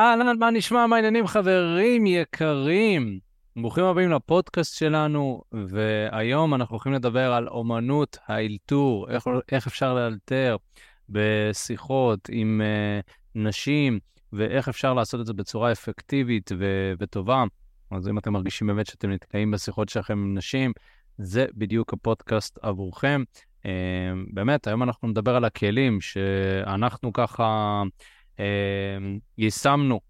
אהלן, 0.00 0.38
מה 0.38 0.50
נשמע? 0.50 0.86
מה 0.86 0.96
העניינים, 0.96 1.26
חברים 1.26 2.06
יקרים? 2.06 3.18
ברוכים 3.56 3.84
הבאים 3.84 4.10
לפודקאסט 4.10 4.78
שלנו, 4.78 5.42
והיום 5.52 6.54
אנחנו 6.54 6.74
הולכים 6.74 6.92
לדבר 6.92 7.32
על 7.32 7.48
אומנות 7.48 8.18
האלתור, 8.26 9.10
איך, 9.10 9.24
איך 9.52 9.66
אפשר 9.66 9.94
לאלתר 9.94 10.56
בשיחות 11.08 12.28
עם 12.32 12.60
uh, 12.60 13.12
נשים, 13.34 13.98
ואיך 14.32 14.68
אפשר 14.68 14.94
לעשות 14.94 15.20
את 15.20 15.26
זה 15.26 15.32
בצורה 15.32 15.72
אפקטיבית 15.72 16.50
ו- 16.58 16.92
וטובה. 16.98 17.44
אז 17.90 18.08
אם 18.08 18.18
אתם 18.18 18.32
מרגישים 18.32 18.66
באמת 18.66 18.86
שאתם 18.86 19.10
נתקעים 19.10 19.50
בשיחות 19.50 19.88
שלכם 19.88 20.18
עם 20.18 20.34
נשים, 20.34 20.72
זה 21.18 21.46
בדיוק 21.54 21.92
הפודקאסט 21.92 22.58
עבורכם. 22.62 23.22
Uh, 23.62 23.66
באמת, 24.32 24.66
היום 24.66 24.82
אנחנו 24.82 25.08
נדבר 25.08 25.36
על 25.36 25.44
הכלים 25.44 26.00
שאנחנו 26.00 27.12
ככה... 27.12 27.82
אמ, 28.40 29.18
יישמנו 29.38 30.00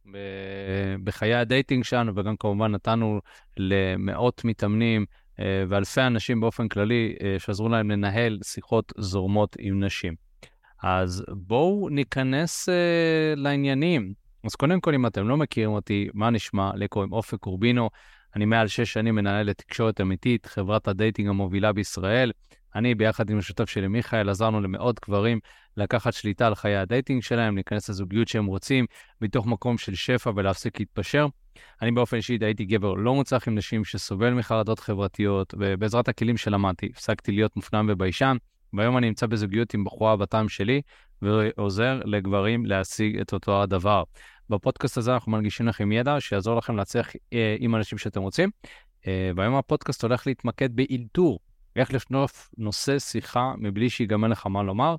בחיי 1.05 1.35
הדייטינג 1.35 1.85
שלנו, 1.85 2.13
וגם 2.17 2.37
כמובן 2.37 2.73
נתנו 2.73 3.21
למאות 3.57 4.45
מתאמנים 4.45 5.05
אה, 5.41 5.65
ואלפי 5.69 6.01
אנשים 6.01 6.41
באופן 6.41 6.69
כללי, 6.69 7.15
אה, 7.23 7.39
שעזרו 7.39 7.69
להם 7.69 7.91
לנהל 7.91 8.39
שיחות 8.43 8.93
זורמות 8.99 9.57
עם 9.59 9.85
נשים. 9.85 10.15
אז 10.83 11.25
בואו 11.29 11.89
ניכנס 11.89 12.69
uh, 12.69 12.73
לעניינים. 13.37 14.13
אז 14.45 14.55
קודם 14.55 14.81
כל, 14.81 14.95
אם 14.95 15.07
אתם 15.07 15.29
לא 15.29 15.37
מכירים 15.37 15.71
אותי, 15.71 16.09
מה 16.15 16.31
נשמע? 16.31 16.71
לי 16.75 16.89
קוראים 16.89 17.13
אופק 17.13 17.39
קורבינו, 17.39 17.91
אני 18.37 18.45
מעל 18.45 18.69
שש 18.69 18.93
שנים 18.93 19.15
מנהל 19.15 19.47
את 19.47 19.59
תקשורת 19.59 20.01
אמיתית, 20.01 20.47
חברת 20.47 20.89
הדייטינג 20.89 21.29
המובילה 21.29 21.73
בישראל. 21.73 22.33
אני, 22.75 22.95
ביחד 22.95 23.31
עם 23.31 23.39
השותף 23.39 23.71
שלי 23.71 23.89
מיכאל, 23.89 24.29
עזרנו 24.29 24.61
למאות 24.61 25.01
גברים 25.07 25.39
לקחת 25.77 26.13
שליטה 26.13 26.47
על 26.47 26.55
חיי 26.55 26.77
הדייטינג 26.77 27.23
שלהם, 27.23 27.55
להיכנס 27.55 27.89
לזוגיות 27.89 28.29
שהם 28.29 28.47
רוצים, 28.47 28.87
מתוך 29.21 29.47
מקום 29.47 29.79
של 29.79 29.95
שפע 29.95 30.31
ולהפסיק 30.37 30.81
להתפשר. 30.81 31.27
אני 31.83 31.91
באופן 31.91 32.17
אישי 32.17 32.39
הייתי 32.41 32.65
גבר 32.65 32.95
לא 32.95 33.15
מוצלח 33.15 33.49
עם 33.49 33.55
נשים 33.55 33.85
שסובל 33.85 34.35
מחרדות 34.35 34.81
חברתיות, 34.81 35.55
ובעזרת 35.59 36.09
הכלים 36.09 36.37
שלמדתי, 36.37 36.89
הפסקתי 36.93 37.33
להיות 37.33 37.57
מופנם 37.57 37.87
וביישן, 37.91 38.37
והיום 38.73 38.99
אני 38.99 39.07
נמצא 39.07 39.27
בזוגיות 39.27 39.75
עם 39.75 39.85
בחורה 39.85 40.17
בטעם 40.17 40.49
שלי, 40.49 40.81
ועוזר 41.23 42.01
לגברים 42.05 42.67
להשיג 42.67 43.21
את 43.21 43.33
אותו 43.33 43.63
הדבר. 43.63 44.03
בפודקאסט 44.51 44.97
הזה 44.97 45.15
אנחנו 45.15 45.33
מנגישים 45.33 45.67
לכם 45.67 45.93
ידע 45.93 46.21
שיעזור 46.21 46.57
לכם 46.57 46.77
להצליח 46.77 47.09
אה, 47.33 47.57
עם 47.59 47.75
אנשים 47.75 47.99
שאתם 47.99 48.23
רוצים. 48.23 48.51
אה, 49.07 49.31
והיום 49.37 49.55
הפודקאסט 49.55 50.03
הולך 50.03 50.27
להתמקד 50.27 50.77
באלתור, 50.77 51.39
איך 51.77 51.95
לשלוף 51.95 52.51
נושא 52.59 52.99
שיחה 52.99 53.53
מבלי 53.59 53.91
שיגמר 53.91 54.29
לך 54.29 54.47
מה 54.47 54.63
לומר. 54.63 54.97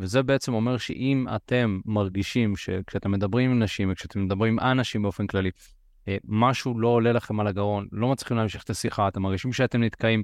וזה 0.00 0.22
בעצם 0.22 0.54
אומר 0.54 0.76
שאם 0.76 1.26
אתם 1.36 1.80
מרגישים 1.84 2.56
שכשאתם 2.56 3.10
מדברים 3.10 3.50
עם 3.50 3.62
נשים 3.62 3.92
וכשאתם 3.92 4.24
מדברים 4.24 4.58
עם 4.58 4.70
אנשים 4.70 5.02
באופן 5.02 5.26
כללי, 5.26 5.50
אה, 6.08 6.16
משהו 6.24 6.78
לא 6.78 6.88
עולה 6.88 7.12
לכם 7.12 7.40
על 7.40 7.46
הגרון, 7.46 7.88
לא 7.92 8.08
מצליחים 8.08 8.36
להמשיך 8.36 8.62
את 8.62 8.70
השיחה, 8.70 9.08
אתם 9.08 9.22
מרגישים 9.22 9.52
שאתם 9.52 9.82
נתקעים, 9.82 10.22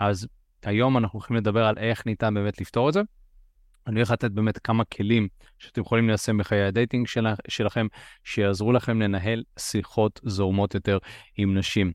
אז 0.00 0.26
היום 0.62 0.96
אנחנו 0.98 1.18
הולכים 1.18 1.36
לדבר 1.36 1.64
על 1.64 1.78
איך 1.78 2.06
ניתן 2.06 2.34
באמת 2.34 2.60
לפתור 2.60 2.88
את 2.88 2.94
זה. 2.94 3.00
אני 3.88 3.96
הולך 3.96 4.10
לתת 4.10 4.30
באמת 4.30 4.58
כמה 4.58 4.84
כלים 4.84 5.28
שאתם 5.58 5.80
יכולים 5.80 6.08
ליישם 6.08 6.38
בחיי 6.38 6.62
הדייטינג 6.62 7.06
של, 7.06 7.26
שלכם, 7.48 7.86
שיעזרו 8.24 8.72
לכם 8.72 9.02
לנהל 9.02 9.42
שיחות 9.58 10.20
זורמות 10.24 10.74
יותר 10.74 10.98
עם 11.36 11.58
נשים. 11.58 11.92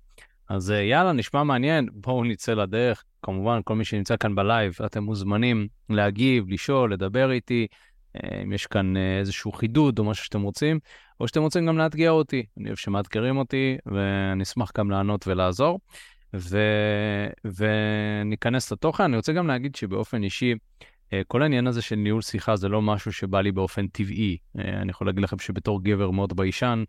אז 0.50 0.72
אה, 0.72 0.82
יאללה, 0.82 1.12
נשמע 1.12 1.44
מעניין, 1.44 1.90
בואו 1.94 2.24
נצא 2.24 2.54
לדרך. 2.54 3.04
כמובן, 3.22 3.60
כל 3.64 3.76
מי 3.76 3.86
שנמצא 3.86 4.18
כאן 4.18 4.36
ב 4.36 4.42
live, 4.42 4.74
אתם 4.86 5.04
מוזמנים 5.04 5.68
להגיב, 5.90 6.50
לשאול, 6.50 6.94
לדבר 6.94 7.32
איתי, 7.32 7.68
אה, 8.16 8.42
אם 8.44 8.54
יש 8.54 8.68
כאן 8.68 8.98
אה, 8.98 9.20
איזשהו 9.20 9.52
חידוד 9.52 10.00
או 10.00 10.04
משהו 10.04 10.26
שאתם 10.26 10.42
רוצים, 10.42 10.80
או 11.20 11.28
שאתם 11.28 11.42
רוצים 11.42 11.66
גם 11.66 11.78
לאתגר 11.78 12.12
אותי. 12.12 12.46
אני 12.58 12.68
אוהב 12.68 12.78
שמאתגרים 12.78 13.38
אותי, 13.38 13.78
ואני 13.86 14.44
אשמח 14.44 14.72
גם 14.78 14.92
לענות 14.92 15.28
ולעזור. 15.28 15.80
ו... 16.36 16.58
וניכנס 17.46 18.72
לתוכן. 18.72 19.04
אני 19.04 19.18
רוצה 19.18 19.34
גם 19.34 19.48
להגיד 19.48 19.76
שבאופן 19.76 20.24
אישי, 20.24 20.56
כל 21.28 21.42
העניין 21.42 21.68
הזה 21.68 21.82
של 21.82 21.96
ניהול 21.96 22.22
שיחה 22.22 22.56
זה 22.56 22.70
לא 22.70 22.82
משהו 22.82 23.14
שבא 23.14 23.42
לי 23.42 23.52
באופן 23.52 23.88
טבעי. 23.88 24.38
אני 24.56 24.92
יכול 24.92 25.08
להגיד 25.08 25.24
לכם 25.24 25.40
שבתור 25.40 25.84
גבר 25.84 26.12
מאוד 26.12 26.38
ביישן, 26.38 26.84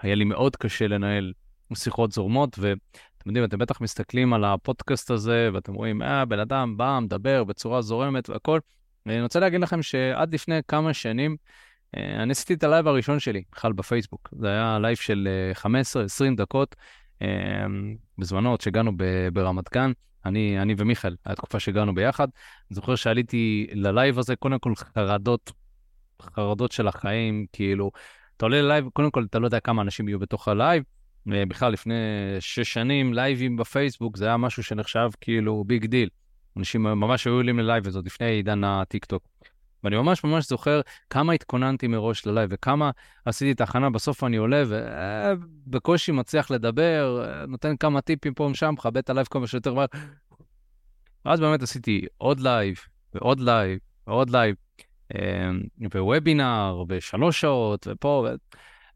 היה 0.00 0.14
לי 0.14 0.24
מאוד 0.24 0.56
קשה 0.56 0.88
לנהל 0.88 1.32
שיחות 1.74 2.12
זורמות, 2.12 2.58
ואתם 2.58 3.26
יודעים, 3.26 3.44
אתם 3.44 3.58
בטח 3.58 3.80
מסתכלים 3.80 4.32
על 4.32 4.44
הפודקאסט 4.44 5.10
הזה, 5.10 5.50
ואתם 5.52 5.74
רואים, 5.74 6.02
אה, 6.02 6.24
בן 6.24 6.38
אדם 6.38 6.76
בא, 6.76 6.98
מדבר 7.02 7.44
בצורה 7.44 7.82
זורמת 7.82 8.30
והכל. 8.30 8.58
ואני 9.06 9.22
רוצה 9.22 9.40
להגיד 9.40 9.60
לכם 9.60 9.82
שעד 9.82 10.34
לפני 10.34 10.60
כמה 10.68 10.94
שנים, 10.94 11.36
אה, 11.96 12.22
אני 12.22 12.32
עשיתי 12.32 12.54
את 12.54 12.64
הלייב 12.64 12.88
הראשון 12.88 13.20
שלי, 13.20 13.42
בכלל 13.52 13.72
בפייסבוק. 13.72 14.28
זה 14.40 14.48
היה 14.48 14.78
לייב 14.78 14.96
של 14.96 15.28
15-20 15.54 15.60
אה, 16.24 16.34
דקות, 16.36 16.76
אה, 17.22 17.28
בזמנו 18.18 18.50
עוד 18.50 18.60
שגרנו 18.60 18.92
ברמת 19.32 19.72
גן. 19.74 19.92
אני, 20.28 20.62
אני 20.62 20.74
ומיכאל, 20.78 21.16
הייתה 21.24 21.42
תקופה 21.42 21.60
שגרנו 21.60 21.94
ביחד. 21.94 22.28
זוכר 22.70 22.94
שעליתי 22.94 23.66
ללייב 23.72 24.18
הזה, 24.18 24.36
קודם 24.36 24.58
כל 24.58 24.72
חרדות, 24.76 25.52
חרדות 26.22 26.72
של 26.72 26.88
החיים, 26.88 27.46
כאילו, 27.52 27.90
אתה 28.36 28.44
עולה 28.44 28.62
ללייב, 28.62 28.88
קודם 28.92 29.10
כל 29.10 29.24
אתה 29.30 29.38
לא 29.38 29.46
יודע 29.46 29.60
כמה 29.60 29.82
אנשים 29.82 30.08
יהיו 30.08 30.18
בתוך 30.18 30.48
הלייב, 30.48 30.82
בכלל 31.26 31.72
לפני 31.72 31.94
שש 32.40 32.72
שנים 32.72 33.14
לייבים 33.14 33.56
בפייסבוק 33.56 34.16
זה 34.16 34.26
היה 34.26 34.36
משהו 34.36 34.62
שנחשב 34.62 35.10
כאילו 35.20 35.64
big 35.66 35.86
deal. 35.86 36.08
אנשים 36.56 36.82
ממש 36.82 37.26
היו 37.26 37.34
עולים 37.34 37.58
ללייב 37.58 37.86
הזאת 37.86 38.06
לפני 38.06 38.26
עידן 38.26 38.64
הטיק 38.64 39.04
טוק. 39.04 39.28
ואני 39.86 39.96
ממש 39.96 40.24
ממש 40.24 40.48
זוכר 40.48 40.80
כמה 41.10 41.32
התכוננתי 41.32 41.86
מראש 41.86 42.26
ללייב 42.26 42.50
וכמה 42.52 42.90
עשיתי 43.24 43.52
את 43.52 43.60
ההכנה, 43.60 43.90
בסוף 43.90 44.24
אני 44.24 44.36
עולה 44.36 44.62
ובקושי 44.68 46.12
מצליח 46.12 46.50
לדבר, 46.50 47.24
נותן 47.48 47.76
כמה 47.76 48.00
טיפים 48.00 48.34
פה 48.34 48.44
ושם, 48.44 48.74
מכבה 48.78 48.96
את 48.96 49.10
הלייב 49.10 49.26
כמה 49.30 49.46
שיותר 49.46 49.74
מהר. 49.74 49.86
ואז 51.24 51.40
באמת 51.40 51.62
עשיתי 51.62 52.06
עוד 52.18 52.40
לייב 52.40 52.76
ועוד 53.14 53.40
לייב 53.40 53.78
ועוד 54.06 54.30
לייב, 54.30 54.56
ווובינר 55.94 56.84
ושלוש 56.88 57.40
שעות 57.40 57.86
ופה. 57.90 58.26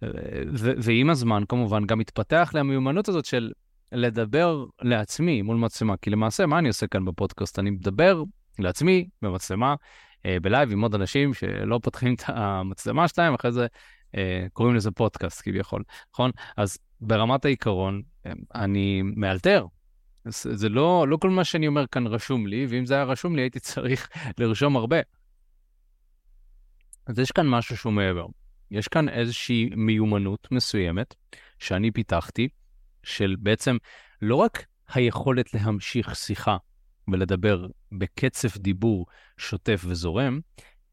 ו- 0.03 0.73
ועם 0.83 1.11
הזמן 1.11 1.43
כמובן 1.49 1.87
גם 1.87 2.01
התפתח 2.01 2.51
לי 2.55 2.61
המיומנות 2.61 3.09
הזאת 3.09 3.25
של 3.25 3.53
לדבר 3.93 4.65
לעצמי 4.83 5.43
מול 5.43 5.57
מצלמה, 5.57 5.97
כי 5.97 6.11
למעשה 6.11 6.47
מה 6.47 6.59
אני 6.59 6.69
עושה 6.69 6.87
כאן 6.87 7.05
בפודקאסט? 7.05 7.59
אני 7.59 7.71
מדבר 7.71 8.23
לעצמי 8.59 9.09
במצלמה, 9.23 9.69
אה, 9.71 9.75
בלייב 10.25 10.73
עם 10.73 10.81
עוד 10.83 10.95
אנשים 10.95 11.35
שלא 11.35 11.81
פותחים 11.83 12.15
את 12.15 12.23
המצלמה 12.27 13.09
שלהם, 13.09 13.35
אחרי 13.35 13.53
זה 13.53 13.67
אה, 14.17 14.47
קוראים 14.53 14.75
לזה 14.75 14.91
פודקאסט 14.91 15.43
כביכול, 15.45 15.83
נכון? 16.13 16.31
אז 16.57 16.79
ברמת 17.01 17.45
העיקרון, 17.45 18.03
אה, 18.27 18.33
אני 18.55 19.03
מאלתר. 19.03 19.67
זה 20.25 20.69
לא, 20.69 21.09
לא 21.09 21.17
כל 21.17 21.31
מה 21.31 21.45
שאני 21.45 21.67
אומר 21.67 21.87
כאן 21.87 22.07
רשום 22.07 22.47
לי, 22.47 22.67
ואם 22.69 22.87
זה 22.87 22.95
היה 22.95 23.05
רשום 23.05 23.37
לי 23.37 23.43
הייתי 23.43 23.61
צריך 23.61 24.09
לרשום 24.39 24.77
הרבה. 24.77 24.97
אז 27.07 27.19
יש 27.19 27.33
כאן 27.33 27.47
משהו 27.49 27.77
שהוא 27.77 27.93
מעבר. 27.93 28.27
יש 28.71 28.89
כאן 28.89 29.09
איזושהי 29.09 29.71
מיומנות 29.77 30.49
מסוימת 30.51 31.15
שאני 31.59 31.91
פיתחתי, 31.91 32.49
של 33.03 33.37
בעצם 33.39 33.77
לא 34.23 34.37
רק 34.37 34.65
היכולת 34.89 35.55
להמשיך 35.55 36.17
שיחה 36.17 36.57
ולדבר 37.09 37.67
בקצב 37.93 38.49
דיבור 38.57 39.07
שוטף 39.39 39.83
וזורם, 39.87 40.41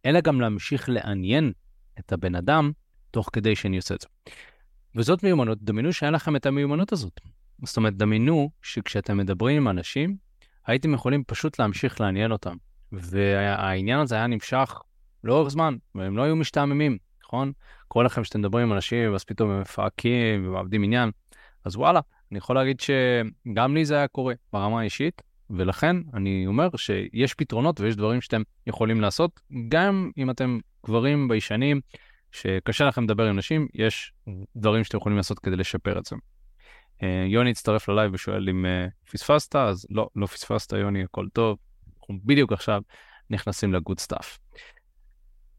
אלא 0.06 0.22
גם 0.22 0.41
להמשיך 0.41 0.90
לעניין 0.90 1.51
את 2.00 2.13
הבן 2.13 2.35
אדם 2.35 2.72
תוך 3.12 3.29
כדי 3.34 3.56
שאני 3.56 3.78
עושה 3.78 3.95
את 3.95 4.01
זה. 4.01 4.07
וזאת 4.95 5.23
מיומנות, 5.23 5.63
דמיינו 5.63 5.94
שהיה 5.94 6.12
לכם 6.12 6.35
את 6.35 6.45
המיומנות 6.45 6.91
הזאת. 6.91 7.22
זאת 7.63 7.78
אומרת, 7.78 7.97
דמיינו 7.97 8.50
שכשאתם 8.62 9.18
מדברים 9.18 9.57
עם 9.57 9.68
אנשים, 9.68 10.18
הייתם 10.68 10.94
יכולים 10.94 11.23
פשוט 11.23 11.59
להמשיך 11.59 12.01
לעניין 12.01 12.31
אותם. 12.31 12.56
והעניין 12.91 14.00
הזה 14.00 14.16
היה 14.16 14.28
נמשך 14.28 14.81
לאורך 15.24 15.50
זמן, 15.50 15.75
והם 15.95 16.18
לא 16.18 16.24
היו 16.24 16.35
משתעממים. 16.35 16.97
נכון? 17.24 17.51
קורה 17.88 18.06
לכם 18.06 18.24
שאתם 18.24 18.39
מדברים 18.39 18.68
עם 18.68 18.74
אנשים, 18.74 19.12
ואז 19.12 19.24
פתאום 19.24 19.50
הם 19.50 19.62
מפהקים 19.62 20.48
ומאבדים 20.48 20.83
עניין. 20.83 21.12
אז 21.65 21.75
וואלה, 21.75 22.00
אני 22.31 22.38
יכול 22.38 22.56
להגיד 22.56 22.80
שגם 22.80 23.75
לי 23.75 23.86
זה 23.86 23.95
היה 23.95 24.07
קורה 24.07 24.33
ברמה 24.53 24.80
האישית, 24.80 25.21
ולכן 25.50 25.96
אני 26.14 26.48
אומר 26.48 26.70
שיש 26.76 27.34
פתרונות 27.34 27.80
ויש 27.80 27.96
דברים 27.96 28.22
שאתם 28.22 28.42
יכולים 28.68 29.02
לעשות, 29.02 29.40
גם 29.70 30.12
אם 30.18 30.30
אתם 30.30 30.60
גברים 30.86 31.28
ביישנים, 31.28 31.82
שקשה 32.32 32.86
לכם 32.86 33.04
לדבר 33.04 33.28
עם 33.28 33.38
נשים, 33.38 33.68
יש 33.74 34.14
דברים 34.56 34.84
שאתם 34.84 34.98
יכולים 34.98 35.18
לעשות 35.18 35.40
כדי 35.40 35.56
לשפר 35.56 36.00
את 36.00 36.06
זה. 36.06 36.16
אה, 37.04 37.26
יוני 37.28 37.52
הצטרף 37.52 37.90
ללייב 37.90 38.14
ושואל 38.14 38.50
אם 38.50 38.66
אה, 38.66 38.88
פספסת, 39.12 39.56
אז 39.56 39.86
לא, 39.90 40.10
לא 40.16 40.26
פספסת 40.26 40.74
יוני, 40.74 41.04
הכל 41.04 41.28
טוב. 41.34 41.58
אנחנו 42.00 42.20
בדיוק 42.26 42.54
עכשיו 42.54 42.82
נכנסים 43.30 43.74
ל 43.74 43.79
good 43.79 44.00
stuff. 44.00 44.38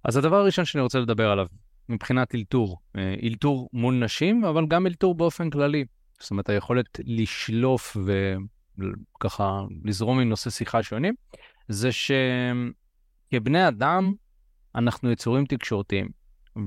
אז 0.05 0.17
הדבר 0.17 0.37
הראשון 0.37 0.65
שאני 0.65 0.83
רוצה 0.83 0.99
לדבר 0.99 1.31
עליו, 1.31 1.47
מבחינת 1.89 2.35
אלתור, 2.35 2.77
אה, 2.97 3.15
אלתור 3.23 3.69
מול 3.73 3.95
נשים, 3.95 4.45
אבל 4.45 4.67
גם 4.67 4.87
אלתור 4.87 5.15
באופן 5.15 5.51
כללי. 5.51 5.85
זאת 6.21 6.31
אומרת, 6.31 6.49
היכולת 6.49 7.01
לשלוף 7.05 7.97
וככה 8.79 9.63
לזרום 9.85 10.21
עם 10.21 10.29
נושא 10.29 10.51
שיחה 10.51 10.83
שונים, 10.83 11.15
זה 11.69 11.91
שכבני 11.93 13.69
אדם 13.69 14.13
אנחנו 14.75 15.11
יצורים 15.11 15.47
תקשורתיים, 15.47 16.09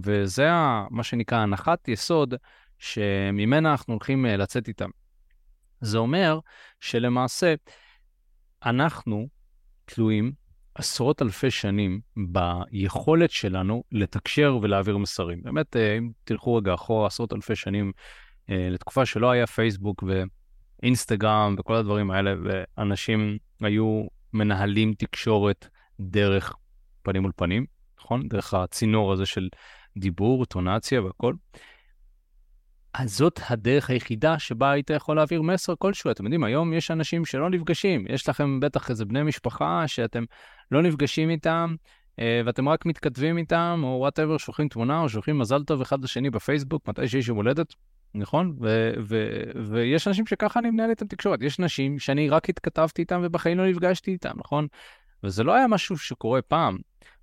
וזה 0.04 0.50
מה 0.90 1.04
שנקרא 1.04 1.38
הנחת 1.38 1.88
יסוד 1.88 2.34
שממנה 2.80 3.72
אנחנו 3.72 3.94
הולכים 3.94 4.26
אה, 4.26 4.38
לצאת 4.38 4.68
איתם. 4.68 4.90
זה 5.82 5.98
אומר 5.98 6.40
שלמעשה 6.80 7.54
אנחנו 8.66 9.28
תלויים 9.86 10.32
עשרות 10.76 11.22
אלפי 11.22 11.52
שנים 11.52 12.02
ביכולת 12.18 13.32
שלנו 13.32 13.84
לתקשר 13.92 14.58
ולהעביר 14.62 14.98
מסרים. 14.98 15.44
באמת, 15.44 15.76
אה, 15.76 15.98
אם 15.98 16.12
תלכו 16.24 16.56
רגע 16.56 16.74
אחורה 16.74 17.08
עשרות 17.08 17.34
אלפי 17.34 17.56
שנים, 17.56 17.92
אה, 18.50 18.68
לתקופה 18.70 19.06
שלא 19.06 19.32
היה 19.32 19.48
פייסבוק 19.48 20.04
ואינסטגרם 20.84 21.56
וכל 21.60 21.76
הדברים 21.76 22.12
האלה, 22.12 22.34
ואנשים 22.44 23.38
היו 23.62 24.04
מנהלים 24.34 24.94
תקשורת 24.94 25.68
דרך 26.00 26.54
פנים 27.04 27.22
מול 27.22 27.32
פנים, 27.36 27.66
נכון? 28.00 28.28
דרך 28.28 28.54
הצינור 28.54 29.14
הזה 29.14 29.26
של 29.26 29.50
דיבור, 29.98 30.46
טונציה 30.46 31.02
והכל. 31.02 31.34
אז 32.94 33.18
זאת 33.18 33.40
הדרך 33.50 33.90
היחידה 33.90 34.40
שבה 34.40 34.72
היית 34.72 34.90
יכול 34.90 35.16
להעביר 35.16 35.42
מסר 35.42 35.74
כלשהו. 35.80 36.12
אתם 36.12 36.24
יודעים, 36.24 36.44
היום 36.44 36.74
יש 36.74 36.92
אנשים 36.92 37.26
שלא 37.26 37.50
נפגשים, 37.50 38.06
יש 38.10 38.30
לכם 38.30 38.60
בטח 38.60 38.90
איזה 38.90 39.06
בני 39.06 39.24
משפחה 39.24 39.88
שאתם 39.88 40.24
לא 40.72 40.82
נפגשים 40.82 41.30
איתם, 41.30 41.76
ואתם 42.18 42.70
רק 42.70 42.86
מתכתבים 42.86 43.38
איתם, 43.38 43.82
או 43.84 43.98
וואטאבר, 44.00 44.38
שולחים 44.38 44.68
תמונה, 44.68 45.02
או 45.02 45.10
שולחים 45.10 45.38
מזל 45.38 45.64
טוב 45.64 45.82
אחד 45.82 46.04
לשני 46.04 46.30
בפייסבוק, 46.30 46.88
מתי 46.88 47.08
שיש 47.08 47.28
יום 47.28 47.38
הולדת, 47.38 47.74
נכון? 48.16 48.56
ו- 48.62 48.94
ו- 49.04 49.52
ויש 49.72 50.08
אנשים 50.08 50.26
שככה 50.26 50.60
אני 50.60 50.72
מנהל 50.72 50.90
איתם 50.90 51.08
תקשורת. 51.08 51.42
יש 51.42 51.60
נשים 51.60 52.00
שאני 52.00 52.30
רק 52.30 52.50
התכתבתי 52.50 53.02
איתם 53.02 53.22
ובחיים 53.24 53.58
לא 53.58 53.70
נפגשתי 53.70 54.12
איתם, 54.12 54.34
נכון? 54.36 54.68
וזה 55.24 55.44
לא 55.44 55.54
היה 55.54 55.68
משהו 55.68 55.98
שקורה 55.98 56.42
פעם. 56.42 56.78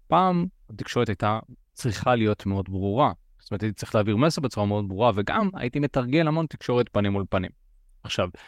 פעם 0.06 0.46
התקשורת 0.70 1.08
הייתה 1.08 1.38
צריכה 1.73 2.14
להיות 2.14 2.46
מאוד 2.46 2.69
ברורה. 2.69 3.12
זאת 3.38 3.50
אומרת, 3.50 3.62
הייתי 3.62 3.76
צריך 3.76 3.94
להעביר 3.94 4.17
מסר 4.17 4.40
בצורה 4.40 4.67
מאוד 4.67 4.88
ברורה, 4.88 5.12
וגם 5.14 5.50
הייתי 5.55 5.81
מתרגל 5.81 6.29
המון 6.29 6.46
תקשורת 6.46 6.88
פנים 6.93 7.12
מול 7.12 7.25
פנים. 7.31 7.50
עכשיו, 8.02 8.29
אה, 8.35 8.40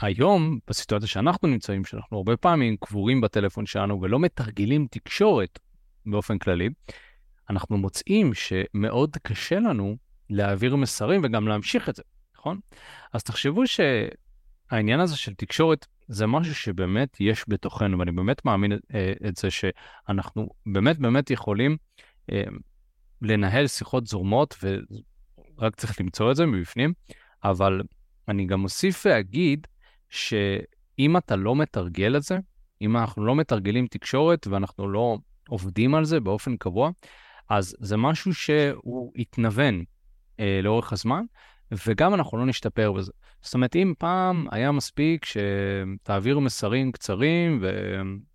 היום, 0.00 0.58
בסיטואציה 0.68 1.08
שאנחנו 1.08 1.48
נמצאים, 1.48 1.84
שאנחנו 1.84 2.16
הרבה 2.16 2.36
פעמים 2.36 2.76
קבורים 2.76 3.20
בטלפון 3.20 3.66
שלנו 3.66 4.02
ולא 4.02 4.18
מתרגלים 4.18 4.86
תקשורת 4.90 5.58
באופן 6.06 6.38
כללי, 6.38 6.68
אנחנו 7.50 7.76
מוצאים 7.76 8.34
שמאוד 8.34 9.16
קשה 9.22 9.58
לנו 9.58 9.96
להעביר 10.30 10.76
מסרים 10.76 11.20
וגם 11.24 11.48
להמשיך 11.48 11.88
את 11.88 11.96
זה, 11.96 12.02
נכון? 12.36 12.60
אז 13.12 13.22
תחשבו 13.22 13.62
שהעניין 13.66 15.00
הזה 15.00 15.16
של 15.16 15.34
תקשורת 15.34 15.86
זה 16.08 16.26
משהו 16.26 16.54
שבאמת 16.54 17.16
יש 17.20 17.44
בתוכנו, 17.48 17.98
ואני 17.98 18.12
באמת 18.12 18.44
מאמין 18.44 18.72
אה, 18.94 19.12
את 19.28 19.36
זה 19.36 19.50
שאנחנו 19.50 20.48
באמת 20.66 20.98
באמת 20.98 21.30
יכולים 21.30 21.76
אה, 22.32 22.42
לנהל 23.22 23.66
שיחות 23.66 24.06
זורמות, 24.06 24.56
ורק 24.62 25.74
צריך 25.76 26.00
למצוא 26.00 26.30
את 26.30 26.36
זה 26.36 26.46
מבפנים, 26.46 26.92
אבל 27.44 27.82
אני 28.28 28.46
גם 28.46 28.64
אוסיף 28.64 29.06
ואגיד 29.06 29.66
שאם 30.08 31.16
אתה 31.16 31.36
לא 31.36 31.56
מתרגל 31.56 32.16
את 32.16 32.22
זה, 32.22 32.38
אם 32.82 32.96
אנחנו 32.96 33.24
לא 33.24 33.36
מתרגלים 33.36 33.86
תקשורת 33.86 34.46
ואנחנו 34.46 34.88
לא 34.88 35.18
עובדים 35.48 35.94
על 35.94 36.04
זה 36.04 36.20
באופן 36.20 36.56
קבוע, 36.56 36.90
אז 37.48 37.76
זה 37.80 37.96
משהו 37.96 38.34
שהוא 38.34 39.12
יתנוון 39.16 39.84
אה, 40.40 40.60
לאורך 40.62 40.92
הזמן, 40.92 41.24
וגם 41.86 42.14
אנחנו 42.14 42.38
לא 42.38 42.46
נשתפר 42.46 42.92
בזה. 42.92 43.12
זאת 43.42 43.54
אומרת, 43.54 43.76
אם 43.76 43.94
פעם 43.98 44.46
היה 44.50 44.72
מספיק 44.72 45.24
שתעבירו 45.24 46.40
מסרים 46.40 46.92
קצרים, 46.92 47.62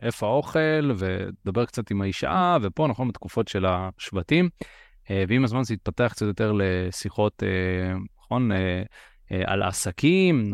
ואיפה 0.02 0.28
האוכל, 0.28 0.92
ודבר 0.98 1.66
קצת 1.66 1.92
עם 1.92 2.02
האישה, 2.02 2.58
ופה, 2.62 2.88
נכון, 2.88 3.08
בתקופות 3.08 3.48
של 3.48 3.66
השבטים, 3.66 4.50
אה, 5.10 5.24
ועם 5.28 5.44
הזמן 5.44 5.64
זה 5.64 5.74
התפתח 5.74 6.10
קצת 6.12 6.26
יותר 6.26 6.54
לשיחות, 6.56 7.44
אה, 7.44 7.98
נכון, 8.20 8.52
אה, 8.52 8.84
על 9.46 9.64
עסקים, 9.64 10.54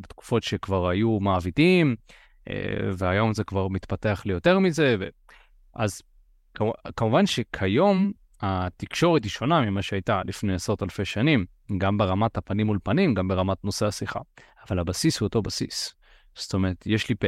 בתקופות 0.00 0.42
שכבר 0.42 0.88
היו 0.88 1.20
מעבידים, 1.20 1.96
והיום 2.96 3.34
זה 3.34 3.44
כבר 3.44 3.68
מתפתח 3.68 4.22
ליותר 4.26 4.58
מזה. 4.58 4.96
ו... 5.00 5.08
אז 5.74 6.02
כמובן 6.96 7.26
שכיום 7.26 8.12
התקשורת 8.40 9.24
היא 9.24 9.30
שונה 9.30 9.60
ממה 9.60 9.82
שהייתה 9.82 10.22
לפני 10.26 10.54
עשרות 10.54 10.82
אלפי 10.82 11.04
שנים, 11.04 11.44
גם 11.78 11.98
ברמת 11.98 12.36
הפנים 12.36 12.66
מול 12.66 12.78
פנים, 12.82 13.14
גם 13.14 13.28
ברמת 13.28 13.64
נושא 13.64 13.86
השיחה. 13.86 14.20
אבל 14.68 14.78
הבסיס 14.78 15.20
הוא 15.20 15.26
אותו 15.26 15.42
בסיס. 15.42 15.94
זאת 16.34 16.54
אומרת, 16.54 16.86
יש 16.86 17.08
לי 17.08 17.14
פה, 17.14 17.26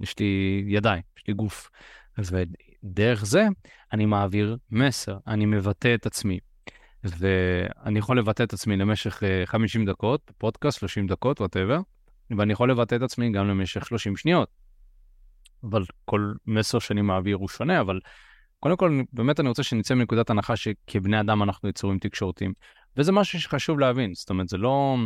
יש 0.00 0.18
לי 0.18 0.64
ידיים, 0.68 1.02
יש 1.18 1.24
לי 1.28 1.34
גוף. 1.34 1.70
ודרך 2.18 3.24
זה 3.24 3.46
אני 3.92 4.06
מעביר 4.06 4.56
מסר, 4.70 5.18
אני 5.26 5.46
מבטא 5.46 5.94
את 5.94 6.06
עצמי. 6.06 6.38
ואני 7.18 7.98
יכול 7.98 8.18
לבטא 8.18 8.42
את 8.42 8.52
עצמי 8.52 8.76
למשך 8.76 9.22
50 9.44 9.80
אה, 9.80 9.92
דקות, 9.92 10.32
פודקאסט, 10.38 10.78
30 10.78 11.06
דקות, 11.06 11.40
whatever, 11.40 11.80
ואני 12.38 12.52
יכול 12.52 12.70
לבטא 12.70 12.94
את 12.94 13.02
עצמי 13.02 13.32
גם 13.32 13.48
למשך 13.48 13.86
30 13.86 14.16
שניות. 14.16 14.48
אבל 15.64 15.84
כל 16.04 16.32
מסר 16.46 16.78
שאני 16.78 17.02
מעביר 17.02 17.36
הוא 17.36 17.48
שונה, 17.48 17.80
אבל 17.80 18.00
קודם 18.60 18.76
כל, 18.76 19.00
באמת 19.12 19.40
אני 19.40 19.48
רוצה 19.48 19.62
שנצא 19.62 19.94
מנקודת 19.94 20.30
הנחה 20.30 20.56
שכבני 20.56 21.20
אדם 21.20 21.42
אנחנו 21.42 21.68
יצורים 21.68 21.98
תקשורתיים. 21.98 22.52
וזה 22.96 23.12
משהו 23.12 23.40
שחשוב 23.40 23.78
להבין, 23.78 24.14
זאת 24.14 24.30
אומרת, 24.30 24.48
זה 24.48 24.56
לא, 24.56 24.96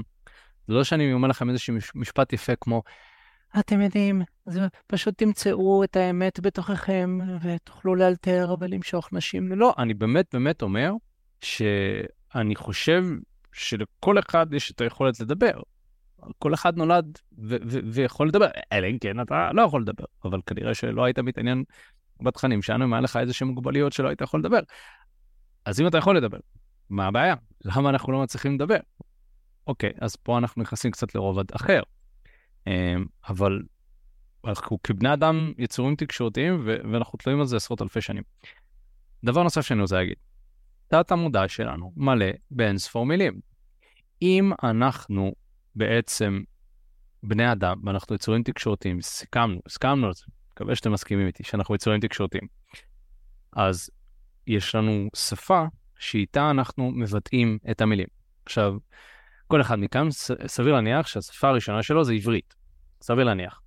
זה 0.69 0.75
לא 0.75 0.85
שאני 0.85 1.12
אומר 1.12 1.29
לכם 1.29 1.50
איזשהו 1.50 1.75
משפט 1.94 2.32
יפה 2.32 2.53
כמו, 2.61 2.82
אתם 3.58 3.81
יודעים, 3.81 4.23
זה 4.46 4.61
פשוט 4.87 5.19
תמצאו 5.19 5.85
את 5.85 5.96
האמת 5.96 6.41
בתוככם 6.41 7.19
ותוכלו 7.43 7.94
לאלתר 7.94 8.55
ולמשוך 8.61 9.12
נשים. 9.12 9.53
לא, 9.53 9.75
אני 9.79 9.94
באמת 9.94 10.26
באמת 10.32 10.62
אומר 10.62 10.93
שאני 11.42 12.56
חושב 12.56 13.04
שלכל 13.52 14.19
אחד 14.19 14.54
יש 14.54 14.70
את 14.70 14.81
היכולת 14.81 15.20
לדבר. 15.20 15.60
כל 16.38 16.54
אחד 16.54 16.76
נולד 16.76 17.19
ויכול 17.92 18.28
לדבר, 18.28 18.46
אלא 18.72 18.87
אם 18.87 18.98
כן 18.98 19.20
אתה 19.20 19.50
לא 19.52 19.62
יכול 19.62 19.82
לדבר, 19.82 20.04
אבל 20.25 20.40
כנראה 20.46 20.75
שלא 20.75 21.04
היית 21.04 21.19
מתעניין 21.19 21.64
בתכנים 22.20 22.62
שלנו, 22.62 22.84
אם 22.84 22.92
היה 22.92 23.00
לך 23.00 23.16
איזה 23.16 23.32
שהן 23.32 23.48
מוגבלויות 23.48 23.92
שלא 23.92 24.08
היית 24.08 24.20
יכול 24.20 24.40
לדבר. 24.40 24.60
אז 25.64 25.81
אם 25.81 25.87
אתה 25.87 25.98
יכול 25.98 26.16
לדבר, 26.16 26.38
מה 26.90 27.06
הבעיה? 27.06 27.34
למה 27.64 27.90
אנחנו 27.90 28.12
לא 28.12 28.22
מצליחים 28.22 28.54
לדבר? 28.54 28.78
אוקיי, 29.66 29.90
אז 30.00 30.16
פה 30.16 30.38
אנחנו 30.38 30.62
נכנסים 30.62 30.90
קצת 30.90 31.14
לרובד 31.14 31.44
אחר. 31.54 31.82
אמ, 32.66 33.04
אבל 33.28 33.62
אנחנו 34.46 34.82
כבני 34.82 35.12
אדם 35.12 35.52
יצורים 35.58 35.96
תקשורתיים 35.96 36.62
ואנחנו 36.64 37.19
תלויים 37.19 37.40
על 37.40 37.46
זה 37.46 37.56
עשרות 37.56 37.82
אלפי 37.82 38.00
שנים. 38.00 38.22
דבר 39.25 39.43
נוסף 39.43 39.60
שאני 39.60 39.81
רוצה 39.82 39.96
להגיד, 39.96 40.16
תת 40.90 41.12
המודע 41.12 41.48
שלנו 41.48 41.92
מלא 41.96 42.26
באין 42.50 42.78
ספור 42.78 43.06
מילים. 43.06 43.41
אם 44.22 44.53
אנחנו 44.62 45.32
בעצם 45.74 46.43
בני 47.22 47.53
אדם 47.53 47.81
ואנחנו 47.84 48.15
יצורים 48.15 48.43
תקשורתיים, 48.43 49.03
סיכמנו, 49.03 49.60
הסכמנו 49.67 50.06
על 50.06 50.12
זה, 50.15 50.24
מקווה 50.53 50.76
שאתם 50.76 50.93
מסכימים 50.93 51.26
איתי, 51.26 51.44
שאנחנו 51.44 51.74
יצורים 51.74 52.00
תקשורתיים. 52.00 52.46
אז 53.53 53.91
יש 54.46 54.74
לנו 54.74 55.08
שפה 55.17 55.65
שאיתה 55.98 56.50
אנחנו 56.50 56.91
מבטאים 56.91 57.58
את 57.70 57.81
המילים. 57.81 58.08
עכשיו, 58.44 58.74
כל 59.46 59.60
אחד 59.60 59.79
מכאן, 59.79 60.08
סביר 60.46 60.72
להניח 60.74 61.06
שהשפה 61.06 61.48
הראשונה 61.48 61.82
שלו 61.82 62.05
זה 62.05 62.12
עברית. 62.12 62.55
סביר 63.03 63.24
להניח. 63.24 63.60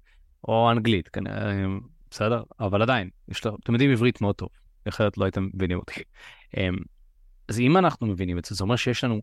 או 0.48 0.72
אנגלית, 0.72 1.08
כנראה, 1.08 1.66
בסדר? 2.12 2.44
אבל 2.60 2.82
עדיין, 2.82 3.10
יש 3.28 3.46
לו, 3.46 3.58
אתם 3.64 3.74
יודעים 3.74 3.92
עברית 3.92 4.22
מאוד 4.22 4.36
טוב, 4.36 4.50
אחרת 4.90 5.18
לא 5.18 5.26
הייתם 5.26 5.50
מבינים 5.54 5.80
אותי. 5.80 6.02
אז 7.48 7.60
אם 7.60 7.78
אנחנו 7.78 8.08
מבינים 8.08 8.38
את 8.38 8.46
זה, 8.46 8.56
זה 8.56 8.64
אומר 8.64 8.76
שיש 8.76 9.04
לנו 9.04 9.22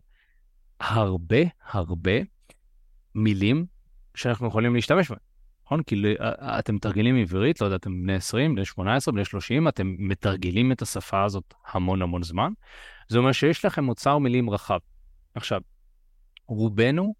הרבה 0.79 1.37
הרבה 1.71 2.11
מילים 3.15 3.65
שאנחנו 4.15 4.47
יכולים 4.47 4.75
להשתמש 4.75 5.09
בהן. 5.09 5.19
נכון? 5.65 5.83
כי 5.83 6.03
אתם 6.59 6.75
מתרגלים 6.75 7.15
עברית, 7.15 7.61
לא 7.61 7.65
יודע, 7.65 7.75
אתם 7.75 8.03
בני 8.03 8.13
20, 8.13 8.55
בני 8.55 8.65
18, 8.65 9.13
בני 9.13 9.25
30, 9.25 9.67
אתם 9.67 9.95
מתרגלים 9.99 10.71
את 10.71 10.81
השפה 10.81 11.23
הזאת 11.23 11.53
המון 11.71 12.01
המון 12.01 12.23
זמן. 12.23 12.51
זה 13.07 13.17
אומר 13.17 13.31
שיש 13.31 13.65
לכם 13.65 13.89
אוצר 13.89 14.17
מילים 14.17 14.49
רחב. 14.49 14.79
עכשיו, 15.35 15.61
רובנו 16.47 17.13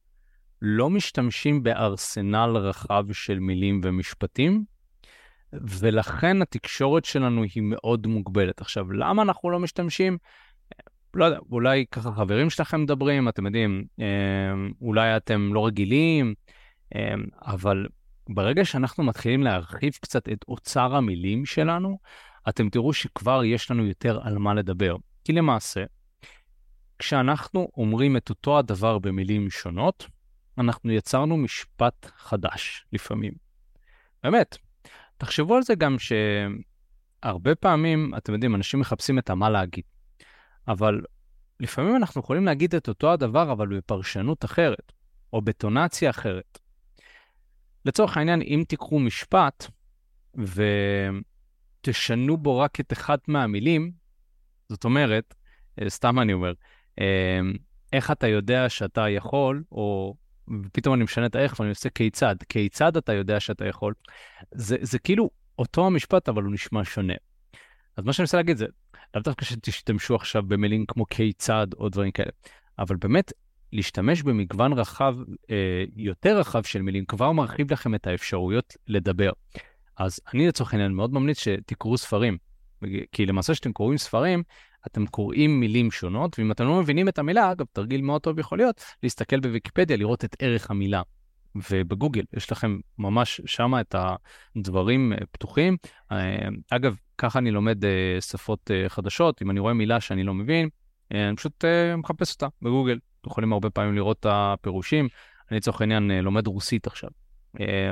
לא 0.61 0.89
משתמשים 0.89 1.63
בארסנל 1.63 2.57
רחב 2.57 3.05
של 3.11 3.39
מילים 3.39 3.81
ומשפטים, 3.83 4.65
ולכן 5.53 6.41
התקשורת 6.41 7.05
שלנו 7.05 7.43
היא 7.43 7.63
מאוד 7.63 8.07
מוגבלת. 8.07 8.61
עכשיו, 8.61 8.91
למה 8.91 9.21
אנחנו 9.21 9.49
לא 9.49 9.59
משתמשים? 9.59 10.17
לא 11.13 11.25
יודע, 11.25 11.39
אולי 11.51 11.85
ככה 11.91 12.11
חברים 12.11 12.49
שלכם 12.49 12.81
מדברים, 12.81 13.29
אתם 13.29 13.45
יודעים, 13.45 13.85
אה, 13.99 14.05
אולי 14.81 15.17
אתם 15.17 15.53
לא 15.53 15.65
רגילים, 15.65 16.33
אה, 16.95 17.13
אבל 17.45 17.87
ברגע 18.29 18.65
שאנחנו 18.65 19.03
מתחילים 19.03 19.43
להרחיב 19.43 19.93
קצת 20.01 20.29
את 20.29 20.45
אוצר 20.47 20.95
המילים 20.95 21.45
שלנו, 21.45 21.99
אתם 22.49 22.69
תראו 22.69 22.93
שכבר 22.93 23.43
יש 23.43 23.71
לנו 23.71 23.85
יותר 23.85 24.19
על 24.23 24.37
מה 24.37 24.53
לדבר. 24.53 24.95
כי 25.23 25.33
למעשה, 25.33 25.83
כשאנחנו 26.99 27.67
אומרים 27.77 28.17
את 28.17 28.29
אותו 28.29 28.59
הדבר 28.59 28.99
במילים 28.99 29.49
שונות, 29.49 30.07
אנחנו 30.57 30.91
יצרנו 30.91 31.37
משפט 31.37 32.11
חדש 32.17 32.85
לפעמים. 32.93 33.33
באמת, 34.23 34.57
תחשבו 35.17 35.55
על 35.55 35.63
זה 35.63 35.75
גם 35.75 35.95
שהרבה 35.99 37.55
פעמים, 37.55 38.11
אתם 38.17 38.33
יודעים, 38.33 38.55
אנשים 38.55 38.79
מחפשים 38.79 39.19
את 39.19 39.29
המה 39.29 39.49
להגיד. 39.49 39.83
אבל 40.71 41.01
לפעמים 41.59 41.95
אנחנו 41.95 42.21
יכולים 42.21 42.45
להגיד 42.45 42.75
את 42.75 42.87
אותו 42.87 43.13
הדבר, 43.13 43.51
אבל 43.51 43.77
בפרשנות 43.77 44.45
אחרת, 44.45 44.91
או 45.33 45.41
בטונציה 45.41 46.09
אחרת. 46.09 46.59
לצורך 47.85 48.17
העניין, 48.17 48.41
אם 48.41 48.63
תיקחו 48.67 48.99
משפט 48.99 49.67
ותשנו 51.81 52.37
בו 52.37 52.59
רק 52.59 52.79
את 52.79 52.93
אחת 52.93 53.27
מהמילים, 53.27 53.91
זאת 54.69 54.85
אומרת, 54.85 55.33
אה, 55.81 55.89
סתם 55.89 56.19
אני 56.19 56.33
אומר, 56.33 56.53
אה, 56.99 57.39
איך 57.93 58.11
אתה 58.11 58.27
יודע 58.27 58.69
שאתה 58.69 59.09
יכול, 59.09 59.63
או 59.71 60.15
פתאום 60.71 60.95
אני 60.95 61.03
משנה 61.03 61.25
את 61.25 61.35
האיך 61.35 61.59
ואני 61.59 61.69
עושה 61.69 61.89
כיצד, 61.89 62.35
כיצד 62.49 62.97
אתה 62.97 63.13
יודע 63.13 63.39
שאתה 63.39 63.65
יכול, 63.65 63.93
זה, 64.51 64.77
זה 64.81 64.99
כאילו 64.99 65.29
אותו 65.59 65.85
המשפט, 65.85 66.29
אבל 66.29 66.43
הוא 66.43 66.53
נשמע 66.53 66.81
שונה. 66.83 67.13
אז 67.97 68.05
מה 68.05 68.13
שאני 68.13 68.23
רוצה 68.23 68.37
להגיד 68.37 68.57
זה, 68.57 68.65
לאו 69.15 69.23
דווקא 69.23 69.45
שתשתמשו 69.45 70.15
עכשיו 70.15 70.43
במילים 70.47 70.85
כמו 70.87 71.05
כיצד 71.09 71.67
או 71.77 71.89
דברים 71.89 72.11
כאלה, 72.11 72.31
אבל 72.79 72.95
באמת, 72.95 73.31
להשתמש 73.73 74.21
במגוון 74.21 74.73
רחב, 74.73 75.15
אה, 75.49 75.83
יותר 75.95 76.39
רחב 76.39 76.63
של 76.63 76.81
מילים, 76.81 77.05
כבר 77.05 77.31
מרחיב 77.31 77.73
לכם 77.73 77.95
את 77.95 78.07
האפשרויות 78.07 78.73
לדבר. 78.87 79.31
אז 79.97 80.19
אני 80.33 80.47
לצורך 80.47 80.73
העניין 80.73 80.91
מאוד 80.91 81.13
ממליץ 81.13 81.39
שתקראו 81.39 81.97
ספרים, 81.97 82.37
כי 83.11 83.25
למעשה 83.25 83.53
כשאתם 83.53 83.71
קוראים 83.71 83.97
ספרים, 83.97 84.43
אתם 84.87 85.07
קוראים 85.07 85.59
מילים 85.59 85.91
שונות, 85.91 86.39
ואם 86.39 86.51
אתם 86.51 86.63
לא 86.63 86.79
מבינים 86.79 87.09
את 87.09 87.19
המילה, 87.19 87.51
אגב, 87.51 87.65
תרגיל 87.73 88.01
מאוד 88.01 88.21
טוב 88.21 88.39
יכול 88.39 88.57
להיות, 88.57 88.83
להסתכל 89.03 89.39
בוויקיפדיה, 89.39 89.97
לראות 89.97 90.25
את 90.25 90.35
ערך 90.39 90.71
המילה. 90.71 91.01
ובגוגל 91.71 92.23
יש 92.33 92.51
לכם 92.51 92.79
ממש 92.97 93.41
שמה 93.45 93.81
את 93.81 93.95
הדברים 94.55 95.13
אה, 95.13 95.17
פתוחים. 95.31 95.77
אה, 96.11 96.47
אגב, 96.69 96.95
ככה 97.21 97.39
אני 97.39 97.51
לומד 97.51 97.85
אה, 97.85 98.17
שפות 98.21 98.71
חדשות, 98.87 99.41
אם 99.41 99.51
אני 99.51 99.59
רואה 99.59 99.73
מילה 99.73 99.99
שאני 99.99 100.23
לא 100.23 100.33
מבין, 100.33 100.69
אני 101.11 101.35
פשוט 101.35 101.65
מחפש 101.97 102.33
אותה 102.33 102.47
בגוגל. 102.61 102.99
אתם 103.21 103.29
יכולים 103.29 103.53
הרבה 103.53 103.69
פעמים 103.69 103.95
לראות 103.95 104.19
את 104.19 104.25
הפירושים. 104.29 105.07
אני 105.51 105.57
לצורך 105.57 105.81
העניין 105.81 106.11
לומד 106.11 106.47
רוסית 106.47 106.87
עכשיו. 106.87 107.09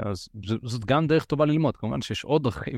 אז 0.06 0.30
זאת 0.64 0.86
גם 0.86 1.08
דרך 1.08 1.26
טובה 1.26 1.46
ללמוד, 1.46 1.78
כמובן 1.78 2.02
שיש 2.02 2.24
עוד 2.24 2.44
דרכים. 2.44 2.78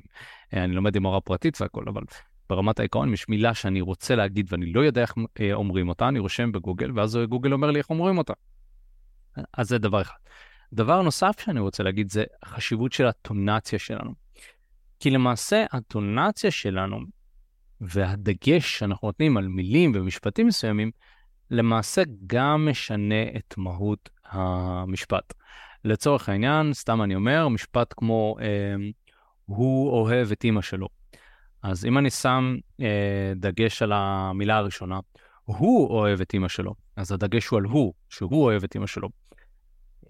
אני 0.53 0.73
לומד 0.73 0.95
עם 0.95 1.05
הוראה 1.05 1.21
פרטית 1.21 1.61
והכל, 1.61 1.83
אבל 1.87 2.01
ברמת 2.49 2.79
העיקרון, 2.79 3.07
אם 3.07 3.13
יש 3.13 3.29
מילה 3.29 3.53
שאני 3.53 3.81
רוצה 3.81 4.15
להגיד 4.15 4.47
ואני 4.51 4.73
לא 4.73 4.81
יודע 4.81 5.01
איך 5.01 5.13
אומרים 5.53 5.89
אותה, 5.89 6.07
אני 6.07 6.19
רושם 6.19 6.51
בגוגל, 6.51 6.99
ואז 6.99 7.19
גוגל 7.29 7.53
אומר 7.53 7.71
לי 7.71 7.79
איך 7.79 7.89
אומרים 7.89 8.17
אותה. 8.17 8.33
אז 9.53 9.69
זה 9.69 9.77
דבר 9.77 10.01
אחד. 10.01 10.17
דבר 10.73 11.01
נוסף 11.01 11.39
שאני 11.39 11.59
רוצה 11.59 11.83
להגיד 11.83 12.11
זה 12.11 12.23
החשיבות 12.43 12.91
של 12.91 13.05
הטונציה 13.07 13.79
שלנו. 13.79 14.20
כי 15.01 15.09
למעשה 15.09 15.65
הטונציה 15.71 16.51
שלנו 16.51 16.99
והדגש 17.81 18.79
שאנחנו 18.79 19.07
נותנים 19.07 19.37
על 19.37 19.47
מילים 19.47 19.91
ומשפטים 19.95 20.47
מסוימים, 20.47 20.91
למעשה 21.51 22.03
גם 22.27 22.67
משנה 22.69 23.23
את 23.37 23.53
מהות 23.57 24.09
המשפט. 24.25 25.33
לצורך 25.85 26.29
העניין, 26.29 26.73
סתם 26.73 27.01
אני 27.01 27.15
אומר, 27.15 27.47
משפט 27.47 27.93
כמו 27.97 28.35
אה, 28.41 28.75
הוא 29.45 29.89
אוהב 29.89 30.31
את 30.31 30.43
אימא 30.43 30.61
שלו. 30.61 30.87
אז 31.63 31.85
אם 31.85 31.97
אני 31.97 32.09
שם 32.09 32.55
אה, 32.81 33.33
דגש 33.35 33.81
על 33.81 33.91
המילה 33.93 34.57
הראשונה, 34.57 34.99
הוא 35.45 35.89
אוהב 35.89 36.21
את 36.21 36.33
אימא 36.33 36.47
שלו, 36.47 36.75
אז 36.95 37.11
הדגש 37.11 37.47
הוא 37.47 37.57
על 37.57 37.63
הוא, 37.63 37.93
שהוא 38.09 38.43
אוהב 38.43 38.63
את 38.63 38.75
אימא 38.75 38.87
שלו. 38.87 39.09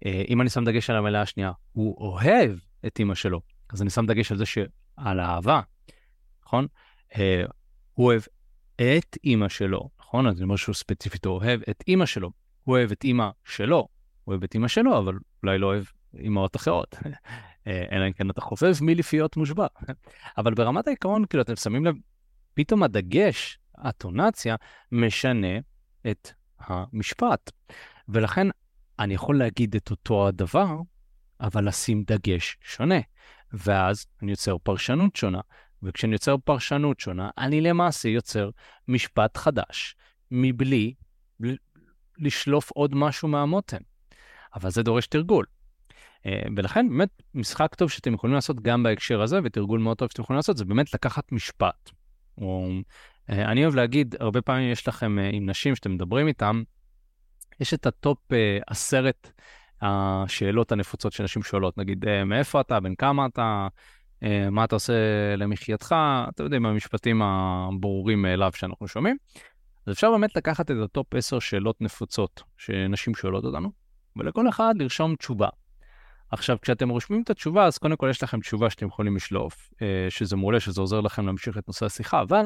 אה, 0.05 0.24
אם 0.29 0.41
אני 0.41 0.50
שם 0.50 0.63
דגש 0.63 0.89
על 0.89 0.95
המילה 0.95 1.21
השנייה, 1.21 1.51
הוא 1.71 1.98
אוהב 1.98 2.57
את 2.88 3.00
אימא 3.00 3.15
שלו, 3.15 3.41
אז 3.74 3.81
אני 3.81 3.89
שם 3.89 4.05
דגש 4.05 4.31
על 4.31 4.38
זה 4.38 4.45
שעל 5.03 5.20
האהבה, 5.20 5.62
נכון? 6.46 6.67
אה, 7.17 7.43
הוא 7.93 8.05
אוהב 8.05 8.22
את 8.75 9.17
אימא 9.24 9.50
שלו, 9.50 9.89
נכון? 10.00 10.27
אז 10.27 10.41
משהו 10.41 10.74
ספציפית, 10.74 11.25
אוהב 11.25 11.62
את 11.70 11.84
אימא 11.88 12.05
שלו. 12.05 12.31
הוא 12.63 12.75
אוהב 12.75 12.91
את 12.91 13.03
אימא 13.03 13.29
שלו, 13.46 13.77
הוא 14.24 14.31
אוהב 14.31 14.43
את 14.43 14.53
אימא 14.53 14.67
שלו, 14.67 14.98
אבל 14.98 15.13
אולי 15.43 15.58
לא 15.58 15.67
אוהב 15.67 15.84
אימהות 16.13 16.55
אחרות. 16.55 16.96
אה, 17.67 17.86
אלא 17.91 18.08
אם 18.08 18.13
כן 18.13 18.29
אתה 18.29 18.41
חופף 18.41 18.77
מלפיות 18.81 19.38
מושבע. 19.38 19.67
אבל 20.38 20.53
ברמת 20.53 20.88
העיקרון, 20.88 21.25
כאילו, 21.25 21.43
אתם 21.43 21.55
שמים 21.55 21.86
לב, 21.86 21.96
פתאום 22.53 22.84
הדגש, 22.84 23.60
הטונציה, 23.77 24.55
משנה 24.91 25.58
את 26.12 26.31
המשפט. 26.60 27.51
ולכן 28.10 28.48
אני 29.00 29.13
יכול 29.13 29.38
להגיד 29.38 29.75
את 29.75 29.91
אותו 29.91 30.27
הדבר, 30.27 30.77
אבל 31.41 31.67
לשים 31.67 32.03
דגש 32.07 32.57
שונה. 32.62 33.00
ואז 33.53 34.05
אני 34.21 34.31
יוצר 34.31 34.57
פרשנות 34.57 35.15
שונה, 35.15 35.39
וכשאני 35.83 36.13
יוצר 36.13 36.38
פרשנות 36.38 37.00
שונה, 37.00 37.29
אני 37.38 37.62
למעשה 37.62 38.10
יוצר 38.10 38.50
משפט 38.88 39.38
חדש, 39.38 39.95
מבלי 40.31 40.93
לשלוף 42.17 42.71
עוד 42.71 42.95
משהו 42.95 43.27
מהמותן. 43.27 43.77
אבל 44.55 44.69
זה 44.69 44.83
דורש 44.83 45.07
תרגול. 45.07 45.45
אה, 46.25 46.41
ולכן 46.55 46.89
באמת 46.89 47.21
משחק 47.33 47.75
טוב 47.75 47.89
שאתם 47.89 48.13
יכולים 48.13 48.33
לעשות 48.33 48.62
גם 48.62 48.83
בהקשר 48.83 49.21
הזה, 49.21 49.39
ותרגול 49.43 49.79
מאוד 49.79 49.98
טוב 49.98 50.10
שאתם 50.10 50.21
יכולים 50.21 50.38
לעשות, 50.38 50.57
זה 50.57 50.65
באמת 50.65 50.93
לקחת 50.93 51.31
משפט. 51.31 51.89
או, 52.38 52.69
אה, 53.29 53.51
אני 53.51 53.63
אוהב 53.63 53.75
להגיד, 53.75 54.15
הרבה 54.19 54.41
פעמים 54.41 54.71
יש 54.71 54.88
לכם 54.88 55.19
אה, 55.19 55.29
עם 55.33 55.50
נשים 55.50 55.75
שאתם 55.75 55.93
מדברים 55.93 56.27
איתם, 56.27 56.63
יש 57.60 57.74
את 57.74 57.86
ה 57.85 57.94
top 57.94 58.19
עשרת 58.67 59.31
השאלות 59.81 60.71
הנפוצות 60.71 61.13
שנשים 61.13 61.43
שואלות, 61.43 61.77
נגיד, 61.77 62.05
מאיפה 62.25 62.61
אתה, 62.61 62.79
בן 62.79 62.95
כמה 62.95 63.25
אתה, 63.25 63.67
מה 64.51 64.63
אתה 64.63 64.75
עושה 64.75 64.93
למחייתך, 65.38 65.95
אתם 66.29 66.43
יודעים, 66.43 66.65
המשפטים 66.65 67.21
הברורים 67.21 68.21
מאליו 68.21 68.51
שאנחנו 68.55 68.88
שומעים. 68.88 69.17
אז 69.85 69.93
אפשר 69.93 70.11
באמת 70.11 70.35
לקחת 70.35 70.71
את 70.71 70.75
הטופ 70.83 71.15
10 71.15 71.39
שאלות 71.39 71.81
נפוצות 71.81 72.43
שנשים 72.57 73.15
שואלות 73.15 73.43
אותנו, 73.43 73.71
ולכל 74.15 74.50
אחד 74.50 74.73
לרשום 74.77 75.15
תשובה. 75.15 75.47
עכשיו, 76.31 76.57
כשאתם 76.61 76.89
רושמים 76.89 77.21
את 77.21 77.29
התשובה, 77.29 77.65
אז 77.65 77.77
קודם 77.77 77.95
כל 77.95 78.07
יש 78.09 78.23
לכם 78.23 78.39
תשובה 78.39 78.69
שאתם 78.69 78.88
יכולים 78.88 79.15
לשלוף, 79.15 79.69
אה, 79.81 80.07
שזה 80.09 80.35
מעולה, 80.35 80.59
שזה 80.59 80.81
עוזר 80.81 81.01
לכם 81.01 81.25
להמשיך 81.25 81.57
את 81.57 81.67
נושא 81.67 81.85
השיחה, 81.85 82.21
אבל 82.21 82.45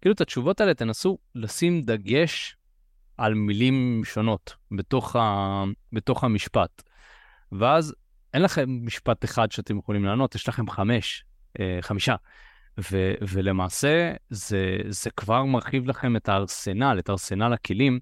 כאילו 0.00 0.14
את 0.14 0.20
התשובות 0.20 0.60
האלה 0.60 0.74
תנסו 0.74 1.18
לשים 1.34 1.82
דגש 1.82 2.56
על 3.20 3.34
מילים 3.34 4.02
שונות 4.04 4.56
בתוך, 4.70 5.16
ה... 5.16 5.64
בתוך 5.92 6.24
המשפט. 6.24 6.82
ואז 7.52 7.94
אין 8.34 8.42
לכם 8.42 8.86
משפט 8.86 9.24
אחד 9.24 9.52
שאתם 9.52 9.78
יכולים 9.78 10.04
לענות, 10.04 10.34
יש 10.34 10.48
לכם 10.48 10.70
חמש, 10.70 11.24
אה, 11.60 11.78
חמישה. 11.80 12.14
ו, 12.90 13.12
ולמעשה 13.28 14.12
זה, 14.30 14.76
זה 14.88 15.10
כבר 15.10 15.44
מרחיב 15.44 15.86
לכם 15.86 16.16
את 16.16 16.28
הארסנל, 16.28 16.96
את 16.98 17.10
ארסנל 17.10 17.52
הכלים 17.52 18.00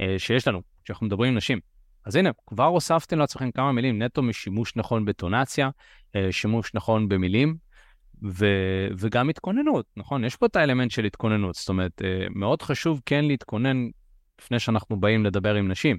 אה, 0.00 0.14
שיש 0.18 0.48
לנו, 0.48 0.62
כשאנחנו 0.84 1.06
מדברים 1.06 1.30
עם 1.30 1.36
נשים. 1.36 1.60
אז 2.04 2.16
הנה, 2.16 2.30
כבר 2.46 2.64
הוספתם 2.64 3.18
לעצמכם 3.18 3.50
כמה 3.50 3.72
מילים 3.72 4.02
נטו 4.02 4.22
משימוש 4.22 4.76
נכון 4.76 5.04
בטונציה, 5.04 5.70
אה, 6.16 6.32
שימוש 6.32 6.74
נכון 6.74 7.08
במילים, 7.08 7.56
ו, 8.22 8.46
וגם 8.98 9.28
התכוננות, 9.28 9.86
נכון? 9.96 10.24
יש 10.24 10.36
פה 10.36 10.46
את 10.46 10.56
האלמנט 10.56 10.90
של 10.90 11.04
התכוננות, 11.04 11.54
זאת 11.54 11.68
אומרת, 11.68 12.02
אה, 12.04 12.26
מאוד 12.30 12.62
חשוב 12.62 13.00
כן 13.06 13.24
להתכונן 13.24 13.88
לפני 14.40 14.58
שאנחנו 14.58 15.00
באים 15.00 15.24
לדבר 15.24 15.54
עם 15.54 15.68
נשים. 15.68 15.96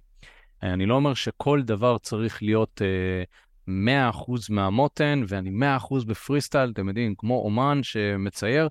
אה, 0.63 0.73
אני 0.73 0.85
לא 0.85 0.95
אומר 0.95 1.13
שכל 1.13 1.61
דבר 1.61 1.97
צריך 1.97 2.43
להיות 2.43 2.81
100% 3.67 3.71
מהמותן, 4.49 5.23
ואני 5.27 5.49
100% 5.49 6.05
בפרי 6.05 6.41
סטייל, 6.41 6.71
אתם 6.71 6.87
יודעים, 6.87 7.15
כמו 7.17 7.41
אומן 7.45 7.79
שמצייר, 7.83 8.67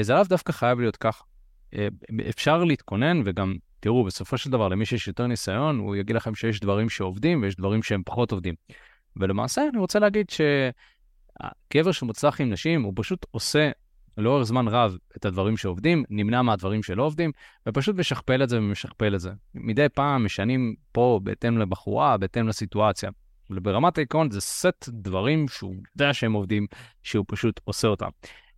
זה 0.00 0.14
לאו 0.14 0.24
דווקא 0.24 0.52
חייב 0.52 0.80
להיות 0.80 0.96
ככה. 0.96 1.24
אפשר 2.28 2.64
להתכונן 2.64 3.22
וגם 3.24 3.56
תראו, 3.80 4.04
בסופו 4.04 4.38
של 4.38 4.50
דבר, 4.50 4.68
למי 4.68 4.86
שיש 4.86 5.08
יותר 5.08 5.26
ניסיון, 5.26 5.78
הוא 5.78 5.96
יגיד 5.96 6.16
לכם 6.16 6.34
שיש 6.34 6.60
דברים 6.60 6.88
שעובדים 6.88 7.42
ויש 7.42 7.56
דברים 7.56 7.82
שהם 7.82 8.02
פחות 8.04 8.32
עובדים. 8.32 8.54
ולמעשה, 9.16 9.62
אני 9.72 9.78
רוצה 9.78 9.98
להגיד 9.98 10.26
שהגבר 10.30 11.92
שמוצלח 11.92 12.40
עם 12.40 12.50
נשים, 12.50 12.82
הוא 12.82 12.92
פשוט 12.96 13.26
עושה 13.30 13.70
לאורך 14.18 14.42
זמן 14.42 14.68
רב 14.68 14.96
את 15.16 15.24
הדברים 15.24 15.56
שעובדים, 15.56 16.04
נמנע 16.10 16.42
מהדברים 16.42 16.82
שלא 16.82 17.02
עובדים, 17.02 17.32
ופשוט 17.68 17.96
משכפל 17.96 18.42
את 18.42 18.48
זה 18.48 18.58
ומשכפל 18.58 19.14
את 19.14 19.20
זה. 19.20 19.30
מדי 19.54 19.86
פעם 19.88 20.24
משנים 20.24 20.74
פה 20.92 21.20
בהתאם 21.22 21.58
לבחורה, 21.58 22.16
בהתאם 22.16 22.48
לסיטואציה. 22.48 23.10
וברמת 23.50 23.98
העיקרון 23.98 24.30
זה 24.30 24.40
סט 24.40 24.88
דברים 24.88 25.48
שהוא 25.48 25.74
יודע 25.94 26.14
שהם 26.14 26.32
עובדים, 26.32 26.66
שהוא 27.02 27.24
פשוט 27.28 27.60
עושה 27.64 27.88
אותם. 27.88 28.08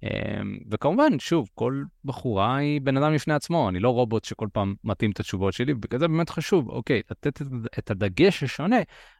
אמ, 0.02 0.58
וכמובן, 0.70 1.18
שוב, 1.18 1.48
כל 1.54 1.82
בחורה 2.04 2.56
היא 2.56 2.80
בן 2.80 2.96
אדם 2.96 3.14
לפני 3.14 3.34
עצמו, 3.34 3.68
אני 3.68 3.80
לא 3.80 3.90
רובוט 3.90 4.24
שכל 4.24 4.48
פעם 4.52 4.74
מתאים 4.84 5.10
את 5.10 5.20
התשובות 5.20 5.52
שלי, 5.52 5.72
ובגלל 5.72 6.00
זה 6.00 6.08
באמת 6.08 6.30
חשוב, 6.30 6.68
אוקיי, 6.68 7.02
לתת 7.10 7.42
את 7.78 7.90
הדגש 7.90 8.42
השונה 8.42 8.76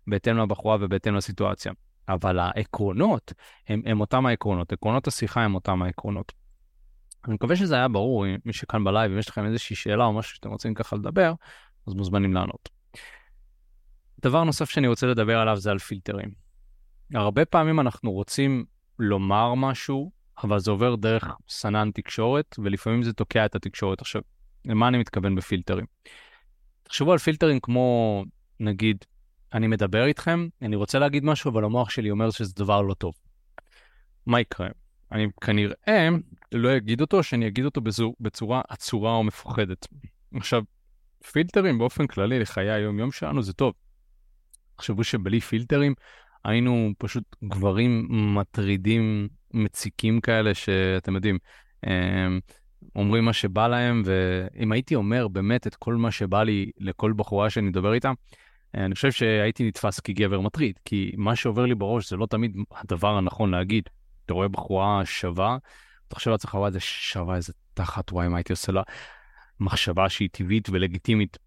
בהתאם 0.07 0.39
לבחורה 0.39 0.77
ובהתאם 0.81 1.15
לסיטואציה. 1.15 1.73
אבל 2.09 2.39
העקרונות 2.39 3.33
הם, 3.69 3.83
הם 3.87 4.01
אותם 4.01 4.27
העקרונות, 4.27 4.73
עקרונות 4.73 5.07
השיחה 5.07 5.41
הם 5.41 5.55
אותם 5.55 5.83
העקרונות. 5.83 6.33
אני 7.27 7.35
מקווה 7.35 7.57
שזה 7.57 7.75
היה 7.75 7.89
ברור, 7.89 8.25
מי 8.45 8.53
שכאן 8.53 8.85
בלייב, 8.85 9.13
אם 9.13 9.19
יש 9.19 9.29
לכם 9.29 9.47
איזושהי 9.47 9.77
שאלה 9.77 10.05
או 10.05 10.13
משהו 10.13 10.35
שאתם 10.35 10.51
רוצים 10.51 10.75
ככה 10.75 10.97
לדבר, 10.97 11.33
אז 11.87 11.95
מוזמנים 11.95 12.35
לענות. 12.35 12.69
דבר 14.23 14.45
נוסף 14.45 14.71
שאני 14.71 14.89
רוצה 14.89 15.07
לדבר 15.07 15.39
עליו 15.39 15.57
זה 15.57 15.71
על 15.71 15.79
פילטרים. 15.79 16.31
הרבה 17.15 17.45
פעמים 17.45 17.81
אנחנו 17.81 18.13
רוצים 18.13 18.65
לומר 18.99 19.55
משהו, 19.55 20.13
אבל 20.45 20.59
זה 20.59 20.71
עובר 20.71 20.95
דרך 20.97 21.25
סנן 21.49 21.91
תקשורת, 21.91 22.57
ולפעמים 22.59 23.03
זה 23.03 23.13
תוקע 23.13 23.47
את 23.47 23.55
התקשורת. 23.55 24.01
עכשיו, 24.01 24.23
למה 24.65 24.89
אני 24.89 24.99
מתכוון 24.99 25.35
בפילטרים? 25.35 25.87
תחשבו 26.83 27.13
על 27.13 27.19
פילטרים 27.19 27.61
כמו, 27.61 28.25
נגיד, 28.61 29.05
אני 29.53 29.67
מדבר 29.67 30.05
איתכם, 30.05 30.49
אני 30.63 30.77
רוצה 30.77 30.99
להגיד 30.99 31.25
משהו, 31.25 31.51
אבל 31.51 31.65
המוח 31.65 31.91
שלי 31.91 32.11
אומר 32.11 32.31
שזה 32.31 32.53
דבר 32.57 32.83
לא 32.83 32.95
טוב. 32.95 33.15
מה 34.27 34.41
יקרה? 34.41 34.69
אני 35.13 35.27
כנראה 35.41 36.09
לא 36.53 36.77
אגיד 36.77 37.01
אותו, 37.01 37.23
שאני 37.23 37.47
אגיד 37.47 37.65
אותו 37.65 37.81
בצורה 38.21 38.63
עצורה 38.69 39.13
או 39.13 39.25
מפוחדת. 39.25 39.87
עכשיו, 40.35 40.63
פילטרים 41.33 41.79
באופן 41.79 42.07
כללי 42.07 42.39
לחיי 42.39 42.71
היום-יום 42.71 43.13
שלנו 43.13 43.43
זה 43.43 43.53
טוב. 43.53 43.75
תחשבו 44.77 45.05
שבלי 45.05 45.41
פילטרים 45.41 45.95
היינו 46.45 46.91
פשוט 46.99 47.25
גברים 47.45 48.07
מטרידים, 48.11 49.29
מציקים 49.55 50.21
כאלה, 50.21 50.55
שאתם 50.55 51.15
יודעים, 51.15 51.39
אומרים 52.97 53.25
מה 53.25 53.33
שבא 53.33 53.69
להם, 53.69 54.03
ואם 54.05 54.73
הייתי 54.73 54.95
אומר 54.95 55.29
באמת 55.29 55.67
את 55.67 55.75
כל 55.75 55.95
מה 55.95 56.11
שבא 56.11 56.43
לי 56.43 56.71
לכל 56.79 57.13
בחורה 57.17 57.51
שאני 57.51 57.69
מדבר 57.69 57.93
איתה, 57.93 58.13
אני 58.75 58.95
חושב 58.95 59.13
שהייתי 59.13 59.69
נתפס 59.69 60.01
כגבר 60.01 60.41
מטריד, 60.41 60.79
כי 60.85 61.13
מה 61.17 61.37
שעובר 61.37 61.67
לי 61.67 61.75
בראש 61.75 62.11
זה 62.11 62.17
לא 62.17 62.27
תמיד 62.27 62.57
הדבר 62.73 63.17
הנכון 63.17 63.51
להגיד. 63.51 63.85
אתה 64.27 64.35
רואה 64.35 64.49
בחורה 64.49 65.03
שווה, 65.05 65.59
אתה 66.09 66.15
חושב 66.15 66.31
לעצמך, 66.31 66.55
וואי, 66.55 66.71
זה 66.71 66.81
שווה 66.81 67.37
איזה 67.37 67.53
תחת, 67.75 68.13
וואי, 68.13 68.29
מה 68.29 68.37
הייתי 68.37 68.53
עושה 68.53 68.73
לה? 68.73 68.83
מחשבה 69.61 70.09
שהיא 70.09 70.29
טבעית 70.33 70.69
ולגיטימית 70.73 71.39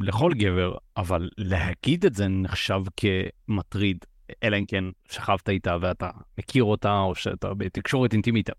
לכל 0.00 0.32
גבר, 0.34 0.76
אבל 0.96 1.30
להגיד 1.38 2.06
את 2.06 2.14
זה 2.14 2.28
נחשב 2.28 2.80
כמטריד, 2.96 4.04
אלא 4.42 4.58
אם 4.58 4.66
כן 4.66 4.84
שכבת 5.08 5.48
איתה 5.48 5.76
ואתה 5.80 6.10
מכיר 6.38 6.64
אותה, 6.64 6.98
או 6.98 7.14
שאתה 7.14 7.54
בתקשורת 7.54 8.12
אינטימית. 8.12 8.50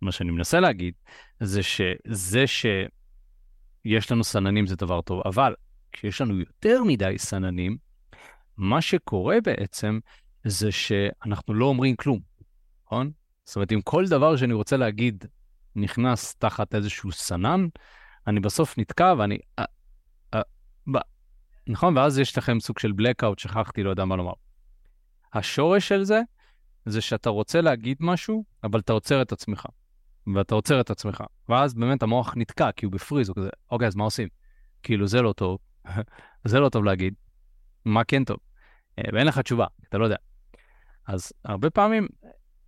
מה 0.00 0.12
שאני 0.12 0.30
מנסה 0.30 0.60
להגיד, 0.60 0.94
זה 1.40 1.62
שזה 1.62 2.44
שיש 2.46 4.12
לנו 4.12 4.24
סננים 4.24 4.66
זה 4.66 4.76
דבר 4.76 5.00
טוב, 5.00 5.22
אבל 5.24 5.54
כשיש 5.92 6.20
לנו 6.20 6.38
יותר 6.38 6.84
מדי 6.84 7.14
סננים, 7.18 7.76
מה 8.56 8.80
שקורה 8.80 9.36
בעצם 9.44 9.98
זה 10.44 10.72
שאנחנו 10.72 11.54
לא 11.54 11.64
אומרים 11.64 11.96
כלום, 11.96 12.20
נכון? 12.86 13.10
זאת 13.44 13.56
אומרת, 13.56 13.72
אם 13.72 13.80
כל 13.80 14.06
דבר 14.08 14.36
שאני 14.36 14.52
רוצה 14.52 14.76
להגיד 14.76 15.24
נכנס 15.76 16.34
תחת 16.34 16.74
איזשהו 16.74 17.12
סנן, 17.12 17.66
אני 18.26 18.40
בסוף 18.40 18.78
נתקע 18.78 19.14
ואני... 19.18 19.38
אה, 19.58 19.64
אה. 20.34 20.40
נכון? 21.66 21.96
ואז 21.96 22.18
יש 22.18 22.38
לכם 22.38 22.60
סוג 22.60 22.78
של 22.78 22.90
blackout, 22.90 23.34
שכחתי, 23.38 23.82
לא 23.82 23.90
יודע 23.90 24.04
מה 24.04 24.16
לומר. 24.16 24.32
השורש 25.32 25.88
של 25.88 26.04
זה, 26.04 26.20
זה 26.86 27.00
שאתה 27.00 27.30
רוצה 27.30 27.60
להגיד 27.60 27.96
משהו, 28.00 28.44
אבל 28.64 28.80
אתה 28.80 28.92
עוצר 28.92 29.22
את 29.22 29.32
עצמך. 29.32 29.66
ואתה 30.34 30.54
עוצר 30.54 30.80
את 30.80 30.90
עצמך. 30.90 31.24
ואז 31.48 31.74
באמת 31.74 32.02
המוח 32.02 32.34
נתקע, 32.36 32.72
כי 32.72 32.86
הוא 32.86 32.92
בפריז, 32.92 33.28
הוא 33.28 33.36
כזה, 33.36 33.48
אוקיי, 33.70 33.88
אז 33.88 33.94
מה 33.94 34.04
עושים? 34.04 34.28
כאילו, 34.82 35.06
זה 35.06 35.22
לא 35.22 35.32
טוב, 35.32 35.58
זה 36.44 36.60
לא 36.60 36.68
טוב 36.68 36.84
להגיד, 36.84 37.14
מה 37.84 38.04
כן 38.04 38.24
טוב? 38.24 38.36
אה, 38.98 39.04
ואין 39.12 39.26
לך 39.26 39.38
תשובה, 39.38 39.66
אתה 39.88 39.98
לא 39.98 40.04
יודע. 40.04 40.16
אז 41.06 41.32
הרבה 41.44 41.70
פעמים, 41.70 42.08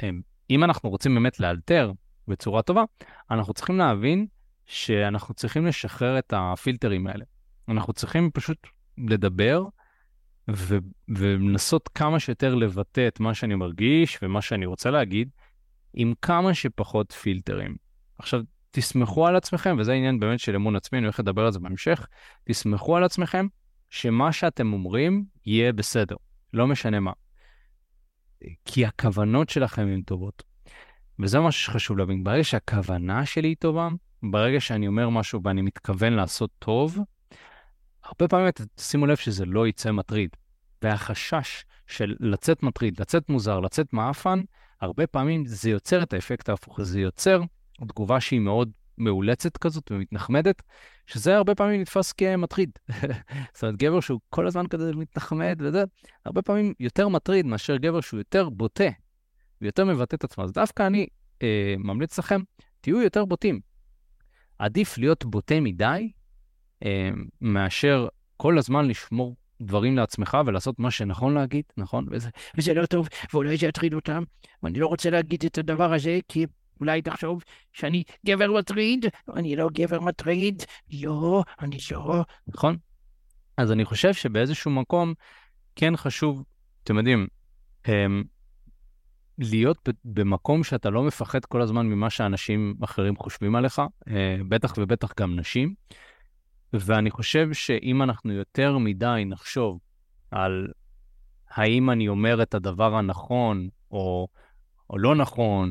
אה, 0.03 0.11
אם 0.51 0.65
אנחנו 0.65 0.91
רוצים 0.91 1.15
באמת 1.15 1.41
לאלתר 1.41 1.93
בצורה 2.29 2.63
טובה, 2.63 2.85
אנחנו 3.31 3.55
צריכים 3.55 3.79
להבין 3.79 4.27
שאנחנו 4.67 5.35
צריכים 5.35 5.67
לשחרר 5.67 6.19
את 6.19 6.33
הפילטרים 6.37 7.07
האלה. 7.07 7.25
אנחנו 7.69 7.93
צריכים 7.93 8.31
פשוט 8.31 8.67
לדבר 8.99 9.65
ו- 10.51 10.79
ולנסות 11.09 11.89
כמה 11.89 12.21
שיותר 12.21 12.55
לבטא 12.55 13.09
את 13.09 13.21
מה 13.21 13.35
שאני 13.35 13.55
מרגיש 13.55 14.19
ומה 14.23 14.43
שאני 14.43 14.67
רוצה 14.67 14.91
להגיד, 14.91 15.29
עם 15.95 16.15
כמה 16.23 16.55
שפחות 16.55 17.13
פילטרים. 17.13 17.77
עכשיו, 18.19 18.41
תסמכו 18.77 19.27
על 19.27 19.37
עצמכם, 19.37 19.77
וזה 19.79 19.93
עניין 19.93 20.21
באמת 20.21 20.41
של 20.41 20.57
אמון 20.57 20.77
עצמי, 20.77 20.99
אני 20.99 21.07
הולך 21.07 21.21
לדבר 21.21 21.45
על 21.45 21.53
זה 21.53 21.59
בהמשך, 21.59 22.07
תסמכו 22.45 22.97
על 22.97 23.05
עצמכם 23.05 23.47
שמה 23.91 24.33
שאתם 24.33 24.73
אומרים 24.73 25.25
יהיה 25.47 25.73
בסדר, 25.73 26.17
לא 26.53 26.67
משנה 26.67 27.01
מה. 27.01 27.13
כי 28.65 28.87
הכוונות 28.87 29.49
שלכם 29.49 29.83
הן 29.83 30.03
טובות. 30.03 30.43
וזה 31.19 31.41
מה 31.41 31.53
שחשוב 31.53 31.99
להבין, 31.99 32.25
ברגע 32.25 32.45
שהכוונה 32.45 33.27
שלי 33.27 33.49
היא 33.49 33.57
טובה, 33.59 33.89
ברגע 34.23 34.61
שאני 34.61 34.87
אומר 34.87 35.09
משהו 35.09 35.41
ואני 35.45 35.63
מתכוון 35.63 36.13
לעשות 36.13 36.51
טוב, 36.59 36.99
הרבה 38.05 38.29
פעמים 38.29 38.51
שימו 38.81 39.07
לב 39.07 39.17
שזה 39.17 39.45
לא 39.45 39.67
יצא 39.67 39.93
מטריד. 39.93 40.31
והחשש 40.83 41.65
של 41.87 42.17
לצאת 42.21 42.63
מטריד, 42.63 43.01
לצאת 43.01 43.29
מוזר, 43.29 43.61
לצאת 43.61 43.93
מעפן, 43.93 44.41
הרבה 44.81 45.07
פעמים 45.07 45.47
זה 45.47 45.71
יוצר 45.71 46.03
את 46.03 46.13
האפקט 46.13 46.49
ההפוך, 46.49 46.83
זה 46.83 47.01
יוצר 47.01 47.43
תגובה 47.89 48.21
שהיא 48.21 48.41
מאוד 48.41 48.71
מאולצת 48.99 49.57
כזאת 49.57 49.93
ומתנחמדת, 49.93 50.63
שזה 51.07 51.37
הרבה 51.37 51.55
פעמים 51.55 51.81
נתפס 51.81 52.13
כמטריד. 52.13 52.71
זאת 53.55 53.63
אומרת, 53.63 53.77
גבר 53.77 54.01
שהוא 54.01 54.21
כל 54.31 54.47
הזמן 54.47 54.67
כזה 54.67 54.93
מתנחמד 54.93 55.59
וזה, 55.61 55.85
הרבה 56.25 56.43
פעמים 56.43 56.75
יותר 56.81 57.09
מטריד 57.09 57.47
מאשר 57.47 57.77
גבר 57.77 58.01
שהוא 58.01 58.19
יותר 58.21 58.49
בוטה 58.49 58.89
ויותר 59.61 59.85
מבטא 59.85 60.17
את 60.17 60.25
עצמו. 60.25 60.45
אז 60.45 60.53
דווקא 60.53 60.87
אני 60.87 61.07
אה, 61.43 61.75
ממליץ 61.79 62.19
לכם, 62.19 62.41
תהיו 62.81 63.03
יותר 63.03 63.25
בוטים. 63.25 63.61
עדיף 64.59 64.99
להיות 64.99 65.25
בוטה 65.25 65.61
מדי, 65.61 66.13
אה, 66.85 67.11
מאשר 67.41 68.09
כל 68.37 68.59
הזמן 68.59 68.89
לשמור 68.89 69.37
דברים 69.61 69.97
לעצמך 69.97 70.39
ולעשות 70.47 70.79
מה 70.79 70.91
שנכון 70.91 71.35
להגיד, 71.35 71.65
נכון? 71.77 72.07
וזה, 72.11 72.29
וזה 72.57 72.75
לא 72.75 72.87
טוב, 72.87 73.09
ואולי 73.33 73.57
זה 73.57 73.67
יטריד 73.67 73.95
אותם, 73.95 74.23
ואני 74.63 74.79
לא 74.79 74.87
רוצה 74.87 75.11
להגיד 75.11 75.45
את 75.47 75.59
הדבר 75.59 75.93
הזה, 75.93 76.19
כי 76.29 76.47
אולי 76.81 77.03
תחשוב 77.03 77.43
שאני 77.73 78.03
גבר 78.27 78.53
מטריד, 78.53 79.07
אני 79.37 79.57
לא 79.57 79.69
גבר 79.73 80.01
מטריד, 80.01 80.63
לא, 80.93 81.45
אני 81.61 81.79
לא, 81.91 82.25
נכון? 82.47 82.77
אז 83.57 83.73
אני 83.73 83.85
חושב 83.85 84.15
שבאיזשהו 84.15 84.71
מקום 84.71 85.15
כן 85.77 85.97
חשוב, 85.97 86.45
אתם 86.85 86.97
יודעים, 86.97 87.27
הם, 87.85 88.25
להיות 89.39 89.89
במקום 90.05 90.65
שאתה 90.65 90.91
לא 90.91 91.03
מפחד 91.03 91.45
כל 91.45 91.63
הזמן 91.63 91.87
ממה 91.87 92.11
שאנשים 92.11 92.75
אחרים 92.85 93.17
חושבים 93.17 93.57
עליך, 93.57 93.83
אה, 94.09 94.37
בטח 94.49 94.75
ובטח 94.79 95.13
גם 95.21 95.37
נשים. 95.37 95.75
ואני 96.73 97.11
חושב 97.11 97.53
שאם 97.53 98.03
אנחנו 98.03 98.33
יותר 98.33 98.79
מדי 98.79 99.23
נחשוב 99.27 99.79
על 100.31 100.69
האם 101.51 101.91
אני 101.91 102.09
אומר 102.09 102.43
את 102.43 102.55
הדבר 102.55 102.95
הנכון 102.95 103.69
או, 103.91 104.29
או 104.91 104.99
לא 104.99 105.15
נכון, 105.15 105.71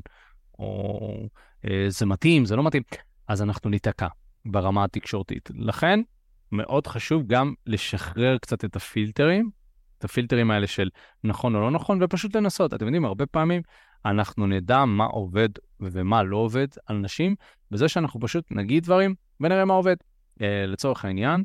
או 0.60 1.30
אה, 1.66 1.86
זה 1.88 2.06
מתאים, 2.06 2.46
זה 2.46 2.56
לא 2.56 2.64
מתאים, 2.64 2.84
אז 3.28 3.42
אנחנו 3.42 3.70
ניתקע 3.70 4.08
ברמה 4.46 4.84
התקשורתית. 4.84 5.50
לכן, 5.56 6.00
מאוד 6.52 6.88
חשוב 6.88 7.24
גם 7.28 7.54
לשחרר 7.66 8.38
קצת 8.38 8.66
את 8.66 8.76
הפילטרים, 8.76 9.50
את 9.98 10.04
הפילטרים 10.04 10.52
האלה 10.52 10.68
של 10.68 10.90
נכון 11.24 11.56
או 11.56 11.62
לא 11.62 11.72
נכון, 11.72 12.04
ופשוט 12.04 12.36
לנסות. 12.36 12.74
אתם 12.74 12.86
יודעים, 12.86 13.06
הרבה 13.06 13.26
פעמים 13.26 13.62
אנחנו 14.06 14.48
נדע 14.48 14.86
מה 14.86 15.06
עובד 15.06 15.50
ומה 15.80 16.24
לא 16.24 16.38
עובד 16.38 16.68
על 16.86 16.98
נשים, 16.98 17.36
בזה 17.72 17.88
שאנחנו 17.88 18.20
פשוט 18.20 18.46
נגיד 18.52 18.84
דברים 18.84 19.16
ונראה 19.40 19.66
מה 19.66 19.74
עובד. 19.74 19.96
Uh, 20.40 20.44
לצורך 20.68 21.06
העניין, 21.06 21.44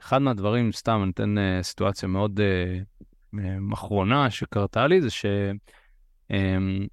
אחד 0.00 0.18
מהדברים, 0.18 0.72
סתם, 0.72 1.00
אני 1.02 1.10
אתן 1.10 1.34
uh, 1.38 1.62
סיטואציה 1.62 2.08
מאוד 2.08 2.40
uh, 3.34 3.40
אחרונה 3.72 4.30
שקרתה 4.30 4.86
לי, 4.86 5.00
זה 5.00 5.08
שבאמת 5.10 6.90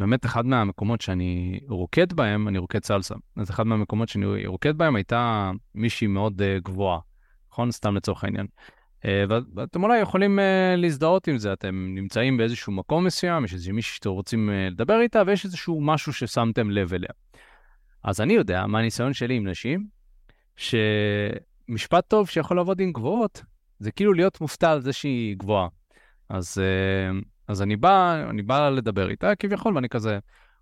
um, 0.00 0.02
אחד 0.24 0.46
מהמקומות 0.46 1.00
שאני 1.00 1.60
רוקד 1.68 2.12
בהם, 2.12 2.48
אני 2.48 2.58
רוקד 2.58 2.84
סלסה, 2.84 3.14
אז 3.36 3.50
אחד 3.50 3.66
מהמקומות 3.66 4.08
שאני 4.08 4.46
רוקד 4.46 4.78
בהם 4.78 4.96
הייתה 4.96 5.50
מישהי 5.74 6.06
מאוד 6.06 6.42
uh, 6.42 6.62
גבוהה, 6.64 6.98
נכון? 7.52 7.70
סתם 7.70 7.96
לצורך 7.96 8.24
העניין. 8.24 8.46
Uh, 9.00 9.04
ואתם 9.54 9.82
אולי 9.82 9.98
יכולים 9.98 10.38
uh, 10.38 10.42
להזדהות 10.76 11.28
עם 11.28 11.38
זה, 11.38 11.52
אתם 11.52 11.94
נמצאים 11.94 12.36
באיזשהו 12.36 12.72
מקום 12.72 13.04
מסוים, 13.04 13.44
יש 13.44 13.52
איזושהי 13.52 13.72
מישהי 13.72 13.94
שאתם 13.94 14.10
רוצים 14.10 14.50
uh, 14.50 14.72
לדבר 14.72 15.00
איתה, 15.00 15.22
ויש 15.26 15.44
איזשהו 15.44 15.80
משהו 15.80 16.12
ששמתם 16.12 16.70
לב 16.70 16.94
אליה. 16.94 17.10
אז 18.04 18.20
אני 18.20 18.32
יודע, 18.32 18.66
מהניסיון 18.66 19.12
שלי 19.12 19.34
עם 19.34 19.48
נשים, 19.48 19.86
שמשפט 20.56 22.08
טוב 22.08 22.28
שיכול 22.28 22.56
לעבוד 22.56 22.80
עם 22.80 22.92
גבוהות, 22.92 23.42
זה 23.78 23.90
כאילו 23.90 24.12
להיות 24.12 24.40
מופתע 24.40 24.70
על 24.70 24.80
זה 24.80 24.92
שהיא 24.92 25.36
גבוהה. 25.36 25.68
אז, 26.28 26.58
אה, 26.58 27.20
אז 27.48 27.62
אני 27.62 27.76
בא, 27.76 28.24
אני 28.30 28.42
בא 28.42 28.68
לדבר 28.68 29.10
איתה 29.10 29.34
כביכול, 29.36 29.74
ואני 29.74 29.88
כזה, 29.88 30.18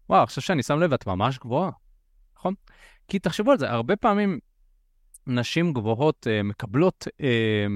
וואו, 0.08 0.22
עכשיו 0.22 0.42
שאני 0.42 0.62
שם 0.62 0.78
לב, 0.78 0.92
את 0.92 1.06
ממש 1.06 1.38
גבוהה, 1.38 1.70
נכון? 2.36 2.54
כי 3.08 3.18
תחשבו 3.18 3.50
על 3.50 3.58
זה, 3.58 3.70
הרבה 3.70 3.96
פעמים 3.96 4.38
נשים 5.26 5.72
גבוהות 5.72 6.26
אה, 6.30 6.42
מקבלות 6.42 7.08
אה, 7.20 7.66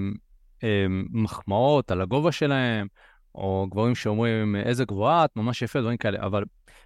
אה, 0.64 0.86
מחמאות 1.10 1.90
על 1.90 2.00
הגובה 2.00 2.32
שלהם, 2.32 2.86
או 3.34 3.66
גברים 3.70 3.94
שאומרים, 3.94 4.56
איזה 4.56 4.84
גבוהה, 4.84 5.24
את 5.24 5.36
ממש 5.36 5.62
יפה, 5.62 5.80
דברים 5.80 5.96
כאלה, 5.96 6.18
אבל 6.26 6.44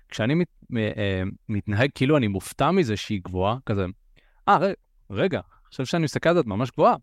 כשאני 0.09 0.35
מת, 0.35 0.49
אה, 0.77 1.23
מתנהג 1.49 1.91
כאילו 1.95 2.17
אני 2.17 2.29
מופתע 2.29 2.71
מזה 2.71 2.97
שהיא 2.97 3.21
גבוהה, 3.25 3.57
כזה, 3.67 3.87
אה, 4.49 4.59
רגע, 5.11 5.41
חושב 5.71 5.85
שאני 5.85 6.05
מסתכל 6.05 6.29
על 6.29 6.35
זה 6.35 6.41
ממש 6.47 6.71
גבוהה, 6.71 6.95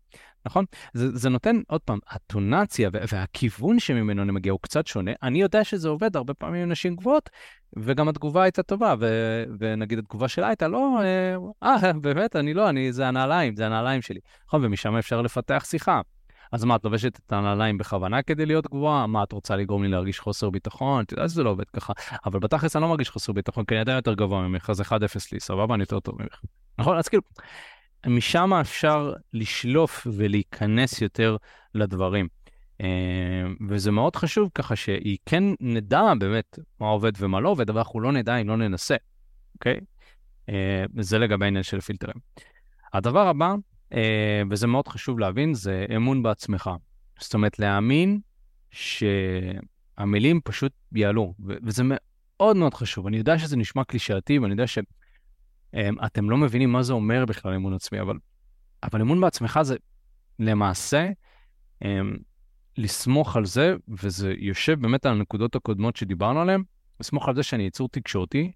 נכון? 0.46 0.64
זה, 0.94 1.16
זה 1.16 1.28
נותן, 1.28 1.60
עוד 1.68 1.80
פעם, 1.80 1.98
הטונציה 2.10 2.90
והכיוון 2.92 3.78
שממנו 3.78 4.22
אני 4.22 4.32
מגיע 4.32 4.52
הוא 4.52 4.60
קצת 4.62 4.86
שונה. 4.86 5.12
אני 5.22 5.42
יודע 5.42 5.64
שזה 5.64 5.88
עובד 5.88 6.16
הרבה 6.16 6.34
פעמים 6.34 6.62
עם 6.62 6.68
נשים 6.68 6.96
גבוהות, 6.96 7.30
וגם 7.76 8.08
התגובה 8.08 8.42
הייתה 8.42 8.62
טובה, 8.62 8.94
ו, 9.00 9.44
ונגיד 9.58 9.98
התגובה 9.98 10.28
שלה 10.28 10.48
הייתה, 10.48 10.68
לא, 10.68 11.00
אה, 11.02 11.36
אה, 11.62 11.92
באמת, 11.92 12.36
אני 12.36 12.54
לא, 12.54 12.68
אני, 12.68 12.92
זה 12.92 13.08
הנעליים, 13.08 13.56
זה 13.56 13.66
הנעליים 13.66 14.02
שלי. 14.02 14.20
נכון, 14.48 14.64
ומשם 14.64 14.96
אפשר 14.96 15.22
לפתח 15.22 15.64
שיחה. 15.66 16.00
אז 16.52 16.64
מה, 16.64 16.76
את 16.76 16.84
לובשת 16.84 17.20
את 17.26 17.32
הנעליים 17.32 17.78
בכוונה 17.78 18.22
כדי 18.22 18.46
להיות 18.46 18.66
גבוהה? 18.66 19.06
מה, 19.06 19.22
את 19.22 19.32
רוצה 19.32 19.56
לגרום 19.56 19.82
לי 19.82 19.88
להרגיש 19.88 20.20
חוסר 20.20 20.50
ביטחון? 20.50 21.04
את 21.04 21.12
יודעת 21.12 21.30
שזה 21.30 21.42
לא 21.42 21.50
עובד 21.50 21.70
ככה. 21.70 21.92
אבל 22.26 22.38
בתכלס 22.38 22.76
אני 22.76 22.82
לא 22.82 22.88
מרגיש 22.88 23.10
חוסר 23.10 23.32
ביטחון, 23.32 23.64
כי 23.64 23.74
אני 23.74 23.80
עדיין 23.80 23.96
יותר 23.96 24.14
גבוה 24.14 24.48
ממך, 24.48 24.70
אז 24.70 24.80
1-0 24.80 24.92
לי, 25.32 25.40
סבבה? 25.40 25.74
אני 25.74 25.82
יותר 25.82 26.00
טוב 26.00 26.22
ממך. 26.22 26.40
נכון? 26.78 26.98
אז 26.98 27.08
כאילו, 27.08 27.22
משם 28.08 28.52
אפשר 28.52 29.12
לשלוף 29.32 30.06
ולהיכנס 30.12 31.02
יותר 31.02 31.36
לדברים. 31.74 32.28
אה, 32.80 32.86
וזה 33.68 33.90
מאוד 33.90 34.16
חשוב 34.16 34.50
ככה 34.54 34.76
שהיא 34.76 35.18
כן 35.26 35.44
נדע 35.60 36.12
באמת 36.18 36.58
מה 36.80 36.86
עובד 36.86 37.12
ומה 37.18 37.40
לא 37.40 37.48
עובד, 37.48 37.70
אבל 37.70 37.78
אנחנו 37.78 38.00
לא 38.00 38.12
נדע 38.12 38.36
אם 38.36 38.48
לא 38.48 38.56
ננסה, 38.56 38.96
אוקיי? 39.54 39.80
אה, 40.48 40.84
זה 40.98 41.18
לגבי 41.18 41.44
העניין 41.44 41.62
של 41.62 41.80
פילטרים. 41.80 42.16
הדבר 42.92 43.28
הבא 43.28 43.54
אה, 43.92 44.42
וזה 44.50 44.66
מאוד 44.66 44.88
חשוב 44.88 45.18
להבין, 45.18 45.54
זה 45.54 45.86
אמון 45.96 46.22
בעצמך. 46.22 46.70
זאת 47.20 47.34
אומרת, 47.34 47.58
להאמין 47.58 48.20
שהמילים 48.70 50.40
פשוט 50.44 50.72
יעלו, 50.92 51.34
וזה 51.66 51.82
מאוד 51.86 52.56
מאוד 52.56 52.74
חשוב. 52.74 53.06
אני 53.06 53.16
יודע 53.16 53.38
שזה 53.38 53.56
נשמע 53.56 53.84
קלישאתי, 53.84 54.38
ואני 54.38 54.52
יודע 54.52 54.66
שאתם 55.74 56.30
לא 56.30 56.36
מבינים 56.36 56.72
מה 56.72 56.82
זה 56.82 56.92
אומר 56.92 57.24
בכלל 57.24 57.54
אמון 57.54 57.74
עצמי, 57.74 58.00
אבל, 58.00 58.18
אבל 58.82 59.00
אמון 59.00 59.20
בעצמך 59.20 59.60
זה 59.62 59.76
למעשה 60.38 61.08
לסמוך 62.78 63.36
על 63.36 63.44
זה, 63.44 63.74
וזה 63.88 64.34
יושב 64.38 64.80
באמת 64.80 65.06
על 65.06 65.12
הנקודות 65.12 65.56
הקודמות 65.56 65.96
שדיברנו 65.96 66.40
עליהן, 66.40 66.62
לסמוך 67.00 67.28
על 67.28 67.34
זה 67.34 67.42
שאני 67.42 67.62
יצור 67.62 67.88
תקשורתי, 67.88 68.52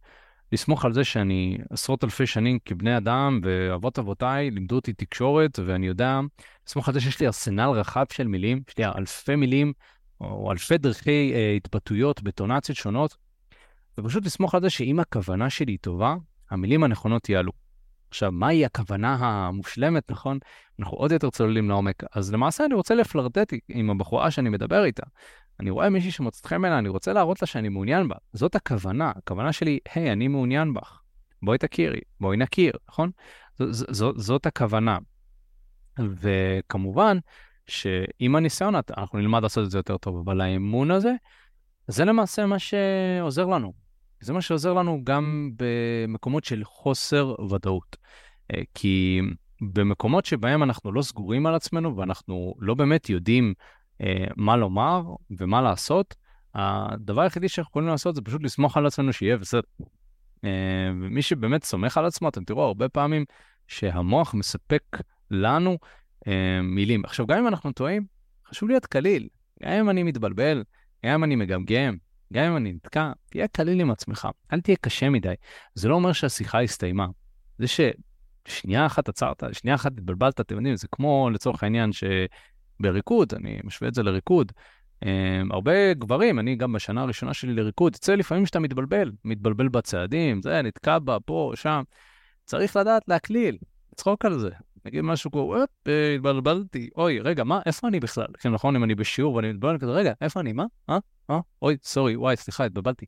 לסמוך 0.52 0.84
על 0.84 0.92
זה 0.92 1.04
שאני 1.04 1.58
עשרות 1.70 2.04
אלפי 2.04 2.26
שנים 2.26 2.58
כבני 2.64 2.96
אדם, 2.96 3.40
ואבות 3.42 3.98
אבותיי 3.98 4.50
לימדו 4.50 4.76
אותי 4.76 4.92
תקשורת, 4.92 5.58
ואני 5.66 5.86
יודע, 5.86 6.20
לסמוך 6.66 6.88
על 6.88 6.94
זה 6.94 7.00
שיש 7.00 7.20
לי 7.20 7.26
ארסנל 7.26 7.70
רחב 7.70 8.04
של 8.12 8.26
מילים, 8.26 8.62
יש 8.68 8.78
לי 8.78 8.84
אלפי 8.86 9.36
מילים, 9.36 9.72
או 10.20 10.52
אלפי 10.52 10.78
דרכי 10.78 11.32
אה, 11.34 11.56
התבטאויות 11.56 12.22
בטונציות 12.22 12.78
שונות, 12.78 13.16
ופשוט 13.98 14.26
לסמוך 14.26 14.54
על 14.54 14.60
זה 14.60 14.70
שאם 14.70 15.00
הכוונה 15.00 15.50
שלי 15.50 15.72
היא 15.72 15.78
טובה, 15.80 16.16
המילים 16.50 16.84
הנכונות 16.84 17.28
יעלו. 17.28 17.52
עכשיו, 18.08 18.32
מהי 18.32 18.64
הכוונה 18.64 19.16
המושלמת, 19.20 20.10
נכון? 20.10 20.38
אנחנו 20.80 20.96
עוד 20.96 21.12
יותר 21.12 21.30
צוללים 21.30 21.68
לעומק. 21.68 22.02
אז 22.12 22.32
למעשה 22.32 22.64
אני 22.64 22.74
רוצה 22.74 22.94
לפלרטט 22.94 23.54
עם 23.68 23.90
הבחורה 23.90 24.30
שאני 24.30 24.48
מדבר 24.48 24.84
איתה. 24.84 25.02
אני 25.60 25.70
רואה 25.70 25.90
מישהי 25.90 26.10
שמוצאת 26.10 26.46
חן 26.46 26.62
בעיניי, 26.62 26.78
אני 26.78 26.88
רוצה 26.88 27.12
להראות 27.12 27.42
לה 27.42 27.46
שאני 27.46 27.68
מעוניין 27.68 28.08
בה. 28.08 28.16
זאת 28.32 28.54
הכוונה. 28.54 29.12
הכוונה 29.16 29.52
שלי, 29.52 29.78
היי, 29.94 30.12
אני 30.12 30.28
מעוניין 30.28 30.74
בך. 30.74 31.00
בואי 31.42 31.58
תכירי, 31.58 32.00
בואי 32.20 32.36
נכיר, 32.36 32.72
נכון? 32.88 33.10
ז, 33.58 33.62
ז, 33.70 33.84
ז, 33.90 34.04
זאת 34.16 34.46
הכוונה. 34.46 34.98
וכמובן, 35.98 37.18
שעם 37.66 38.36
הניסיון 38.36 38.74
אנחנו 38.96 39.18
נלמד 39.18 39.42
לעשות 39.42 39.64
את 39.64 39.70
זה 39.70 39.78
יותר 39.78 39.96
טוב, 39.96 40.16
אבל 40.24 40.40
האמון 40.40 40.90
הזה, 40.90 41.12
זה 41.86 42.04
למעשה 42.04 42.46
מה 42.46 42.58
שעוזר 42.58 43.46
לנו. 43.46 43.72
זה 44.20 44.32
מה 44.32 44.40
שעוזר 44.40 44.72
לנו 44.72 45.00
גם 45.04 45.50
במקומות 45.56 46.44
של 46.44 46.64
חוסר 46.64 47.34
ודאות. 47.50 47.96
אה, 48.54 48.62
כי 48.74 49.20
במקומות 49.60 50.24
שבהם 50.24 50.62
אנחנו 50.62 50.92
לא 50.92 51.02
סגורים 51.02 51.46
על 51.46 51.54
עצמנו 51.54 51.96
ואנחנו 51.96 52.54
לא 52.58 52.74
באמת 52.74 53.10
יודעים 53.10 53.54
אה, 54.00 54.24
מה 54.36 54.56
לומר 54.56 55.02
ומה 55.38 55.62
לעשות, 55.62 56.14
הדבר 56.54 57.22
היחידי 57.22 57.48
שאנחנו 57.48 57.70
יכולים 57.70 57.88
לעשות 57.88 58.14
זה 58.14 58.22
פשוט 58.22 58.42
לסמוך 58.42 58.76
על 58.76 58.86
עצמנו 58.86 59.12
שיהיה 59.12 59.36
בסדר. 59.36 59.60
אה, 60.44 60.90
ומי 61.00 61.22
שבאמת 61.22 61.64
סומך 61.64 61.98
על 61.98 62.06
עצמו, 62.06 62.28
אתם 62.28 62.44
תראו 62.44 62.62
הרבה 62.62 62.88
פעמים 62.88 63.24
שהמוח 63.68 64.34
מספק 64.34 64.82
לנו 65.30 65.78
מילים. 66.62 67.04
עכשיו, 67.04 67.26
גם 67.26 67.38
אם 67.38 67.48
אנחנו 67.48 67.72
טועים, 67.72 68.06
חשוב 68.48 68.68
להיות 68.68 68.86
קליל. 68.86 69.28
גם 69.62 69.72
אם 69.72 69.90
אני 69.90 70.02
מתבלבל, 70.02 70.64
גם 71.06 71.12
אם 71.14 71.24
אני 71.24 71.36
מגמגם, 71.36 71.96
גם 72.32 72.44
אם 72.44 72.56
אני 72.56 72.72
נתקע, 72.72 73.12
תהיה 73.30 73.48
קליל 73.48 73.80
עם 73.80 73.90
עצמך, 73.90 74.28
אל 74.52 74.60
תהיה 74.60 74.76
קשה 74.80 75.10
מדי. 75.10 75.34
זה 75.74 75.88
לא 75.88 75.94
אומר 75.94 76.12
שהשיחה 76.12 76.62
הסתיימה. 76.62 77.06
זה 77.58 77.66
ששנייה 78.46 78.86
אחת 78.86 79.08
עצרת, 79.08 79.42
שנייה 79.52 79.74
אחת 79.74 79.92
התבלבלת, 79.92 80.40
אתם 80.40 80.56
יודעים, 80.56 80.76
זה 80.76 80.88
כמו 80.92 81.30
לצורך 81.32 81.62
העניין 81.62 81.92
ש... 81.92 82.04
בריקוד, 82.80 83.34
אני 83.34 83.58
משווה 83.64 83.88
את 83.88 83.94
זה 83.94 84.02
לריקוד. 84.02 84.52
Um, 85.04 85.06
הרבה 85.50 85.94
גברים, 85.94 86.38
אני 86.38 86.56
גם 86.56 86.72
בשנה 86.72 87.02
הראשונה 87.02 87.34
שלי 87.34 87.54
לריקוד, 87.54 87.94
יוצא 87.94 88.14
לפעמים 88.14 88.46
שאתה 88.46 88.58
מתבלבל, 88.58 89.12
מתבלבל 89.24 89.68
בצעדים, 89.68 90.42
זה, 90.42 90.62
נתקע 90.62 90.98
בה, 90.98 91.20
פה, 91.20 91.52
שם. 91.54 91.82
צריך 92.44 92.76
לדעת 92.76 93.02
להקליל, 93.08 93.58
לצחוק 93.92 94.24
על 94.24 94.38
זה. 94.38 94.50
נגיד 94.84 95.00
משהו 95.00 95.30
כמו, 95.30 95.56
אופ, 95.56 95.70
אה, 95.88 96.14
התבלבלתי, 96.14 96.90
אוי, 96.96 97.20
רגע, 97.20 97.44
מה, 97.44 97.60
איפה 97.66 97.88
אני 97.88 98.00
בכלל? 98.00 98.26
כן, 98.40 98.50
נכון, 98.50 98.76
אם 98.76 98.84
אני 98.84 98.94
בשיעור 98.94 99.34
ואני 99.34 99.52
מתבלבל 99.52 99.78
כזה, 99.78 99.92
רגע, 99.92 100.12
איפה 100.20 100.40
אני, 100.40 100.52
מה? 100.52 100.64
אה? 100.90 100.98
אה? 101.30 101.40
אוי, 101.62 101.76
סורי, 101.82 102.16
וואי, 102.16 102.36
סליחה, 102.36 102.64
התבלבלתי. 102.64 103.06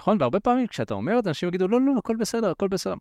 נכון, 0.00 0.16
והרבה 0.20 0.40
פעמים 0.40 0.66
כשאתה 0.66 0.94
אומר 0.94 1.18
את 1.18 1.24
זה, 1.24 1.30
אנשים 1.30 1.48
יגידו, 1.48 1.68
לא, 1.68 1.80
לא, 1.80 1.92
הכל 1.98 2.16
בסדר, 2.16 2.50
הכל 2.50 2.68
בסדר. 2.68 2.94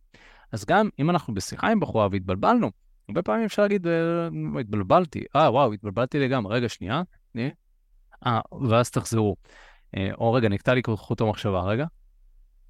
אז 0.52 0.66
גם 0.66 0.90
אם 1.00 1.10
אנחנו 1.10 1.34
בשיחה 1.34 1.68
עם 1.68 1.80
בחורה 1.80 2.08
והתבלבלנו, 2.12 2.72
הרבה 3.10 3.22
פעמים 3.22 3.46
אפשר 3.46 3.62
להגיד, 3.62 3.88
אה, 3.88 4.28
התבלבלתי, 4.60 5.24
אה, 5.36 5.52
וואו, 5.52 5.74
התבלבלתי 5.74 6.20
לגמרי, 6.20 6.56
רגע, 6.56 6.70
שנייה, 6.70 7.02
אה, 8.26 8.40
ואז 8.70 8.92
תחזרו. 8.92 9.36
אה, 9.98 10.10
או 10.14 10.34
רגע, 10.34 10.50
נקטע 10.50 10.74
לי 10.74 10.82
חוט 10.96 11.22
המחשבה, 11.22 11.62
רגע. 11.62 11.86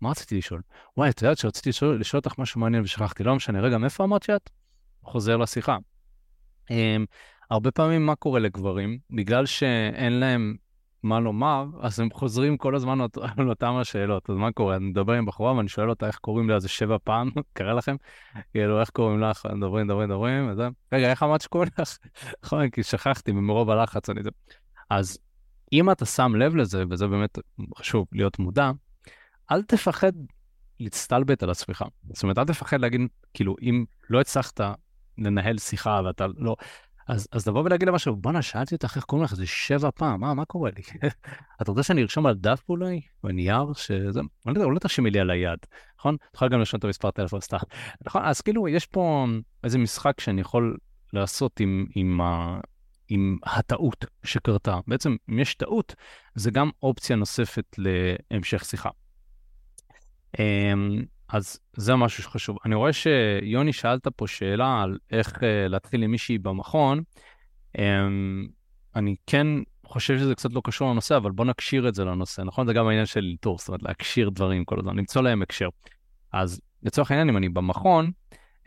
מה 0.02 0.10
רציתי 0.10 0.38
לשאול? 0.38 0.62
וואי, 0.98 1.10
את 1.10 1.22
יודעת 1.22 1.38
שרציתי 1.38 1.70
לשאול, 1.70 2.00
לשאול 2.00 2.22
אותך 2.26 2.40
משהו 2.40 2.62
מעניין 2.62 2.84
ושכחתי, 2.84 3.24
לא 3.24 3.36
משנה, 3.36 3.62
רגע, 3.62 3.78
מאיפה 3.78 4.04
אמרת 4.04 4.24
שאת? 4.24 4.50
חוזר 5.04 5.38
לשיחה. 5.38 5.78
Um, 6.70 6.74
הרבה 7.52 7.72
פעמים 7.72 8.06
מה 8.06 8.16
קורה 8.16 8.40
לגברים? 8.40 9.00
בגלל 9.10 9.46
שאין 9.46 10.14
להם 10.14 10.56
מה 11.04 11.20
לומר, 11.20 11.66
אז 11.82 12.00
הם 12.00 12.10
חוזרים 12.14 12.58
כל 12.58 12.76
הזמן 12.76 13.02
על 13.38 13.50
אותם 13.50 13.74
השאלות. 13.82 14.30
אז 14.30 14.36
מה 14.36 14.52
קורה? 14.52 14.76
אני 14.76 14.86
מדבר 14.86 15.14
עם 15.14 15.26
בחורה 15.26 15.54
ואני 15.54 15.70
שואל 15.70 15.90
אותה 15.90 16.08
איך 16.08 16.18
קוראים 16.18 16.50
לה 16.50 16.56
איזה 16.56 16.68
שבע 16.70 16.98
פעם, 17.04 17.30
קרה 17.54 17.74
לכם? 17.74 17.96
כאילו, 18.52 18.80
איך 18.80 18.90
קוראים 18.90 19.22
לך? 19.22 19.46
מדברים, 19.46 19.86
מדברים, 19.86 20.10
מדברים, 20.10 20.50
וזה. 20.52 20.68
רגע, 20.92 21.10
איך 21.10 21.24
אמרת 21.24 21.42
שקוראים 21.42 21.70
לך? 21.80 21.98
נכון, 22.44 22.70
כי 22.70 22.84
שכחתי 22.84 23.32
ממרוב 23.32 23.70
הלחץ. 23.70 24.10
אני... 24.10 24.22
אז 24.90 25.18
אם 25.74 25.92
אתה 25.92 26.06
שם 26.06 26.36
לב 26.36 26.56
לזה, 26.56 26.84
וזה 26.90 27.08
באמת 27.08 27.40
חשוב 27.78 28.08
להיות 28.12 28.40
מודע, 28.40 28.72
אל 29.52 29.64
תפחד 29.64 30.12
להצטלבט 30.80 31.44
על 31.44 31.50
עצמך. 31.50 31.86
זאת 32.14 32.24
אומרת, 32.24 32.38
אל 32.38 32.46
תפחד 32.46 32.82
להגיד, 32.82 33.02
כאילו, 33.34 33.56
אם 33.62 33.86
לא 34.10 34.22
הצלחת 34.22 34.62
לנהל 35.18 35.58
שיחה 35.58 36.02
ואתה 36.06 36.26
לא... 36.38 36.56
אז, 37.08 37.28
אז 37.32 37.48
לבוא 37.48 37.64
ולהגיד 37.64 37.88
לה 37.88 37.94
משהו, 37.94 38.16
בואנה, 38.16 38.42
שאלתי 38.42 38.76
אותך 38.76 38.96
איך 38.96 39.04
קוראים 39.04 39.26
לך, 39.26 39.36
זה 39.36 39.48
שבע 39.48 39.90
פעם, 39.96 40.20
מה, 40.20 40.34
מה 40.34 40.46
קורה 40.46 40.70
לי? 40.76 41.10
אתה 41.62 41.72
רוצה 41.72 41.84
שאני 41.84 42.02
ארשום 42.02 42.26
על 42.26 42.36
דף 42.36 42.64
אולי, 42.70 43.02
בנייר, 43.24 43.74
שזה, 43.74 44.20
אני 44.20 44.56
לא 44.56 44.60
יודע, 44.60 44.74
לא 44.74 44.80
תרשמי 44.80 45.10
לי 45.10 45.20
על 45.20 45.30
היד, 45.30 45.60
נכון? 46.00 46.16
אתה 46.16 46.36
יכול 46.36 46.50
גם 46.50 46.60
לרשום 46.60 46.78
את 46.78 46.84
המספר 46.84 47.12
טלפון 47.12 47.42
סתם. 47.42 47.58
נכון? 48.06 48.22
אז 48.26 48.42
כאילו, 48.42 48.68
יש 48.68 48.86
פה 48.86 49.26
איזה 49.64 49.78
משחק 49.78 50.20
שאני 50.20 50.42
יכול 50.42 50.78
לעשות 51.14 51.60
עם, 51.60 51.86
עם, 51.96 52.22
ה, 52.22 52.60
עם 53.10 53.38
הטעות 53.44 54.06
שקרתה. 54.24 54.80
בעצם, 54.88 55.16
אם 55.30 55.40
יש 55.40 55.56
טעות, 55.56 55.96
זה 56.36 56.52
גם 56.52 56.70
אופציה 56.84 57.16
נוספת 57.16 57.76
להמשך 57.78 58.66
שיחה. 58.66 58.90
אז 61.32 61.60
זה 61.74 61.96
משהו 61.96 62.24
שחשוב. 62.24 62.58
אני 62.66 62.76
רואה 62.76 62.94
שיוני 62.94 63.74
שאלת 63.74 64.08
פה 64.08 64.28
שאלה 64.28 64.82
על 64.82 64.98
איך 65.12 65.36
uh, 65.36 65.42
להתחיל 65.68 66.04
עם 66.04 66.12
מישהי 66.12 66.38
במכון. 66.38 67.02
Um, 67.78 67.82
אני 68.96 69.16
כן 69.28 69.48
חושב 69.86 70.18
שזה 70.18 70.36
קצת 70.36 70.54
לא 70.54 70.62
קשור 70.64 70.92
לנושא, 70.92 71.18
אבל 71.18 71.32
בוא 71.32 71.46
נקשיר 71.46 71.88
את 71.88 71.96
זה 71.96 72.06
לנושא, 72.06 72.42
נכון? 72.42 72.68
זה 72.68 72.74
גם 72.74 72.88
העניין 72.88 73.06
של 73.06 73.26
אלתור, 73.32 73.58
זאת 73.58 73.68
אומרת 73.68 73.84
להקשיר 73.84 74.30
דברים 74.30 74.66
כל 74.66 74.80
הזמן, 74.80 74.98
למצוא 74.98 75.22
להם 75.22 75.42
הקשר. 75.42 75.68
אז 76.34 76.62
לצורך 76.84 77.12
העניין, 77.12 77.30
אם 77.30 77.38
אני 77.38 77.50
במכון, 77.50 78.12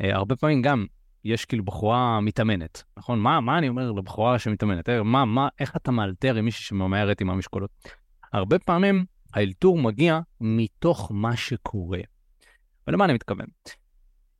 uh, 0.02 0.04
הרבה 0.12 0.36
פעמים 0.36 0.62
גם 0.62 0.86
יש 1.24 1.44
כאילו 1.44 1.64
בחורה 1.64 2.20
מתאמנת, 2.20 2.82
נכון? 2.96 3.18
מה, 3.20 3.40
מה 3.40 3.58
אני 3.58 3.68
אומר 3.68 3.92
לבחורה 3.92 4.38
שמתאמנת? 4.38 4.88
אה, 4.88 5.02
מה, 5.02 5.24
מה, 5.24 5.48
איך 5.60 5.76
אתה 5.76 5.90
מאלתר 5.90 6.34
עם 6.36 6.44
מישהי 6.44 6.64
שממהרת 6.64 7.20
עם 7.20 7.30
המשקולות? 7.30 7.70
הרבה 8.32 8.58
פעמים 8.58 9.04
האלתור 9.34 9.78
מגיע 9.78 10.20
מתוך 10.40 11.10
מה 11.14 11.36
שקורה. 11.36 12.00
ולמה 12.86 13.04
אני 13.04 13.12
מתכוון? 13.12 13.46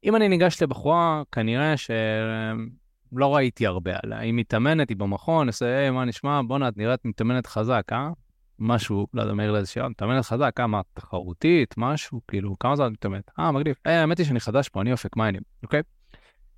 אם 0.05 0.17
אני 0.17 0.29
ניגש 0.29 0.63
לבחורה, 0.63 1.23
כנראה 1.33 1.75
שלא 1.77 3.35
ראיתי 3.35 3.67
הרבה 3.67 3.93
עליה. 4.03 4.19
היא 4.19 4.33
מתאמנת, 4.33 4.89
היא 4.89 4.97
במכון, 4.97 5.47
עושה, 5.47 5.79
היי, 5.79 5.91
מה 5.91 6.05
נשמע? 6.05 6.41
בואנה, 6.47 6.69
את 6.69 6.77
נראית 6.77 7.05
מתאמנת 7.05 7.47
חזק, 7.47 7.83
אה? 7.93 8.11
משהו, 8.59 9.07
לא 9.15 9.23
יודע, 9.23 9.35
מעיר 9.35 9.53
לאיזה 9.53 9.71
שאלה, 9.71 9.89
מתאמנת 9.89 10.25
חזק, 10.25 10.53
כמה 10.57 10.81
תחרותית, 10.95 11.75
משהו, 11.77 12.21
כאילו, 12.29 12.59
כמה 12.59 12.77
זמן 12.77 12.93
מתאמנת? 12.93 13.31
אה, 13.39 13.53
מגניב. 13.53 13.75
היי, 13.85 13.97
האמת 13.97 14.19
היא 14.19 14.27
שאני 14.27 14.41
חדש 14.41 14.69
פה, 14.69 14.81
אני 14.81 14.93
אופק, 14.93 15.17
מה 15.17 15.25
העניינים, 15.25 15.45
אוקיי? 15.63 15.83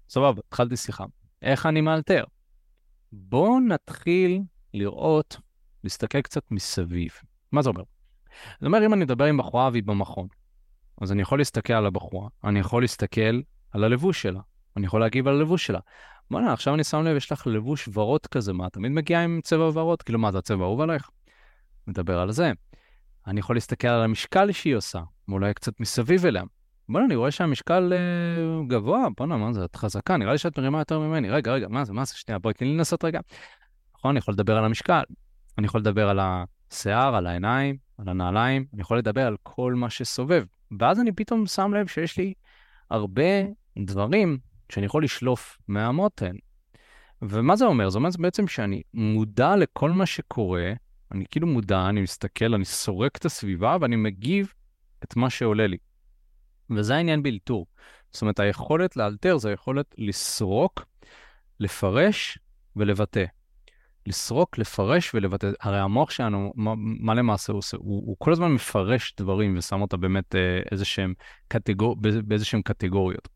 סבבה, 0.09 0.41
התחלתי 0.49 0.77
שיחה. 0.77 1.05
איך 1.43 1.67
אני 1.67 1.81
מאלתר? 1.81 2.25
בואו 3.13 3.61
נתחיל 3.61 4.43
לראות, 4.75 5.37
להסתכל 5.85 6.21
קצת 6.21 6.43
מסביב. 6.51 7.11
מה 7.53 7.63
זה 7.63 7.69
אומר? 7.69 7.83
זאת 8.61 8.67
אומרת, 8.67 8.83
אם 8.83 8.95
אני 8.95 9.05
מדבר 9.05 9.25
עם 9.25 9.37
בחורה 9.37 9.69
והיא 9.73 9.83
במכון, 9.83 10.27
אז 11.01 11.13
אני 11.13 11.23
יכול 11.23 11.39
להסתכל 11.39 11.73
על 11.73 11.87
הבחורה, 11.87 12.29
אני 12.45 12.59
יכול 12.59 12.83
להסתכל 12.83 13.41
על 13.71 13.85
הלבוש 13.85 14.23
שלה, 14.23 14.41
אני 14.77 14.87
יכול 14.87 15.01
להגיב 15.01 15.29
על 15.29 15.35
הלבוש 15.35 15.67
שלה. 15.67 15.79
בוא'נה, 16.31 16.53
עכשיו 16.53 16.75
אני 16.75 16.85
שם 16.85 17.03
לב, 17.03 17.17
יש 17.17 17.33
לך 17.33 17.47
לבוש 17.47 17.89
ורוד 17.93 18.27
כזה, 18.27 18.53
מה, 18.53 18.71
תמיד 18.71 18.93
מגיעה 18.93 19.25
עם 19.25 19.41
צבע 19.45 19.71
ורוד? 19.75 20.03
כאילו, 20.03 20.19
מה, 20.19 20.33
זה 20.33 20.39
הצבע 20.39 20.65
האהוב 20.65 20.81
עלייך? 20.81 21.11
מדבר 21.87 22.19
על 22.19 22.33
זה. 22.33 22.53
אני 23.27 23.41
יכול 23.41 23.57
להסתכל 23.57 23.89
על 23.89 24.03
המשקל 24.03 24.53
שהיא 24.53 24.77
עושה, 24.77 25.01
ואולי 25.29 25.55
קצת 25.55 25.81
מסביב 25.81 26.27
אליה. 26.27 26.43
בוא'נה, 26.89 27.07
אני 27.07 27.15
רואה 27.17 27.31
שהמשקל 27.31 27.93
אה, 27.93 28.67
גבוה, 28.69 29.07
בוא'נה, 29.17 29.37
מה 29.37 29.53
זה, 29.53 29.65
את 29.65 29.77
חזקה, 29.77 30.17
נראה 30.17 30.33
לי 30.33 30.39
שאת 30.39 30.59
מרימה 30.59 30.79
יותר 30.79 30.99
ממני. 30.99 31.31
רגע, 31.31 31.53
רגע, 31.53 31.69
מה 31.69 31.85
זה, 31.85 31.93
מה 31.93 32.05
זה, 32.05 32.15
שנייה, 32.17 32.39
בואי, 32.39 32.55
תני 32.55 32.69
לי 32.69 32.75
לנסות 32.75 33.05
רגע. 33.05 33.21
נכון, 33.99 34.11
אני 34.11 34.19
יכול 34.19 34.35
לדבר 34.35 34.57
על 34.57 34.65
המשקל, 34.65 35.03
אני 35.59 35.67
יכול 35.67 35.81
לדבר 35.81 36.09
על 36.09 36.21
השיער, 36.23 37.17
על 37.17 37.27
העיניים, 37.27 37.77
על 37.99 38.09
הנעליים, 38.09 38.67
אני 38.75 38.83
יכול 38.83 38.99
לדבר 38.99 39.27
על 39.27 39.37
כל 39.43 39.75
מה 39.75 39.91
שסובב. 39.91 40.45
ואז 40.81 41.01
אני 41.01 41.13
פתאום 41.13 41.47
שם 41.47 41.75
לב 41.75 41.87
שיש 41.87 42.19
לי 42.19 42.35
הרבה 42.91 43.23
דברים 43.79 44.39
שאני 44.73 44.87
יכול 44.87 45.05
לשלוף 45.05 45.59
מהמותן. 45.69 46.37
ומה 47.23 47.57
זה 47.57 47.65
אומר? 47.65 47.89
זה 47.91 47.99
אומר 47.99 48.11
בעצם 48.19 48.49
שאני 48.49 48.83
מודע 48.95 49.57
לכל 49.57 49.91
מה 49.91 50.07
שקורה, 50.07 50.73
אני 51.13 51.25
כאילו 51.31 51.47
מודע, 51.47 51.89
אני 51.89 52.01
מסתכל, 52.03 52.55
אני 52.55 52.65
סורק 52.65 53.17
את 53.17 53.25
הסביבה 53.25 53.77
ואני 53.81 53.97
מגיב 53.97 54.53
את 55.05 55.17
מה 55.17 55.31
שעולה 55.31 55.67
לי. 55.67 55.77
וזה 56.71 56.97
העניין 56.97 57.23
באלתור. 57.23 57.67
זאת 58.13 58.23
אומרת, 58.23 58.41
היכולת 58.41 58.97
לאלתר 58.97 59.39
זה 59.39 59.49
היכולת 59.49 59.95
לסרוק, 59.99 60.85
לפרש 61.61 62.39
ולבטא. 62.77 63.25
לסרוק, 64.07 64.59
לפרש 64.59 65.15
ולבטא. 65.15 65.51
הרי 65.61 65.79
המוח 65.79 66.11
שלנו, 66.11 66.53
מה, 66.55 66.75
מה 66.77 67.15
למעשה 67.15 67.53
הוא 67.53 67.59
עושה? 67.59 67.77
הוא, 67.77 68.03
הוא 68.07 68.17
כל 68.19 68.33
הזמן 68.33 68.53
מפרש 68.53 69.15
דברים 69.19 69.59
ושם 69.59 69.83
אותה 69.83 69.97
באמת 69.97 70.35
אה, 70.35 70.61
איזשהם 70.73 71.15
קטגור... 71.49 71.97
באיזשהם 72.25 72.63
קטגוריות. 72.63 73.29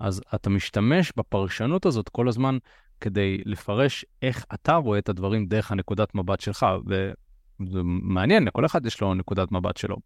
אז 0.00 0.22
אתה 0.34 0.50
משתמש 0.50 1.12
בפרשנות 1.16 1.86
הזאת 1.86 2.08
כל 2.08 2.28
הזמן 2.28 2.58
כדי 3.00 3.42
לפרש 3.44 4.04
איך 4.22 4.44
אתה 4.54 4.74
רואה 4.74 4.98
את 4.98 5.08
הדברים 5.08 5.46
דרך 5.46 5.72
הנקודת 5.72 6.14
מבט 6.14 6.40
שלך, 6.40 6.66
וזה 6.86 7.80
מעניין, 7.82 8.44
לכל 8.44 8.66
אחד 8.66 8.86
יש 8.86 9.00
לו 9.00 9.14
נקודת 9.14 9.52
מבט 9.52 9.76
שלו. 9.76 9.96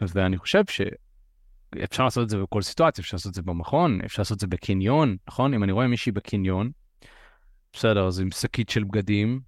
ואני 0.00 0.38
חושב 0.38 0.62
שאפשר 0.66 2.04
לעשות 2.04 2.24
את 2.24 2.28
זה 2.28 2.38
בכל 2.42 2.62
סיטואציה, 2.62 3.02
אפשר 3.02 3.16
לעשות 3.16 3.30
את 3.30 3.34
זה 3.34 3.42
במכון, 3.42 4.00
אפשר 4.04 4.22
לעשות 4.22 4.34
את 4.34 4.40
זה 4.40 4.46
בקניון, 4.46 5.16
נכון? 5.28 5.54
אם 5.54 5.64
אני 5.64 5.72
רואה 5.72 5.86
מישהי 5.86 6.12
בקניון, 6.12 6.70
בסדר, 7.72 8.06
אז 8.06 8.20
עם 8.20 8.30
שקית 8.30 8.68
של 8.68 8.84
בגדים, 8.84 9.40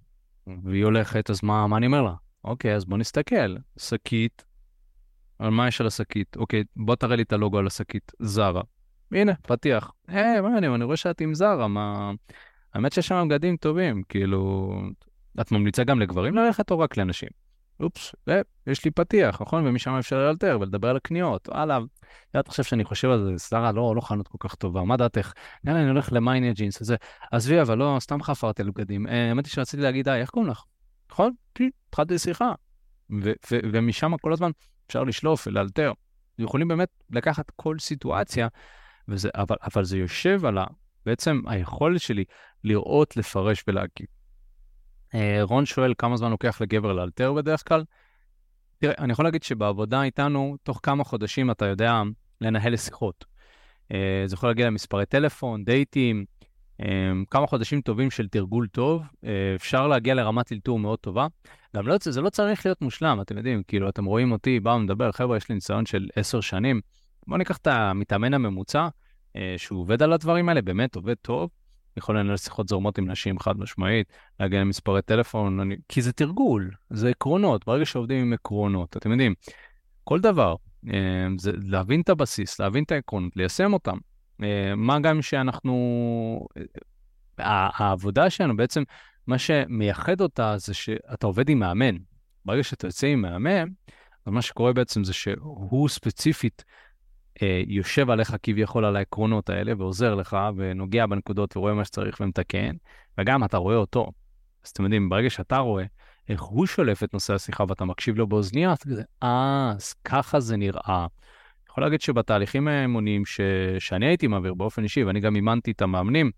והיא 0.63 0.83
הולכת, 0.83 1.29
אז 1.29 1.39
מה, 1.43 1.67
מה 1.67 1.77
אני 1.77 1.85
אומר 1.85 2.01
לה? 2.01 2.13
אוקיי, 2.43 2.75
אז 2.75 2.85
בוא 2.85 2.97
נסתכל. 2.97 3.55
שקית, 3.77 4.43
על 5.39 5.49
מה 5.49 5.67
יש 5.67 5.81
על 5.81 5.87
השקית? 5.87 6.37
אוקיי, 6.37 6.63
בוא 6.75 6.95
תראה 6.95 7.15
לי 7.15 7.23
את 7.23 7.33
הלוגו 7.33 7.57
על 7.57 7.67
השקית, 7.67 8.11
זרה. 8.19 8.61
הנה, 9.11 9.33
פתיח. 9.41 9.91
היי, 10.07 10.41
מה 10.41 10.57
אני, 10.57 10.67
אני 10.67 10.83
רואה 10.83 10.97
שאת 10.97 11.21
עם 11.21 11.33
זרה, 11.33 11.67
מה... 11.67 12.11
האמת 12.73 12.93
שיש 12.93 13.07
שם 13.07 13.27
בגדים 13.29 13.57
טובים, 13.57 14.03
כאילו... 14.09 14.73
את 15.41 15.51
ממליצה 15.51 15.83
גם 15.83 15.99
לגברים 15.99 16.35
ללכת 16.35 16.71
או 16.71 16.79
רק 16.79 16.97
לנשים? 16.97 17.29
אופס, 17.79 18.15
יש 18.67 18.85
לי 18.85 18.91
פתיח, 18.91 19.41
נכון? 19.41 19.67
ומשם 19.67 19.91
אפשר 19.91 20.25
לאלתר 20.25 20.57
ולדבר 20.61 20.89
על 20.89 20.95
הקניות. 20.95 21.49
וואלה, 21.49 21.79
אתה 22.39 22.51
חושב 22.51 22.63
שאני 22.63 22.83
חושב 22.83 23.09
על 23.09 23.25
זה, 23.25 23.39
שרה 23.39 23.71
לא, 23.71 23.93
לא 23.95 24.01
חנות 24.01 24.27
כל 24.27 24.37
כך 24.39 24.55
טובה, 24.55 24.83
מה 24.83 24.97
דעתך? 24.97 25.33
יאללה, 25.65 25.81
אני 25.81 25.89
הולך 25.89 26.13
למייניה 26.13 26.53
ג'ינס 26.53 26.81
וזה. 26.81 26.95
עזבי, 27.31 27.61
אבל 27.61 27.77
לא, 27.77 27.97
סתם 27.99 28.23
חפרתי 28.23 28.61
על 28.61 28.69
בגדים. 28.69 29.07
אה, 29.07 29.29
האמת 29.29 29.45
היא 29.45 29.51
שרציתי 29.51 29.83
להגיד, 29.83 30.09
היי, 30.09 30.21
איך 30.21 30.29
קוראים 30.29 30.51
לך? 30.51 30.63
נכון? 31.11 31.33
כי 31.55 31.69
התחלתי 31.89 32.19
שיחה. 32.19 32.51
ומשם 33.51 34.17
כל 34.21 34.33
הזמן 34.33 34.51
אפשר 34.87 35.03
לשלוף 35.03 35.47
ולאלתר. 35.47 35.91
יכולים 36.39 36.67
באמת 36.67 36.89
לקחת 37.09 37.51
כל 37.55 37.79
סיטואציה, 37.79 38.47
וזה, 39.07 39.29
אבל, 39.35 39.55
אבל 39.75 39.83
זה 39.83 39.97
יושב 39.97 40.45
על. 40.45 40.57
בעצם 41.05 41.41
היכולת 41.47 42.01
שלי 42.01 42.23
לראות, 42.63 43.17
לפרש 43.17 43.63
ולהגיב. 43.67 44.07
אה, 45.15 45.39
רון 45.43 45.65
שואל 45.65 45.93
כמה 45.97 46.17
זמן 46.17 46.31
לוקח 46.31 46.61
לגבר 46.61 46.93
לאלתר 46.93 47.33
בדרך 47.33 47.67
כלל. 47.67 47.83
תראה, 48.77 48.93
אני 48.97 49.13
יכול 49.13 49.25
להגיד 49.25 49.43
שבעבודה 49.43 50.03
איתנו, 50.03 50.57
תוך 50.63 50.79
כמה 50.83 51.03
חודשים 51.03 51.51
אתה 51.51 51.65
יודע 51.65 52.01
לנהל 52.41 52.77
שיחות. 52.77 53.25
אה, 53.91 54.23
זה 54.25 54.33
יכול 54.33 54.49
להגיע 54.49 54.67
למספרי 54.67 55.05
טלפון, 55.05 55.63
דייטים, 55.63 56.25
אה, 56.81 57.11
כמה 57.31 57.47
חודשים 57.47 57.81
טובים 57.81 58.11
של 58.11 58.27
תרגול 58.27 58.67
טוב, 58.67 59.03
אפשר 59.55 59.87
להגיע 59.87 60.13
לרמת 60.13 60.51
אלתור 60.51 60.79
מאוד 60.79 60.99
טובה. 60.99 61.27
גם 61.75 61.87
לא, 61.87 61.95
זה 62.01 62.21
לא 62.21 62.29
צריך 62.29 62.65
להיות 62.65 62.81
מושלם, 62.81 63.21
אתם 63.21 63.37
יודעים, 63.37 63.63
כאילו, 63.67 63.89
אתם 63.89 64.05
רואים 64.05 64.31
אותי, 64.31 64.59
בא 64.59 64.69
ומדבר, 64.69 65.11
חבר'ה, 65.11 65.37
יש 65.37 65.49
לי 65.49 65.55
ניסיון 65.55 65.85
של 65.85 66.07
עשר 66.15 66.41
שנים. 66.41 66.81
בואו 67.27 67.37
ניקח 67.37 67.57
את 67.57 67.67
המתאמן 67.67 68.33
הממוצע, 68.33 68.87
שהוא 69.57 69.81
עובד 69.81 70.03
על 70.03 70.13
הדברים 70.13 70.49
האלה, 70.49 70.61
באמת 70.61 70.95
עובד 70.95 71.15
טוב, 71.21 71.49
יכול 71.97 72.19
לנהל 72.19 72.37
שיחות 72.37 72.67
זורמות 72.67 72.97
עם 72.97 73.11
נשים 73.11 73.39
חד 73.39 73.59
משמעית, 73.59 74.07
להגיע 74.39 74.61
למספרי 74.61 75.01
טלפון, 75.01 75.59
אני... 75.59 75.75
כי 75.89 76.01
זה 76.01 76.13
תרגול, 76.13 76.71
זה 76.89 77.09
עקרונות, 77.09 77.65
ברגע 77.65 77.85
שעובדים 77.85 78.21
עם 78.21 78.33
עקרונות, 78.33 78.97
אתם 78.97 79.11
יודעים, 79.11 79.33
כל 80.03 80.19
דבר, 80.19 80.55
אה, 80.93 81.27
זה 81.37 81.51
להבין 81.63 82.01
את 82.01 82.09
הבסיס, 82.09 82.59
להבין 82.59 82.83
את 82.83 82.91
העקרונות, 82.91 83.31
ליישם 83.35 83.73
אותם. 83.73 83.97
אה, 84.43 84.75
מה 84.75 84.99
גם 84.99 85.21
שאנחנו, 85.21 86.47
אה, 87.39 87.69
העבודה 87.73 88.29
שלנו 88.29 88.57
בעצם, 88.57 88.83
מה 89.27 89.37
שמייחד 89.37 90.21
אותה 90.21 90.57
זה 90.57 90.73
שאתה 90.73 91.27
עובד 91.27 91.49
עם 91.49 91.59
מאמן. 91.59 91.95
ברגע 92.45 92.63
שאתה 92.63 92.87
יוצא 92.87 93.07
עם 93.07 93.21
מאמן, 93.21 93.69
אז 94.25 94.33
מה 94.33 94.41
שקורה 94.41 94.73
בעצם 94.73 95.03
זה 95.03 95.13
שהוא 95.13 95.89
ספציפית 95.89 96.63
יושב 97.67 98.09
עליך 98.09 98.35
כביכול 98.43 98.85
על 98.85 98.95
העקרונות 98.95 99.49
האלה 99.49 99.73
ועוזר 99.77 100.15
לך 100.15 100.37
ונוגע 100.55 101.05
בנקודות 101.05 101.57
ורואה 101.57 101.73
מה 101.73 101.85
שצריך 101.85 102.17
ומתקן, 102.19 102.75
וגם 103.17 103.43
אתה 103.43 103.57
רואה 103.57 103.75
אותו. 103.75 104.11
אז 104.65 104.69
אתם 104.69 104.83
יודעים, 104.83 105.09
ברגע 105.09 105.29
שאתה 105.29 105.57
רואה 105.57 105.83
איך 106.29 106.41
הוא 106.41 106.65
שולף 106.65 107.03
את 107.03 107.13
נושא 107.13 107.33
השיחה 107.33 107.63
ואתה 107.67 107.85
מקשיב 107.85 108.17
לו 108.17 108.27
באוזנייה, 108.27 108.71
אז 108.71 108.77
כזה, 108.83 109.03
אה, 109.23 109.73
אז 109.75 109.93
ככה 109.93 110.39
זה 110.39 110.57
נראה. 110.57 110.81
אני 110.87 111.69
יכול 111.69 111.83
להגיד 111.83 112.01
שבתהליכים 112.01 112.67
האמוניים 112.67 113.25
ש... 113.25 113.41
שאני 113.79 114.05
הייתי 114.05 114.27
מעביר 114.27 114.53
באופן 114.53 114.83
אישי, 114.83 115.03
ואני 115.03 115.19
גם 115.19 115.35
אימנתי 115.35 115.71
את 115.71 115.81
המאמנים, 115.81 116.31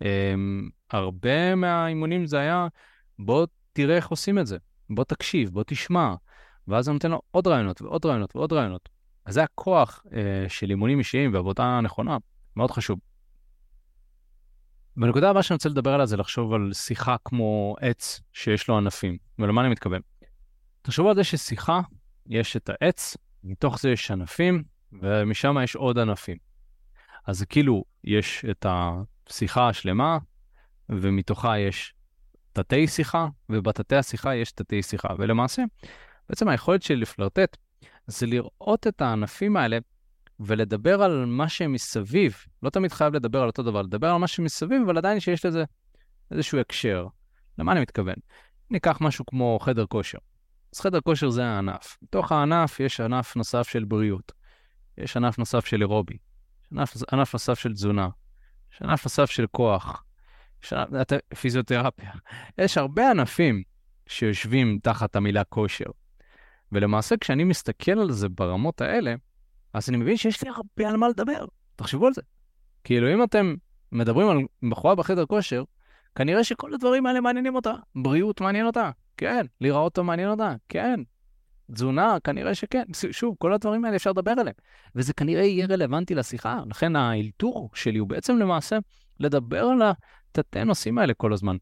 הם... 0.00 0.08
אמ, 0.34 0.68
הרבה 0.90 1.54
מהאימונים 1.54 2.26
זה 2.26 2.38
היה, 2.38 2.66
בוא 3.18 3.46
תראה 3.72 3.96
איך 3.96 4.08
עושים 4.08 4.38
את 4.38 4.46
זה, 4.46 4.56
בוא 4.90 5.04
תקשיב, 5.04 5.50
בוא 5.50 5.62
תשמע, 5.66 6.14
ואז 6.68 6.88
אני 6.88 6.92
נותן 6.92 7.10
לו 7.10 7.22
עוד 7.30 7.46
רעיונות 7.46 7.82
ועוד 7.82 8.06
רעיונות 8.06 8.36
ועוד 8.36 8.52
רעיונות. 8.52 8.88
אז 9.24 9.34
זה 9.34 9.42
הכוח 9.42 10.04
אה, 10.12 10.48
של 10.48 10.70
אימונים 10.70 10.98
אישיים 10.98 11.34
ועבודה 11.34 11.80
נכונה, 11.80 12.16
מאוד 12.56 12.70
חשוב. 12.70 12.98
בנקודה 14.96 15.30
הבאה 15.30 15.42
שאני 15.42 15.54
רוצה 15.54 15.68
לדבר 15.68 15.90
עליה 15.90 16.06
זה 16.06 16.16
לחשוב 16.16 16.52
על 16.52 16.72
שיחה 16.72 17.16
כמו 17.24 17.76
עץ 17.80 18.20
שיש 18.32 18.68
לו 18.68 18.76
ענפים. 18.76 19.16
ולמה 19.38 19.60
אני 19.60 19.68
מתכוון? 19.68 20.00
תחשבו 20.82 21.08
על 21.08 21.14
זה 21.16 21.24
ששיחה, 21.24 21.80
יש 22.26 22.56
את 22.56 22.70
העץ, 22.72 23.16
מתוך 23.44 23.80
זה 23.80 23.90
יש 23.90 24.10
ענפים, 24.10 24.62
ומשם 24.92 25.56
יש 25.64 25.76
עוד 25.76 25.98
ענפים. 25.98 26.36
אז 27.26 27.44
כאילו, 27.48 27.84
יש 28.04 28.44
את 28.50 28.66
השיחה 28.68 29.68
השלמה, 29.68 30.18
ומתוכה 30.88 31.58
יש 31.58 31.94
תתי 32.52 32.86
שיחה, 32.88 33.28
ובתתי 33.48 33.96
השיחה 33.96 34.34
יש 34.34 34.52
תתי 34.52 34.82
שיחה. 34.82 35.08
ולמעשה, 35.18 35.62
בעצם 36.28 36.48
היכולת 36.48 36.82
שלי 36.82 36.96
לפלרטט 36.96 37.56
זה 38.06 38.26
לראות 38.26 38.86
את 38.86 39.00
הענפים 39.00 39.56
האלה 39.56 39.78
ולדבר 40.40 41.02
על 41.02 41.24
מה 41.26 41.48
שהם 41.48 41.72
מסביב. 41.72 42.36
לא 42.62 42.70
תמיד 42.70 42.92
חייב 42.92 43.14
לדבר 43.14 43.42
על 43.42 43.46
אותו 43.46 43.62
דבר, 43.62 43.82
לדבר 43.82 44.10
על 44.10 44.16
מה 44.16 44.26
שמסביב, 44.26 44.82
אבל 44.86 44.98
עדיין 44.98 45.20
שיש 45.20 45.44
לזה 45.44 45.64
איזשהו 46.30 46.58
הקשר. 46.58 47.06
למה 47.58 47.72
אני 47.72 47.80
מתכוון? 47.80 48.14
ניקח 48.70 48.98
משהו 49.00 49.26
כמו 49.26 49.58
חדר 49.62 49.86
כושר. 49.86 50.18
אז 50.74 50.80
חדר 50.80 51.00
כושר 51.00 51.30
זה 51.30 51.44
הענף. 51.44 51.98
בתוך 52.02 52.32
הענף 52.32 52.80
יש 52.80 53.00
ענף 53.00 53.36
נוסף 53.36 53.68
של 53.68 53.84
בריאות, 53.84 54.32
יש 54.98 55.16
ענף 55.16 55.38
נוסף 55.38 55.66
של 55.66 55.80
אירובי, 55.80 56.14
יש 56.14 56.72
ענף, 56.72 56.94
ענף 57.12 57.32
נוסף 57.32 57.58
של 57.58 57.72
תזונה, 57.72 58.08
יש 58.72 58.82
ענף 58.82 59.04
נוסף 59.04 59.30
של 59.30 59.46
כוח, 59.50 60.04
יש 60.64 60.72
ענף, 60.72 61.06
פיזיותרפיה. 61.40 62.10
יש 62.58 62.78
הרבה 62.78 63.10
ענפים 63.10 63.62
שיושבים 64.06 64.78
תחת 64.82 65.16
המילה 65.16 65.44
כושר. 65.44 65.90
ולמעשה, 66.72 67.16
כשאני 67.16 67.44
מסתכל 67.44 67.98
על 67.98 68.12
זה 68.12 68.28
ברמות 68.28 68.80
האלה, 68.80 69.14
אז 69.72 69.88
אני 69.88 69.96
מבין 69.96 70.16
שיש 70.16 70.42
לי 70.42 70.50
הרבה 70.50 70.88
על 70.90 70.96
מה 70.96 71.08
לדבר. 71.08 71.44
תחשבו 71.76 72.06
על 72.06 72.12
זה. 72.12 72.22
כאילו, 72.84 73.14
אם 73.14 73.22
אתם 73.22 73.54
מדברים 73.92 74.28
על 74.28 74.38
בחורה 74.70 74.94
בחדר 74.94 75.26
כושר, 75.26 75.64
כנראה 76.14 76.44
שכל 76.44 76.74
הדברים 76.74 77.06
האלה 77.06 77.20
מעניינים 77.20 77.54
אותה. 77.54 77.72
בריאות 77.94 78.40
מעניין 78.40 78.66
אותה, 78.66 78.90
כן. 79.16 79.46
להיראות 79.60 79.94
טוב 79.94 80.06
מעניין 80.06 80.28
אותה, 80.28 80.54
כן. 80.68 81.00
תזונה, 81.72 82.16
כנראה 82.24 82.54
שכן. 82.54 82.82
שוב, 83.10 83.36
כל 83.38 83.52
הדברים 83.52 83.84
האלה 83.84 83.96
אפשר 83.96 84.10
לדבר 84.10 84.30
עליהם. 84.30 84.56
וזה 84.94 85.12
כנראה 85.12 85.42
יהיה 85.42 85.66
רלוונטי 85.66 86.14
לשיחה. 86.14 86.60
לכן 86.70 86.96
האלתור 86.96 87.70
שלי 87.74 87.98
הוא 87.98 88.08
בעצם 88.08 88.38
למעשה 88.38 88.78
לדבר 89.20 89.64
על 89.64 89.82
התתי 89.82 90.64
נושאים 90.64 90.98
האלה 90.98 91.14
כל 91.14 91.32
הזמן. 91.32 91.56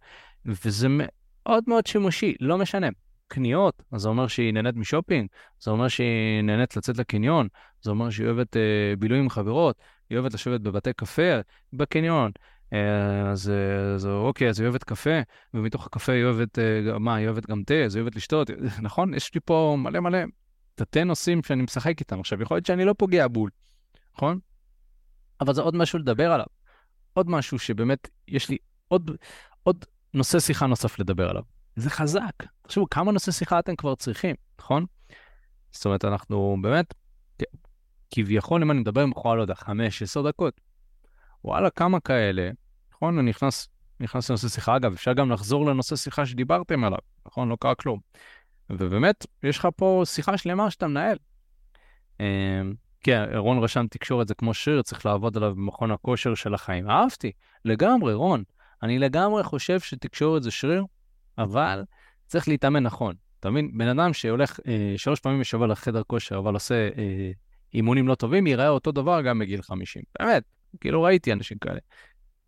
וזה 0.46 0.88
מאוד 0.90 1.64
מאוד 1.66 1.87
שימושי, 1.87 2.35
לא 2.40 2.59
משנה. 2.59 2.88
קניות, 3.31 3.83
אז 3.93 4.01
זה 4.01 4.09
אומר 4.09 4.27
שהיא 4.27 4.53
נהנית 4.53 4.77
משופינג, 4.77 5.29
זה 5.61 5.71
אומר 5.71 5.88
שהיא 5.88 6.43
נהנית 6.43 6.77
לצאת 6.77 6.99
לקניון, 6.99 7.49
זה 7.83 7.90
אומר 7.90 8.11
שהיא 8.11 8.27
אוהבת 8.27 8.57
אה, 8.57 8.95
בילוי 8.99 9.19
עם 9.19 9.31
חברות, 9.31 9.77
היא 10.11 10.19
אוהבת 10.19 10.35
לשבת 10.35 10.61
בבתי 10.61 10.93
קפה 10.93 11.40
בקניון. 11.73 12.31
אה, 12.73 13.31
אז, 13.31 13.51
אה, 13.51 13.95
אז 13.95 14.07
אוקיי, 14.07 14.49
אז 14.49 14.61
היא 14.61 14.69
אוהבת 14.69 14.85
קפה, 14.85 15.21
ומתוך 15.55 15.87
הקפה 15.87 16.12
היא 16.12 16.25
אוהבת, 16.25 16.59
אה, 16.59 16.99
מה, 16.99 17.14
היא 17.14 17.27
אוהבת 17.27 17.47
גם 17.47 17.62
תה, 17.62 17.85
אז 17.85 17.97
היא 17.97 18.03
אוהבת 18.03 18.16
לשתות, 18.16 18.51
נכון? 18.83 19.14
יש 19.14 19.35
לי 19.35 19.40
פה 19.45 19.77
מלא 19.79 20.01
מלא 20.01 20.19
תתי 20.75 21.05
נושאים 21.05 21.43
שאני 21.43 21.62
משחק 21.62 22.01
איתם. 22.01 22.21
עכשיו, 22.21 22.43
יכול 22.43 22.57
להיות 22.57 22.66
שאני 22.66 22.85
לא 22.85 22.95
פוגע 22.99 23.29
בול, 23.29 23.51
נכון? 24.16 24.38
אבל 25.40 25.55
זה 25.55 25.62
עוד 25.62 25.77
משהו 25.77 25.99
לדבר 25.99 26.33
עליו. 26.33 26.47
עוד 27.12 27.31
משהו 27.31 27.59
שבאמת, 27.59 28.09
יש 28.29 28.49
לי 28.49 28.57
עוד, 28.88 29.11
עוד 29.62 29.85
נושא 30.14 30.38
שיחה 30.40 30.66
נוסף 30.66 30.99
לדבר 30.99 31.31
עליו. 31.31 31.43
זה 31.76 31.90
חזק. 31.90 32.33
תחשבו, 32.62 32.90
כמה 32.90 33.12
נושא 33.12 33.33
שיחה 33.33 33.59
אתם 33.59 33.76
כבר 33.76 33.94
צריכים, 33.94 34.37
נכון? 34.59 34.87
זאת 35.72 35.85
אומרת, 35.85 36.04
אנחנו 36.04 36.56
באמת, 36.62 36.94
כביכול, 38.11 38.62
אם 38.62 38.70
אני 38.70 38.80
מדבר 38.80 39.02
עם 39.02 39.11
בחורה, 39.11 39.35
לא 39.35 39.42
יודע, 39.42 39.54
חמש, 39.54 40.02
עשר 40.02 40.22
דקות, 40.22 40.61
וואלה, 41.44 41.70
כמה 41.70 42.00
כאלה, 42.00 42.50
נכון? 42.92 43.18
אני 43.18 43.30
נכנס, 43.30 43.68
נכנס 44.00 44.30
לנושא 44.30 44.48
שיחה. 44.48 44.76
אגב, 44.76 44.92
אפשר 44.92 45.12
גם 45.12 45.30
לחזור 45.30 45.66
לנושא 45.66 45.96
שיחה 45.96 46.26
שדיברתם 46.26 46.85
עליו, 46.85 46.98
נכון? 47.26 47.48
לא 47.48 47.56
קרה 47.61 47.74
כלום. 47.74 48.00
ובאמת, 48.70 49.26
יש 49.42 49.59
לך 49.59 49.68
פה 49.76 50.02
שיחה 50.06 50.38
שלמה 50.38 50.70
שאתה 50.70 50.87
מנהל. 50.87 51.16
אמ, 52.20 52.74
כן, 53.00 53.24
רון 53.35 53.59
רשם 53.59 53.87
תקשורת 53.90 54.28
זה 54.28 54.35
כמו 54.35 54.54
שיר, 54.54 54.83
צריך 54.83 55.06
לעבוד 55.06 55.37
עליו 55.37 55.54
במכון 55.54 55.90
הכושר 55.90 56.35
של 56.35 56.54
החיים. 56.54 56.90
אהבתי, 56.90 57.33
לגמרי, 57.64 58.14
רון. 58.14 58.42
אני 58.83 58.98
לגמרי 58.98 59.42
חושב 59.42 59.80
שתקשורת 59.80 60.42
זה 60.42 60.50
שריר, 60.50 60.85
אבל 61.38 61.85
צריך 62.27 62.49
להתאמן 62.49 62.83
נכון. 62.83 63.14
אתה 63.40 63.51
מבין? 63.51 63.79
בן 63.79 63.88
אדם 63.88 64.12
שהולך 64.12 64.61
אה, 64.66 64.95
שלוש 64.97 65.21
פעמים 65.21 65.40
בשבוע 65.40 65.66
לחדר 65.66 66.03
כושר, 66.07 66.38
אבל 66.38 66.55
עושה 66.55 66.88
אה, 66.99 67.31
אימונים 67.75 68.09
לא 68.09 68.14
טובים, 68.14 68.47
ייראה 68.47 68.69
אותו 68.69 68.93
דבר 68.93 69.23
גם 69.23 69.38
בגיל 69.38 69.62
50. 69.62 70.03
באמת, 70.19 70.43
כאילו 70.81 71.03
ראיתי 71.03 71.33
אנשים 71.33 71.59
כאלה. 71.59 71.79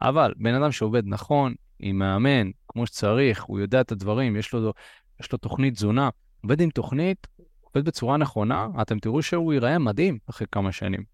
אבל 0.02 0.34
בן 0.36 0.54
אדם 0.54 0.72
שעובד 0.72 1.02
נכון, 1.06 1.54
עם 1.80 1.98
מאמן, 1.98 2.50
כמו 2.68 2.86
שצריך, 2.86 3.42
הוא 3.42 3.60
יודע 3.60 3.80
את 3.80 3.92
הדברים, 3.92 4.36
יש 4.36 4.52
לו, 4.52 4.72
יש 5.20 5.32
לו 5.32 5.38
תוכנית 5.38 5.74
תזונה, 5.74 6.08
עובד 6.42 6.60
עם 6.60 6.70
תוכנית, 6.70 7.26
עובד 7.60 7.84
בצורה 7.84 8.16
נכונה, 8.16 8.66
אתם 8.82 8.98
תראו 8.98 9.22
שהוא 9.22 9.52
ייראה 9.52 9.78
מדהים 9.78 10.18
אחרי 10.30 10.46
כמה 10.52 10.72
שנים. 10.72 11.04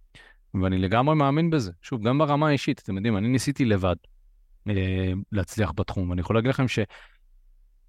ואני 0.62 0.78
לגמרי 0.78 1.14
מאמין 1.14 1.50
בזה. 1.50 1.72
שוב, 1.83 2.09
גם 2.09 2.18
ברמה 2.18 2.48
האישית, 2.48 2.78
אתם 2.78 2.96
יודעים, 2.96 3.16
אני 3.16 3.28
ניסיתי 3.28 3.64
לבד 3.64 3.96
אה, 4.68 5.12
להצליח 5.33 5.72
בתחום, 5.76 6.11
ואני 6.11 6.20
יכול 6.20 6.37
להגיד 6.37 6.50
לכם 6.50 6.68
ש... 6.68 6.78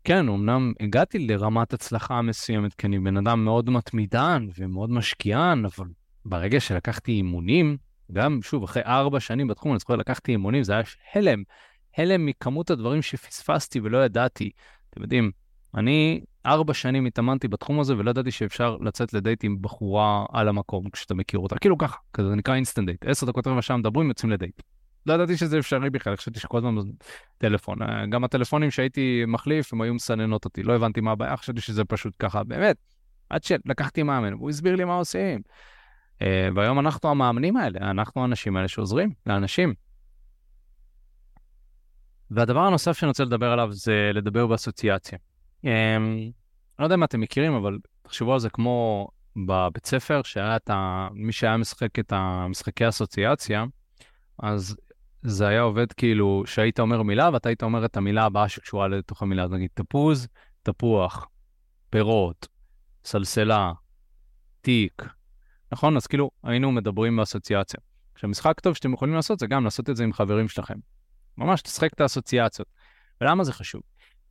כן, 0.09 0.29
אמנם 0.29 0.73
הגעתי 0.79 1.19
לרמת 1.19 1.73
הצלחה 1.73 2.21
מסוימת, 2.21 2.73
כי 2.73 2.87
אני 2.87 2.99
בן 2.99 3.17
אדם 3.17 3.45
מאוד 3.45 3.69
מתמידן 3.69 4.47
ומאוד 4.59 4.89
משקיען, 4.89 5.65
אבל 5.65 5.85
ברגע 6.25 6.59
שלקחתי 6.59 7.11
אימונים, 7.11 7.77
גם, 8.11 8.39
שוב, 8.41 8.63
אחרי 8.63 8.83
ארבע 8.85 9.19
שנים 9.19 9.47
בתחום, 9.47 9.71
אני 9.71 9.79
זוכר, 9.79 9.95
לקחתי 9.95 10.31
אימונים, 10.31 10.63
זה 10.63 10.73
היה 10.73 10.83
הלם, 11.13 11.43
הלם 11.97 12.25
מכמות 12.25 12.69
הדברים 12.69 13.01
שפספסתי 13.01 13.79
ולא 13.79 14.05
ידעתי. 14.05 14.51
אתם 14.89 15.01
יודעים, 15.01 15.31
אני 15.75 16.21
ארבע 16.45 16.73
שנים 16.73 17.05
התאמנתי 17.05 17.47
בתחום 17.47 17.79
הזה 17.79 17.97
ולא 17.97 18.09
ידעתי 18.09 18.31
שאפשר 18.31 18.77
לצאת 18.81 19.13
לדייט 19.13 19.43
עם 19.43 19.61
בחורה 19.61 20.25
על 20.31 20.47
המקום 20.47 20.89
כשאתה 20.89 21.13
מכיר 21.13 21.39
אותה. 21.39 21.59
כאילו 21.59 21.77
ככה, 21.77 21.97
כזה 22.13 22.35
נקרא 22.35 22.55
instant 22.55 22.85
date. 22.85 23.05
עשר 23.05 23.25
דקות 23.25 23.47
רבע 23.47 23.61
שעה 23.61 23.77
מדברים, 23.77 24.07
יוצאים 24.07 24.31
לדייט. 24.31 24.61
לא 25.05 25.13
ידעתי 25.13 25.37
שזה 25.37 25.59
אפשרי 25.59 25.89
בכלל, 25.89 26.15
חשבתי 26.15 26.39
שכל 26.39 26.57
הזמן 26.57 26.75
טלפון. 27.37 27.81
אה, 27.81 28.05
גם 28.05 28.23
הטלפונים 28.23 28.71
שהייתי 28.71 29.23
מחליף, 29.27 29.73
הם 29.73 29.81
היו 29.81 29.93
מסננות 29.93 30.45
אותי, 30.45 30.63
לא 30.63 30.75
הבנתי 30.75 31.01
מה 31.01 31.11
הבעיה, 31.11 31.37
חשבתי 31.37 31.61
שזה 31.61 31.85
פשוט 31.85 32.13
ככה, 32.19 32.43
באמת. 32.43 32.77
עד 33.29 33.43
שלקחתי 33.43 34.03
מאמן, 34.03 34.33
והוא 34.33 34.49
הסביר 34.49 34.75
לי 34.75 34.83
מה 34.83 34.95
עושים. 34.95 35.41
אה, 36.21 36.49
והיום 36.55 36.79
אנחנו 36.79 37.09
המאמנים 37.09 37.57
האלה, 37.57 37.79
אנחנו 37.79 38.21
האנשים 38.21 38.57
האלה 38.57 38.67
שעוזרים 38.67 39.13
לאנשים. 39.25 39.73
והדבר 42.31 42.59
הנוסף 42.59 42.97
שאני 42.97 43.07
רוצה 43.07 43.23
לדבר 43.23 43.51
עליו 43.51 43.73
זה 43.73 44.11
לדבר 44.13 44.47
באסוציאציה. 44.47 45.17
אה, 45.65 45.95
אני 45.95 46.31
לא 46.79 46.85
יודע 46.85 46.95
אם 46.95 47.03
אתם 47.03 47.19
מכירים, 47.19 47.53
אבל 47.53 47.77
תחשבו 48.01 48.33
על 48.33 48.39
זה 48.39 48.49
כמו 48.49 49.07
בבית 49.35 49.85
ספר, 49.85 50.21
שהיה 50.23 50.55
את 50.55 50.69
ה... 50.69 51.07
מי 51.13 51.31
שהיה 51.31 51.57
משחק 51.57 51.99
את 51.99 52.13
המשחקי 52.15 52.89
אסוציאציה, 52.89 53.65
אז 54.39 54.77
זה 55.21 55.47
היה 55.47 55.61
עובד 55.61 55.91
כאילו 55.91 56.43
שהיית 56.45 56.79
אומר 56.79 57.01
מילה 57.01 57.29
ואתה 57.33 57.49
היית 57.49 57.63
אומר 57.63 57.85
את 57.85 57.97
המילה 57.97 58.25
הבאה 58.25 58.49
שקשורה 58.49 58.87
לתוך 58.87 59.21
המילה, 59.21 59.47
נגיד 59.47 59.69
תפוז, 59.73 60.27
תפוח, 60.63 61.27
פירות, 61.89 62.47
סלסלה, 63.05 63.71
תיק, 64.61 65.03
נכון? 65.71 65.97
אז 65.97 66.07
כאילו 66.07 66.31
היינו 66.43 66.71
מדברים 66.71 67.17
באסוציאציה. 67.17 67.79
עכשיו 68.13 68.29
משחק 68.29 68.59
טוב 68.59 68.73
שאתם 68.73 68.93
יכולים 68.93 69.15
לעשות 69.15 69.39
זה 69.39 69.47
גם 69.47 69.63
לעשות 69.63 69.89
את 69.89 69.95
זה 69.95 70.03
עם 70.03 70.13
חברים 70.13 70.47
שלכם. 70.47 70.77
ממש 71.37 71.61
תשחק 71.61 71.93
את 71.93 72.01
האסוציאציות. 72.01 72.67
ולמה 73.21 73.43
זה 73.43 73.53
חשוב? 73.53 73.81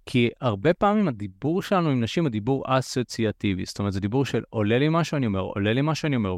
כי 0.06 0.30
הרבה 0.40 0.74
פעמים 0.74 1.08
הדיבור 1.08 1.62
שלנו 1.62 1.90
עם 1.90 2.00
נשים 2.00 2.24
הוא 2.24 2.30
דיבור 2.30 2.64
אסוציאטיבי, 2.66 3.64
זאת 3.64 3.78
אומרת 3.78 3.92
זה 3.92 4.00
דיבור 4.00 4.24
של 4.24 4.42
עולה 4.50 4.78
לי 4.78 4.86
משהו 4.90 5.16
אני 5.16 5.26
אומר, 5.26 5.40
עולה 5.40 5.72
לי 5.72 5.80
משהו 5.82 6.06
אני 6.06 6.16
אומר. 6.16 6.34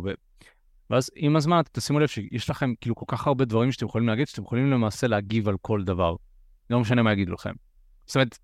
ואז 0.91 1.11
עם 1.17 1.37
הזמן 1.37 1.61
תשימו 1.73 1.99
לב 1.99 2.09
שיש 2.09 2.51
לכם 2.51 2.75
כאילו 2.81 2.95
כל 2.95 3.05
כך 3.09 3.27
הרבה 3.27 3.45
דברים 3.45 3.73
שאתם 3.73 3.87
יכולים 3.87 4.09
להגיד, 4.09 4.29
שאתם 4.29 4.43
יכולים 4.43 4.71
למעשה 4.71 5.07
להגיב 5.07 5.49
על 5.49 5.57
כל 5.63 5.85
דבר. 5.85 6.17
לא 6.71 6.81
משנה 6.81 7.03
מה 7.03 7.13
יגידו 7.13 7.33
לכם. 7.33 7.53
זאת 8.07 8.17
אומרת, 8.17 8.39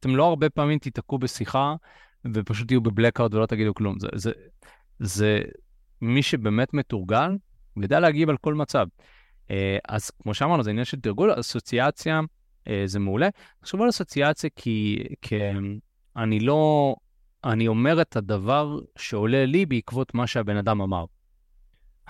אתם 0.00 0.16
לא 0.16 0.26
הרבה 0.26 0.50
פעמים 0.50 0.78
תיתקעו 0.78 1.18
בשיחה 1.18 1.74
ופשוט 2.34 2.68
תהיו 2.68 2.80
בבלקאוט 2.80 3.34
ולא 3.34 3.46
תגידו 3.46 3.74
כלום. 3.74 3.98
זה, 3.98 4.08
זה, 4.14 4.32
זה 4.98 5.40
מי 6.00 6.22
שבאמת 6.22 6.74
מתורגל, 6.74 7.30
יודע 7.76 8.00
להגיב 8.00 8.30
על 8.30 8.36
כל 8.36 8.54
מצב. 8.54 8.86
אה, 9.50 9.78
אז 9.88 10.10
כמו 10.10 10.34
שאמרנו, 10.34 10.62
זה 10.62 10.70
עניין 10.70 10.84
של 10.84 11.00
תרגול, 11.00 11.40
אסוציאציה 11.40 12.20
אה, 12.68 12.82
זה 12.86 12.98
מעולה. 12.98 13.28
תחשבו 13.60 13.82
על 13.82 13.88
אסוציאציה 13.88 14.50
כי, 14.56 15.04
כי 15.22 15.36
אני 16.16 16.40
לא, 16.40 16.94
אני 17.44 17.68
אומר 17.68 18.02
את 18.02 18.16
הדבר 18.16 18.78
שעולה 18.96 19.46
לי 19.46 19.66
בעקבות 19.66 20.14
מה 20.14 20.26
שהבן 20.26 20.56
אדם 20.56 20.80
אמר. 20.80 21.04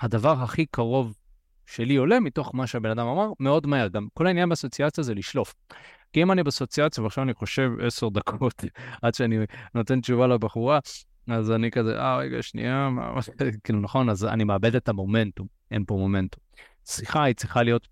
הדבר 0.01 0.41
הכי 0.41 0.65
קרוב 0.65 1.17
שלי 1.65 1.95
עולה 1.95 2.19
מתוך 2.19 2.55
מה 2.55 2.67
שהבן 2.67 2.89
אדם 2.89 3.07
אמר 3.07 3.31
מאוד 3.39 3.67
מהר. 3.67 3.87
גם 3.87 4.07
כל 4.13 4.27
העניין 4.27 4.49
באסוציאציה 4.49 5.03
זה 5.03 5.13
לשלוף. 5.13 5.53
כי 6.13 6.23
אם 6.23 6.31
אני 6.31 6.43
באסוציאציה 6.43 7.03
ועכשיו 7.03 7.23
אני 7.23 7.33
חושב 7.33 7.71
עשר 7.81 8.09
דקות 8.09 8.63
עד 9.01 9.13
שאני 9.13 9.37
נותן 9.75 10.01
תשובה 10.01 10.27
לבחורה, 10.27 10.79
אז 11.27 11.51
אני 11.51 11.71
כזה, 11.71 11.99
אה, 11.99 12.17
רגע, 12.17 12.41
שנייה, 12.41 12.89
מה, 12.89 13.13
כאילו, 13.63 13.79
נכון, 13.79 14.09
אז 14.09 14.25
אני 14.25 14.43
מאבד 14.43 14.75
את 14.75 14.89
המומנטום, 14.89 15.47
אין 15.71 15.83
פה 15.87 15.93
מומנטום. 15.93 16.43
שיחה 16.85 17.23
היא 17.23 17.35
צריכה 17.35 17.63
להיות 17.63 17.87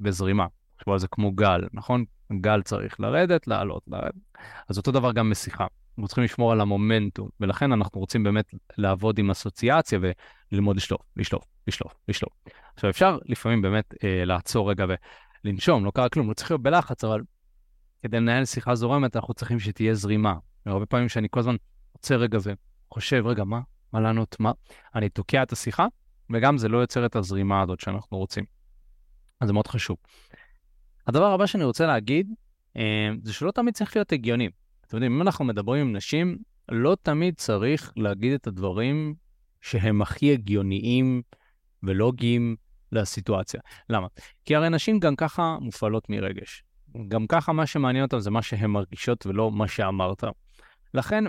בזרימה. 0.00 0.46
עכשיו 0.78 0.98
זה 0.98 1.08
כמו 1.08 1.32
גל, 1.32 1.68
נכון? 1.72 2.04
גל 2.40 2.62
צריך 2.62 3.00
לרדת, 3.00 3.46
לעלות, 3.46 3.82
לרדת. 3.86 4.14
אז 4.68 4.78
אותו 4.78 4.92
דבר 4.92 5.12
גם 5.12 5.30
בשיחה. 5.30 5.66
אנחנו 5.92 6.08
צריכים 6.08 6.24
לשמור 6.24 6.52
על 6.52 6.60
המומנטום, 6.60 7.28
ולכן 7.40 7.72
אנחנו 7.72 8.00
רוצים 8.00 8.22
באמת 8.22 8.54
לעבוד 8.78 9.18
עם 9.18 9.30
אסוציאציה 9.30 9.98
וללמוד 10.52 10.76
לשלוף, 10.76 11.00
לשלוף, 11.16 11.44
לשלוף, 11.68 11.94
לשלוף. 12.08 12.32
עכשיו, 12.74 12.90
אפשר 12.90 13.18
לפעמים 13.24 13.62
באמת 13.62 13.94
אה, 14.04 14.24
לעצור 14.24 14.70
רגע 14.70 14.86
ולנשום, 15.44 15.84
לא 15.84 15.90
קרה 15.90 16.08
כלום, 16.08 16.28
לא 16.28 16.34
צריך 16.34 16.50
להיות 16.50 16.62
בלחץ, 16.62 17.04
אבל 17.04 17.20
כדי 18.02 18.16
לנהל 18.16 18.44
שיחה 18.44 18.74
זורמת, 18.74 19.16
אנחנו 19.16 19.34
צריכים 19.34 19.60
שתהיה 19.60 19.94
זרימה. 19.94 20.34
הרבה 20.66 20.86
פעמים 20.86 21.08
שאני 21.08 21.28
כל 21.30 21.40
הזמן 21.40 21.56
עוצר 21.92 22.16
רגע 22.16 22.38
וחושב, 22.88 23.26
רגע, 23.26 23.44
מה? 23.44 23.60
מה 23.92 24.00
לענות? 24.00 24.36
מה? 24.40 24.52
אני 24.94 25.08
תוקע 25.08 25.42
את 25.42 25.52
השיחה, 25.52 25.86
וגם 26.30 26.58
זה 26.58 26.68
לא 26.68 26.78
יוצר 26.78 27.06
את 27.06 27.16
הזרימה 27.16 27.62
הזאת 27.62 27.80
שאנחנו 27.80 28.18
רוצים. 28.18 28.44
אז 29.40 29.46
זה 29.46 29.52
מאוד 29.52 29.66
חשוב. 29.66 29.96
הדבר 31.06 31.32
הבא 31.32 31.46
שאני 31.46 31.64
רוצה 31.64 31.86
להגיד, 31.86 32.34
אה, 32.76 33.10
זה 33.22 33.32
שלא 33.32 33.50
תמיד 33.50 33.74
צריך 33.74 33.96
להיות 33.96 34.12
הגיוני. 34.12 34.48
אתם 34.92 34.96
יודעים, 34.96 35.12
אם 35.12 35.22
אנחנו 35.22 35.44
מדברים 35.44 35.86
עם 35.86 35.96
נשים, 35.96 36.38
לא 36.68 36.96
תמיד 37.02 37.34
צריך 37.36 37.92
להגיד 37.96 38.32
את 38.32 38.46
הדברים 38.46 39.14
שהם 39.60 40.02
הכי 40.02 40.32
הגיוניים 40.32 41.22
ולוגיים 41.82 42.56
לסיטואציה. 42.92 43.60
למה? 43.88 44.06
כי 44.44 44.56
הרי 44.56 44.68
נשים 44.68 45.00
גם 45.00 45.16
ככה 45.16 45.56
מופעלות 45.60 46.10
מרגש. 46.10 46.64
גם 47.08 47.26
ככה 47.26 47.52
מה 47.52 47.66
שמעניין 47.66 48.04
אותם 48.04 48.20
זה 48.20 48.30
מה 48.30 48.42
שהן 48.42 48.70
מרגישות 48.70 49.26
ולא 49.26 49.50
מה 49.50 49.68
שאמרת. 49.68 50.24
לכן, 50.94 51.24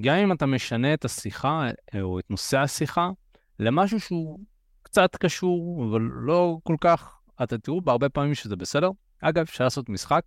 גם 0.00 0.16
אם 0.16 0.32
אתה 0.32 0.46
משנה 0.46 0.94
את 0.94 1.04
השיחה 1.04 1.68
או 2.00 2.18
את 2.18 2.30
נושא 2.30 2.58
השיחה 2.58 3.10
למשהו 3.58 4.00
שהוא 4.00 4.38
קצת 4.82 5.16
קשור, 5.16 5.86
אבל 5.90 6.00
לא 6.00 6.58
כל 6.62 6.76
כך, 6.80 7.18
אתה 7.42 7.58
תראו 7.58 7.80
בהרבה 7.80 8.08
פעמים 8.08 8.34
שזה 8.34 8.56
בסדר. 8.56 8.90
אגב, 9.20 9.42
אפשר 9.42 9.64
לעשות 9.64 9.88
משחק, 9.88 10.22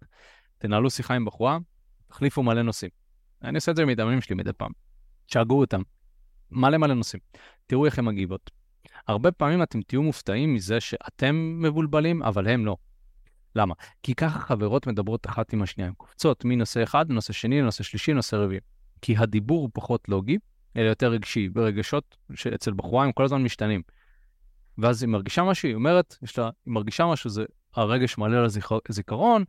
תנהלו 0.57 0.89
שיחה 0.89 1.13
עם 1.13 1.25
בחורה, 1.25 1.57
תחליפו 2.13 2.43
מלא 2.43 2.61
נושאים. 2.61 2.91
אני 3.43 3.55
עושה 3.55 3.71
את 3.71 3.75
זה 3.75 3.81
עם 3.81 3.87
מתאמנים 3.87 4.21
שלי 4.21 4.35
מדי 4.35 4.53
פעם. 4.53 4.71
תשאגו 5.25 5.59
אותם. 5.59 5.81
מלא 6.51 6.77
מלא 6.77 6.93
נושאים. 6.93 7.21
תראו 7.67 7.85
איך 7.85 7.99
הן 7.99 8.05
מגיבות. 8.05 8.51
הרבה 9.07 9.31
פעמים 9.31 9.63
אתם 9.63 9.81
תהיו 9.81 10.03
מופתעים 10.03 10.53
מזה 10.53 10.79
שאתם 10.79 11.59
מבולבלים, 11.61 12.23
אבל 12.23 12.47
הם 12.47 12.65
לא. 12.65 12.77
למה? 13.55 13.73
כי 14.03 14.15
ככה 14.15 14.39
חברות 14.39 14.87
מדברות 14.87 15.25
אחת 15.25 15.53
עם 15.53 15.61
השנייה, 15.61 15.87
הן 15.87 15.93
קופצות 15.93 16.45
מנושא 16.45 16.83
אחד 16.83 17.09
לנושא 17.09 17.33
שני, 17.33 17.61
לנושא 17.61 17.83
שלישי, 17.83 18.11
לנושא 18.11 18.35
רביעי. 18.35 18.59
כי 19.01 19.17
הדיבור 19.17 19.61
הוא 19.61 19.69
פחות 19.73 20.09
לוגי, 20.09 20.37
אלא 20.77 20.89
יותר 20.89 21.11
רגשי, 21.11 21.49
ורגשות 21.55 22.17
שאצל 22.35 22.73
בחורה 22.73 23.05
הם 23.05 23.11
כל 23.11 23.23
הזמן 23.23 23.43
משתנים. 23.43 23.81
ואז 24.77 25.03
היא 25.03 25.09
מרגישה 25.09 25.43
משהו, 25.43 25.67
היא 25.67 25.75
אומרת, 25.75 26.17
יש 26.23 26.37
לה, 26.37 26.49
היא 26.65 26.73
מרגישה 26.73 27.05
משהו, 27.05 27.29
זה 27.29 27.45
הרגש 27.75 28.17
מעלה 28.17 28.41
לה 28.41 28.47
זיכרון, 28.89 29.43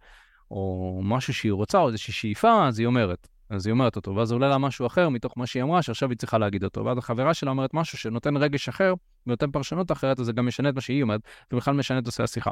או 0.54 1.00
משהו 1.04 1.34
שהיא 1.34 1.52
רוצה, 1.52 1.78
או 1.78 1.88
איזושהי 1.88 2.12
שאיפה, 2.12 2.68
אז 2.68 2.78
היא 2.78 2.86
אומרת. 2.86 3.28
אז 3.50 3.66
היא 3.66 3.72
אומרת 3.72 3.96
אותו, 3.96 4.14
ואז 4.14 4.32
עולה 4.32 4.48
לה 4.48 4.58
משהו 4.58 4.86
אחר 4.86 5.08
מתוך 5.08 5.32
מה 5.36 5.46
שהיא 5.46 5.62
אמרה, 5.62 5.82
שעכשיו 5.82 6.10
היא 6.10 6.18
צריכה 6.18 6.38
להגיד 6.38 6.64
אותו. 6.64 6.84
ואז 6.84 6.98
החברה 6.98 7.34
שלה 7.34 7.50
אומרת 7.50 7.74
משהו 7.74 7.98
שנותן 7.98 8.36
רגש 8.36 8.68
אחר, 8.68 8.94
ונותן 9.26 9.50
פרשנות 9.50 9.92
אחרת, 9.92 10.20
אז 10.20 10.26
זה 10.26 10.32
גם 10.32 10.46
משנה 10.46 10.68
את 10.68 10.74
מה 10.74 10.80
שהיא 10.80 11.02
אומרת, 11.02 11.20
ובכלל 11.52 11.74
משנה 11.74 11.98
את 11.98 12.04
נושא 12.04 12.22
השיחה. 12.22 12.50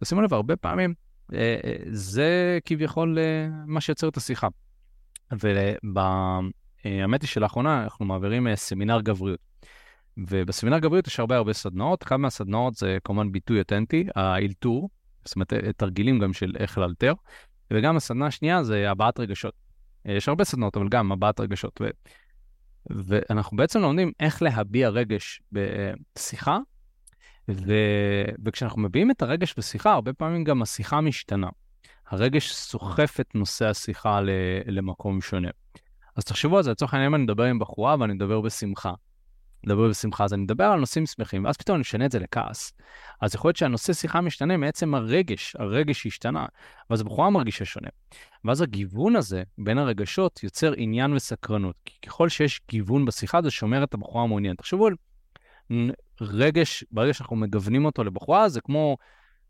תשימו 0.00 0.20
לב, 0.20 0.34
הרבה 0.34 0.56
פעמים 0.56 0.94
אה, 1.34 1.56
אה, 1.64 1.76
זה 1.86 2.58
כביכול 2.64 3.18
אה, 3.18 3.48
מה 3.66 3.80
שיוצר 3.80 4.08
את 4.08 4.16
השיחה. 4.16 4.48
והאמת 5.32 7.22
היא 7.22 7.28
שלאחרונה 7.28 7.82
אנחנו 7.82 8.04
מעבירים 8.04 8.54
סמינר 8.54 9.00
גבריות. 9.00 9.40
ובסמינר 10.16 10.78
גבריות 10.78 11.06
יש 11.06 11.20
הרבה 11.20 11.36
הרבה 11.36 11.52
סדנאות, 11.52 12.02
אחת 12.02 12.16
מהסדנאות 12.18 12.74
זה 12.74 12.98
כמובן 13.04 13.32
ביטוי 13.32 13.58
אותנטי, 13.58 14.06
האלתור, 14.16 14.88
זאת 15.24 15.36
אומרת 15.36 15.52
תרגילים 15.76 16.18
גם 16.18 16.32
של 16.32 16.52
איך 16.58 16.78
לאלתר, 16.78 17.12
וגם 17.72 17.96
הסדנה 17.96 18.26
השנייה 18.26 18.62
זה 18.64 18.90
הבעת 18.90 19.20
רגשות. 19.20 19.54
יש 20.04 20.28
הרבה 20.28 20.44
סדנאות, 20.44 20.76
אבל 20.76 20.88
גם 20.88 21.12
הבעת 21.12 21.40
רגשות. 21.40 21.80
ו... 21.80 21.88
ואנחנו 22.90 23.56
בעצם 23.56 23.80
לומדים 23.80 24.12
איך 24.20 24.42
להביע 24.42 24.88
רגש 24.88 25.42
בשיחה, 25.52 26.58
ו... 27.50 27.72
וכשאנחנו 28.44 28.82
מביעים 28.82 29.10
את 29.10 29.22
הרגש 29.22 29.54
בשיחה, 29.58 29.92
הרבה 29.92 30.12
פעמים 30.12 30.44
גם 30.44 30.62
השיחה 30.62 31.00
משתנה. 31.00 31.48
הרגש 32.08 32.52
סוחף 32.52 33.20
את 33.20 33.34
נושא 33.34 33.66
השיחה 33.66 34.20
למקום 34.66 35.20
שונה. 35.20 35.48
אז 36.16 36.24
תחשבו 36.24 36.56
על 36.56 36.62
זה, 36.62 36.70
לצורך 36.70 36.94
העניין 36.94 37.14
אני 37.14 37.22
מדבר 37.22 37.44
עם 37.44 37.58
בחורה 37.58 37.96
ואני 38.00 38.12
מדבר 38.12 38.40
בשמחה. 38.40 38.92
מדבר 39.66 39.88
בשמחה, 39.88 40.24
אז 40.24 40.34
אני 40.34 40.42
מדבר 40.42 40.64
על 40.64 40.80
נושאים 40.80 41.06
שמחים, 41.06 41.44
ואז 41.44 41.56
פתאום 41.56 41.74
אני 41.74 41.80
משנה 41.80 42.06
את 42.06 42.12
זה 42.12 42.18
לכעס. 42.18 42.72
אז 43.20 43.34
יכול 43.34 43.48
להיות 43.48 43.56
שהנושא 43.56 43.92
שיחה 43.92 44.20
משתנה 44.20 44.56
מעצם 44.56 44.94
הרגש, 44.94 45.56
הרגש 45.58 46.06
השתנה, 46.06 46.46
ואז 46.90 47.00
הבחורה 47.00 47.30
מרגישה 47.30 47.64
שונה. 47.64 47.88
ואז 48.44 48.62
הגיוון 48.62 49.16
הזה 49.16 49.42
בין 49.58 49.78
הרגשות 49.78 50.42
יוצר 50.42 50.72
עניין 50.76 51.12
וסקרנות, 51.12 51.74
כי 51.84 51.98
ככל 52.06 52.28
שיש 52.28 52.60
גיוון 52.68 53.04
בשיחה 53.04 53.42
זה 53.42 53.50
שומר 53.50 53.84
את 53.84 53.94
הבחורה 53.94 54.24
המעוניינת. 54.24 54.58
תחשבו 54.58 54.86
על 54.86 54.94
רגש, 56.20 56.84
ברגע 56.90 57.14
שאנחנו 57.14 57.36
מגוונים 57.36 57.84
אותו 57.84 58.04
לבחורה, 58.04 58.48
זה 58.48 58.60
כמו 58.60 58.96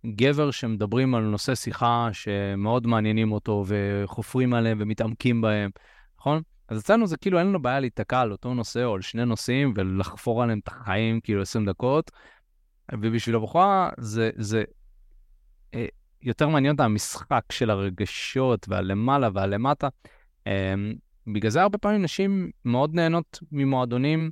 גבר 0.07 0.51
שמדברים 0.51 1.15
על 1.15 1.23
נושא 1.23 1.55
שיחה 1.55 2.09
שמאוד 2.13 2.87
מעניינים 2.87 3.33
אותו 3.33 3.65
וחופרים 3.67 4.55
עליהם 4.55 4.79
ומתעמקים 4.81 5.41
בהם, 5.41 5.71
נכון? 6.19 6.43
אז 6.71 6.81
אצלנו 6.81 7.07
זה 7.07 7.16
כאילו 7.16 7.39
אין 7.39 7.47
לנו 7.47 7.62
בעיה 7.62 7.81
להיתקע 7.81 8.21
על 8.21 8.33
אותו 8.33 8.55
נושא 8.55 8.85
או 8.85 8.95
על 8.95 9.01
שני 9.01 9.25
נושאים 9.25 9.73
ולחפור 9.77 10.43
עליהם 10.43 10.59
את 10.59 10.68
החיים 10.68 11.21
כאילו 11.21 11.43
20 11.43 11.66
דקות. 11.66 12.11
ובשביל 12.93 13.37
הבחורה 13.37 13.91
זה, 13.99 14.31
זה 14.37 14.64
אה, 15.75 15.87
יותר 16.23 16.49
מעניין 16.49 16.75
את 16.75 16.81
המשחק 16.81 17.43
של 17.53 17.71
הרגשות 17.71 18.66
והלמעלה 18.68 19.29
והלמטה. 19.35 19.89
אה, 20.47 20.75
בגלל 21.27 21.51
זה 21.51 21.62
הרבה 21.62 21.79
פעמים 21.79 22.03
נשים 22.03 22.51
מאוד 22.64 22.95
נהנות 22.95 23.39
ממועדונים, 23.53 24.31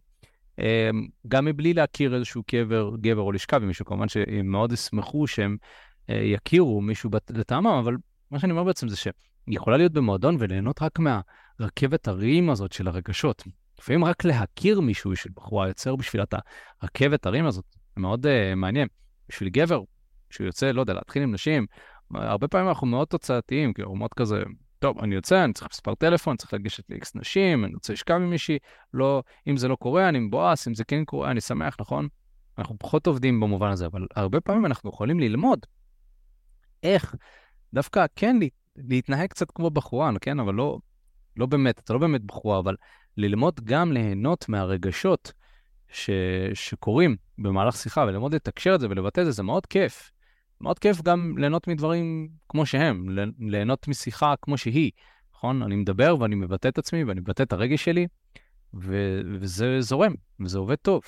אה, 0.58 0.90
גם 1.28 1.44
מבלי 1.44 1.74
להכיר 1.74 2.14
איזשהו 2.14 2.42
גבר, 2.52 2.96
גבר 3.00 3.20
או 3.20 3.32
לשכב 3.32 3.62
עם 3.62 3.68
מישהו, 3.68 3.84
כמובן 3.84 4.08
שהם 4.08 4.46
מאוד 4.46 4.72
ישמחו 4.72 5.26
שהם 5.26 5.56
אה, 6.10 6.14
יכירו 6.24 6.80
מישהו 6.80 7.10
לטעמם, 7.30 7.66
אבל 7.66 7.96
מה 8.30 8.38
שאני 8.38 8.52
אומר 8.52 8.64
בעצם 8.64 8.88
זה 8.88 8.96
שהיא 8.96 9.12
יכולה 9.48 9.76
להיות 9.76 9.92
במועדון 9.92 10.36
וליהנות 10.38 10.82
רק 10.82 10.98
מה... 10.98 11.20
הרכבת 11.58 12.08
הרים 12.08 12.50
הזאת 12.50 12.72
של 12.72 12.88
הרגשות. 12.88 13.42
לפעמים 13.78 14.04
רק 14.04 14.24
להכיר 14.24 14.80
מישהו 14.80 15.16
של 15.16 15.30
בחורה 15.34 15.68
יוצר 15.68 15.96
בשבילה 15.96 16.24
את 16.24 16.34
הרכבת 16.82 17.26
הרים 17.26 17.46
הזאת, 17.46 17.64
זה 17.94 18.00
מאוד 18.00 18.26
uh, 18.26 18.54
מעניין. 18.56 18.88
בשביל 19.28 19.48
גבר, 19.48 19.82
שהוא 20.30 20.46
יוצא, 20.46 20.70
לא 20.70 20.80
יודע, 20.80 20.94
להתחיל 20.94 21.22
עם 21.22 21.34
נשים, 21.34 21.66
הרבה 22.14 22.48
פעמים 22.48 22.68
אנחנו 22.68 22.86
מאוד 22.86 23.08
תוצאתיים, 23.08 23.72
כאילו, 23.72 23.94
מאוד 23.94 24.14
כזה, 24.14 24.42
טוב, 24.78 24.98
אני 24.98 25.14
יוצא, 25.14 25.44
אני 25.44 25.52
צריך 25.52 25.68
מספר 25.72 25.94
טלפון, 25.94 26.36
צריך 26.36 26.54
לגשת 26.54 26.90
לאיקס 26.90 27.14
נשים, 27.14 27.64
אני 27.64 27.74
רוצה 27.74 27.92
לשכב 27.92 28.14
עם 28.14 28.30
מישהי, 28.30 28.58
לא, 28.94 29.22
אם 29.48 29.56
זה 29.56 29.68
לא 29.68 29.76
קורה, 29.76 30.08
אני 30.08 30.18
מבואס, 30.18 30.68
אם 30.68 30.74
זה 30.74 30.84
כן 30.84 31.04
קורה, 31.04 31.30
אני 31.30 31.40
שמח, 31.40 31.76
נכון? 31.80 32.08
אנחנו 32.58 32.76
פחות 32.78 33.06
עובדים 33.06 33.40
במובן 33.40 33.70
הזה, 33.70 33.86
אבל 33.86 34.06
הרבה 34.16 34.40
פעמים 34.40 34.66
אנחנו 34.66 34.90
יכולים 34.90 35.20
ללמוד 35.20 35.66
איך 36.82 37.14
דווקא 37.74 38.06
כן 38.16 38.36
להתנהג 38.76 39.28
קצת 39.28 39.50
כמו 39.50 39.70
בחורה, 39.70 40.10
כן? 40.20 40.40
אבל 40.40 40.54
לא, 40.54 40.78
לא 41.38 41.46
באמת, 41.46 41.78
אתה 41.78 41.92
לא 41.92 41.98
באמת 41.98 42.22
בחורה, 42.24 42.58
אבל 42.58 42.76
ללמוד 43.16 43.60
גם 43.64 43.92
ליהנות 43.92 44.48
מהרגשות 44.48 45.32
ש... 45.88 46.10
שקורים 46.54 47.16
במהלך 47.38 47.76
שיחה, 47.76 48.00
וללמוד 48.00 48.34
לתקשר 48.34 48.74
את 48.74 48.80
זה 48.80 48.86
ולבטא 48.90 49.20
את 49.20 49.24
זה, 49.26 49.32
זה 49.32 49.42
מאוד 49.42 49.66
כיף. 49.66 50.10
מאוד 50.60 50.78
כיף 50.78 51.02
גם 51.02 51.38
ליהנות 51.38 51.68
מדברים 51.68 52.28
כמו 52.48 52.66
שהם, 52.66 53.06
ליהנות 53.38 53.88
משיחה 53.88 54.34
כמו 54.42 54.58
שהיא, 54.58 54.90
נכון? 55.34 55.62
אני 55.62 55.76
מדבר 55.76 56.16
ואני 56.20 56.34
מבטא 56.34 56.68
את 56.68 56.78
עצמי 56.78 57.04
ואני 57.04 57.20
מבטא 57.20 57.42
את 57.42 57.52
הרגש 57.52 57.84
שלי, 57.84 58.06
ו... 58.74 59.20
וזה 59.40 59.80
זורם, 59.80 60.12
וזה 60.40 60.58
עובד 60.58 60.74
טוב. 60.74 61.02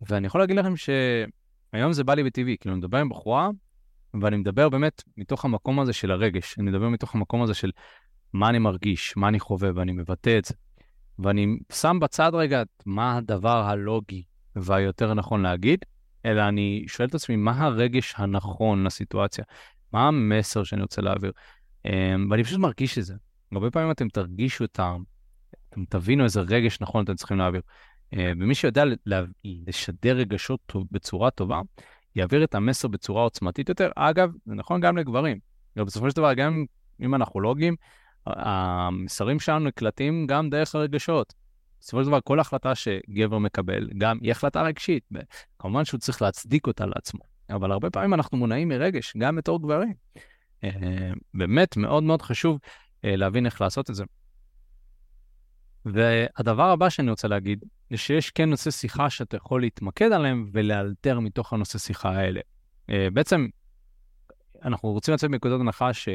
ואני 0.00 0.26
יכול 0.26 0.40
להגיד 0.40 0.56
לכם 0.56 0.74
שהיום 0.76 1.92
זה 1.92 2.04
בא 2.04 2.14
לי 2.14 2.24
בטבעי, 2.24 2.56
כאילו, 2.60 2.74
אני 2.74 2.78
מדבר 2.78 2.98
עם 2.98 3.08
בחורה, 3.08 3.50
ואני 4.20 4.36
מדבר 4.36 4.68
באמת 4.68 5.02
מתוך 5.16 5.44
המקום 5.44 5.80
הזה 5.80 5.92
של 5.92 6.10
הרגש, 6.10 6.58
אני 6.58 6.70
מדבר 6.70 6.88
מתוך 6.88 7.14
המקום 7.14 7.42
הזה 7.42 7.54
של 7.54 7.70
מה 8.32 8.48
אני 8.48 8.58
מרגיש, 8.58 9.16
מה 9.16 9.28
אני 9.28 9.40
חווה, 9.40 9.70
ואני 9.74 9.92
מבטא 9.92 10.38
את 10.38 10.44
זה. 10.44 10.54
ואני 11.18 11.58
שם 11.72 11.98
בצד 12.00 12.30
רגע 12.34 12.62
את 12.62 12.82
מה 12.86 13.16
הדבר 13.16 13.62
הלוגי 13.62 14.22
והיותר 14.56 15.14
נכון 15.14 15.42
להגיד, 15.42 15.84
אלא 16.24 16.48
אני 16.48 16.84
שואל 16.88 17.08
את 17.08 17.14
עצמי, 17.14 17.36
מה 17.36 17.66
הרגש 17.66 18.14
הנכון 18.16 18.84
לסיטואציה? 18.84 19.44
מה 19.92 20.08
המסר 20.08 20.64
שאני 20.64 20.82
רוצה 20.82 21.02
להעביר? 21.02 21.32
אמ, 21.84 22.28
ואני 22.30 22.44
פשוט 22.44 22.58
מרגיש 22.58 22.98
את 22.98 23.04
זה. 23.04 23.14
הרבה 23.52 23.70
פעמים 23.70 23.90
אתם 23.90 24.08
תרגישו 24.08 24.64
את 24.64 24.80
ה... 24.80 24.96
אתם 25.70 25.84
תבינו 25.84 26.24
איזה 26.24 26.40
רגש 26.40 26.80
נכון 26.80 27.04
אתם 27.04 27.14
צריכים 27.14 27.38
להעביר. 27.38 27.60
אמ, 28.12 28.38
ומי 28.40 28.54
שיודע 28.54 28.84
לשדר 29.44 30.16
רגשות 30.16 30.72
בצורה 30.90 31.30
טובה, 31.30 31.60
יעביר 32.16 32.44
את 32.44 32.54
המסר 32.54 32.88
בצורה 32.88 33.22
עוצמתית 33.22 33.68
יותר. 33.68 33.90
אגב, 33.96 34.30
זה 34.46 34.54
נכון 34.54 34.80
גם 34.80 34.96
לגברים. 34.96 35.38
בסופו 35.76 36.10
של 36.10 36.16
דבר, 36.16 36.34
גם 36.34 36.64
אם 37.00 37.14
אנחנו 37.14 37.40
לוגים, 37.40 37.76
המסרים 38.26 39.40
שלנו 39.40 39.64
נקלטים 39.64 40.26
גם 40.26 40.50
דרך 40.50 40.74
הרגשות. 40.74 41.34
בסופו 41.80 42.02
של 42.02 42.08
דבר, 42.08 42.20
כל 42.24 42.40
החלטה 42.40 42.74
שגבר 42.74 43.38
מקבל, 43.38 43.88
גם 43.98 44.18
היא 44.22 44.30
החלטה 44.30 44.62
רגשית. 44.62 45.08
כמובן 45.58 45.84
שהוא 45.84 46.00
צריך 46.00 46.22
להצדיק 46.22 46.66
אותה 46.66 46.86
לעצמו, 46.86 47.20
אבל 47.50 47.72
הרבה 47.72 47.90
פעמים 47.90 48.14
אנחנו 48.14 48.38
מונעים 48.38 48.68
מרגש, 48.68 49.16
גם 49.16 49.36
בתור 49.36 49.62
גברים. 49.62 49.94
אה, 50.64 50.70
באמת 51.34 51.76
מאוד 51.76 52.02
מאוד 52.02 52.22
חשוב 52.22 52.58
אה, 53.04 53.16
להבין 53.16 53.46
איך 53.46 53.60
לעשות 53.60 53.90
את 53.90 53.94
זה. 53.94 54.04
והדבר 55.84 56.70
הבא 56.70 56.88
שאני 56.88 57.10
רוצה 57.10 57.28
להגיד, 57.28 57.64
זה 57.90 57.96
שיש 57.96 58.30
כן 58.30 58.50
נושא 58.50 58.70
שיחה 58.70 59.10
שאתה 59.10 59.36
יכול 59.36 59.60
להתמקד 59.60 60.12
עליהם 60.12 60.50
ולאלתר 60.52 61.20
מתוך 61.20 61.52
הנושא 61.52 61.78
שיחה 61.78 62.10
האלה. 62.10 62.40
אה, 62.90 63.08
בעצם, 63.12 63.46
אנחנו 64.64 64.88
רוצים 64.88 65.14
לצאת 65.14 65.30
מנקודת 65.30 65.60
הנחה 65.60 65.92
ש... 65.92 66.08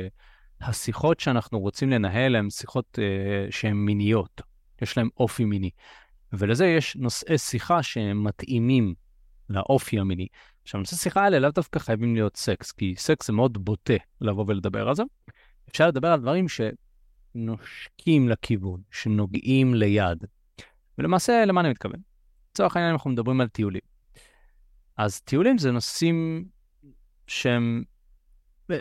השיחות 0.63 1.19
שאנחנו 1.19 1.59
רוצים 1.59 1.89
לנהל 1.89 2.35
הן 2.35 2.49
שיחות 2.49 2.99
uh, 2.99 3.51
שהן 3.51 3.75
מיניות, 3.75 4.41
יש 4.81 4.97
להן 4.97 5.09
אופי 5.17 5.45
מיני. 5.45 5.69
ולזה 6.33 6.65
יש 6.65 6.95
נושאי 6.95 7.37
שיחה 7.37 7.83
שהם 7.83 8.23
מתאימים 8.23 8.93
לאופי 9.49 9.99
המיני. 9.99 10.27
עכשיו, 10.63 10.79
נושאי 10.79 10.97
שיחה 10.97 11.23
האלה 11.23 11.39
לאו 11.39 11.51
דווקא 11.51 11.79
חייבים 11.79 12.15
להיות 12.15 12.37
סקס, 12.37 12.71
כי 12.71 12.95
סקס 12.97 13.27
זה 13.27 13.33
מאוד 13.33 13.65
בוטה 13.65 13.93
לבוא 14.21 14.45
ולדבר 14.47 14.87
על 14.87 14.95
זה. 14.95 15.03
אפשר 15.69 15.87
לדבר 15.87 16.07
על 16.07 16.21
דברים 16.21 16.45
שנושקים 17.35 18.29
לכיוון, 18.29 18.81
שנוגעים 18.91 19.73
ליד. 19.73 20.25
ולמעשה, 20.97 21.45
למה 21.45 21.61
אני 21.61 21.69
מתכוון? 21.69 21.99
לצורך 22.51 22.75
העניין 22.75 22.91
אנחנו 22.91 23.09
מדברים 23.09 23.41
על 23.41 23.47
טיולים. 23.47 23.81
אז 24.97 25.21
טיולים 25.21 25.57
זה 25.57 25.71
נושאים 25.71 26.45
שהם 27.27 27.83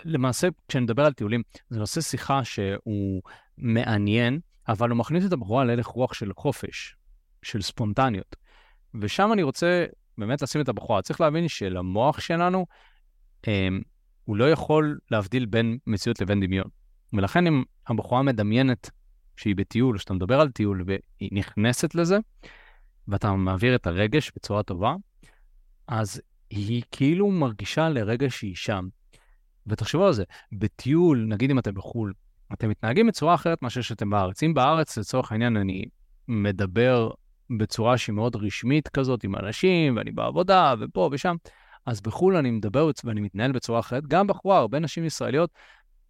למעשה, 0.04 0.48
כשאני 0.68 0.84
מדבר 0.84 1.04
על 1.04 1.12
טיולים, 1.12 1.42
זה 1.70 1.78
נושא 1.78 2.00
שיחה 2.00 2.44
שהוא 2.44 3.22
מעניין, 3.58 4.40
אבל 4.68 4.90
הוא 4.90 4.98
מכניס 4.98 5.26
את 5.26 5.32
הבחורה 5.32 5.64
להלך 5.64 5.86
רוח 5.86 6.14
של 6.14 6.32
חופש, 6.36 6.96
של 7.42 7.62
ספונטניות. 7.62 8.36
ושם 9.00 9.32
אני 9.32 9.42
רוצה 9.42 9.86
באמת 10.18 10.42
לשים 10.42 10.60
את 10.60 10.68
הבחורה. 10.68 11.02
צריך 11.02 11.20
להבין 11.20 11.48
שלמוח 11.48 12.20
שלנו, 12.20 12.66
אמ, 13.46 13.82
הוא 14.24 14.36
לא 14.36 14.50
יכול 14.50 14.98
להבדיל 15.10 15.46
בין 15.46 15.78
מציאות 15.86 16.20
לבין 16.20 16.40
דמיון. 16.40 16.68
ולכן 17.12 17.46
אם 17.46 17.62
הבחורה 17.86 18.22
מדמיינת 18.22 18.90
שהיא 19.36 19.56
בטיול, 19.56 19.98
שאתה 19.98 20.14
מדבר 20.14 20.40
על 20.40 20.50
טיול 20.50 20.84
והיא 20.86 21.30
נכנסת 21.32 21.94
לזה, 21.94 22.18
ואתה 23.08 23.32
מעביר 23.32 23.74
את 23.74 23.86
הרגש 23.86 24.32
בצורה 24.36 24.62
טובה, 24.62 24.94
אז 25.86 26.22
היא 26.50 26.82
כאילו 26.90 27.30
מרגישה 27.30 27.88
לרגע 27.88 28.30
שהיא 28.30 28.56
שם. 28.56 28.88
ותחשבו 29.66 30.06
על 30.06 30.12
זה, 30.12 30.24
בטיול, 30.52 31.24
נגיד 31.28 31.50
אם 31.50 31.58
אתם 31.58 31.74
בחו"ל, 31.74 32.12
אתם 32.52 32.68
מתנהגים 32.68 33.06
בצורה 33.06 33.34
אחרת 33.34 33.62
מאשר 33.62 33.80
שאתם 33.80 34.10
בארץ. 34.10 34.42
אם 34.42 34.54
בארץ, 34.54 34.98
לצורך 34.98 35.32
העניין, 35.32 35.56
אני 35.56 35.84
מדבר 36.28 37.10
בצורה 37.58 37.98
שהיא 37.98 38.14
מאוד 38.14 38.36
רשמית 38.36 38.88
כזאת 38.88 39.24
עם 39.24 39.36
אנשים, 39.36 39.96
ואני 39.96 40.10
בעבודה, 40.10 40.74
ופה 40.80 41.08
ושם, 41.12 41.36
אז 41.86 42.00
בחו"ל 42.00 42.36
אני 42.36 42.50
מדבר 42.50 42.90
ואני 43.04 43.20
מתנהל 43.20 43.52
בצורה 43.52 43.80
אחרת. 43.80 44.06
גם 44.06 44.26
בחורה, 44.26 44.58
הרבה 44.58 44.78
נשים 44.78 45.04
ישראליות, 45.04 45.50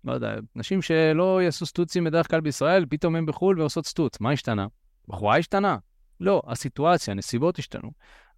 לא 0.04 0.12
יודע, 0.12 0.34
נשים 0.56 0.82
שלא 0.82 1.42
יעשו 1.42 1.66
סטוצים 1.66 2.04
בדרך 2.04 2.30
כלל 2.30 2.40
בישראל, 2.40 2.86
פתאום 2.88 3.16
הם 3.16 3.26
בחו"ל 3.26 3.60
ועושות 3.60 3.86
סטוץ. 3.86 4.20
מה 4.20 4.30
השתנה? 4.30 4.66
בחורה 5.08 5.38
השתנה. 5.38 5.76
לא, 6.20 6.42
הסיטואציה, 6.46 7.12
הנסיבות 7.12 7.58
השתנו. 7.58 7.90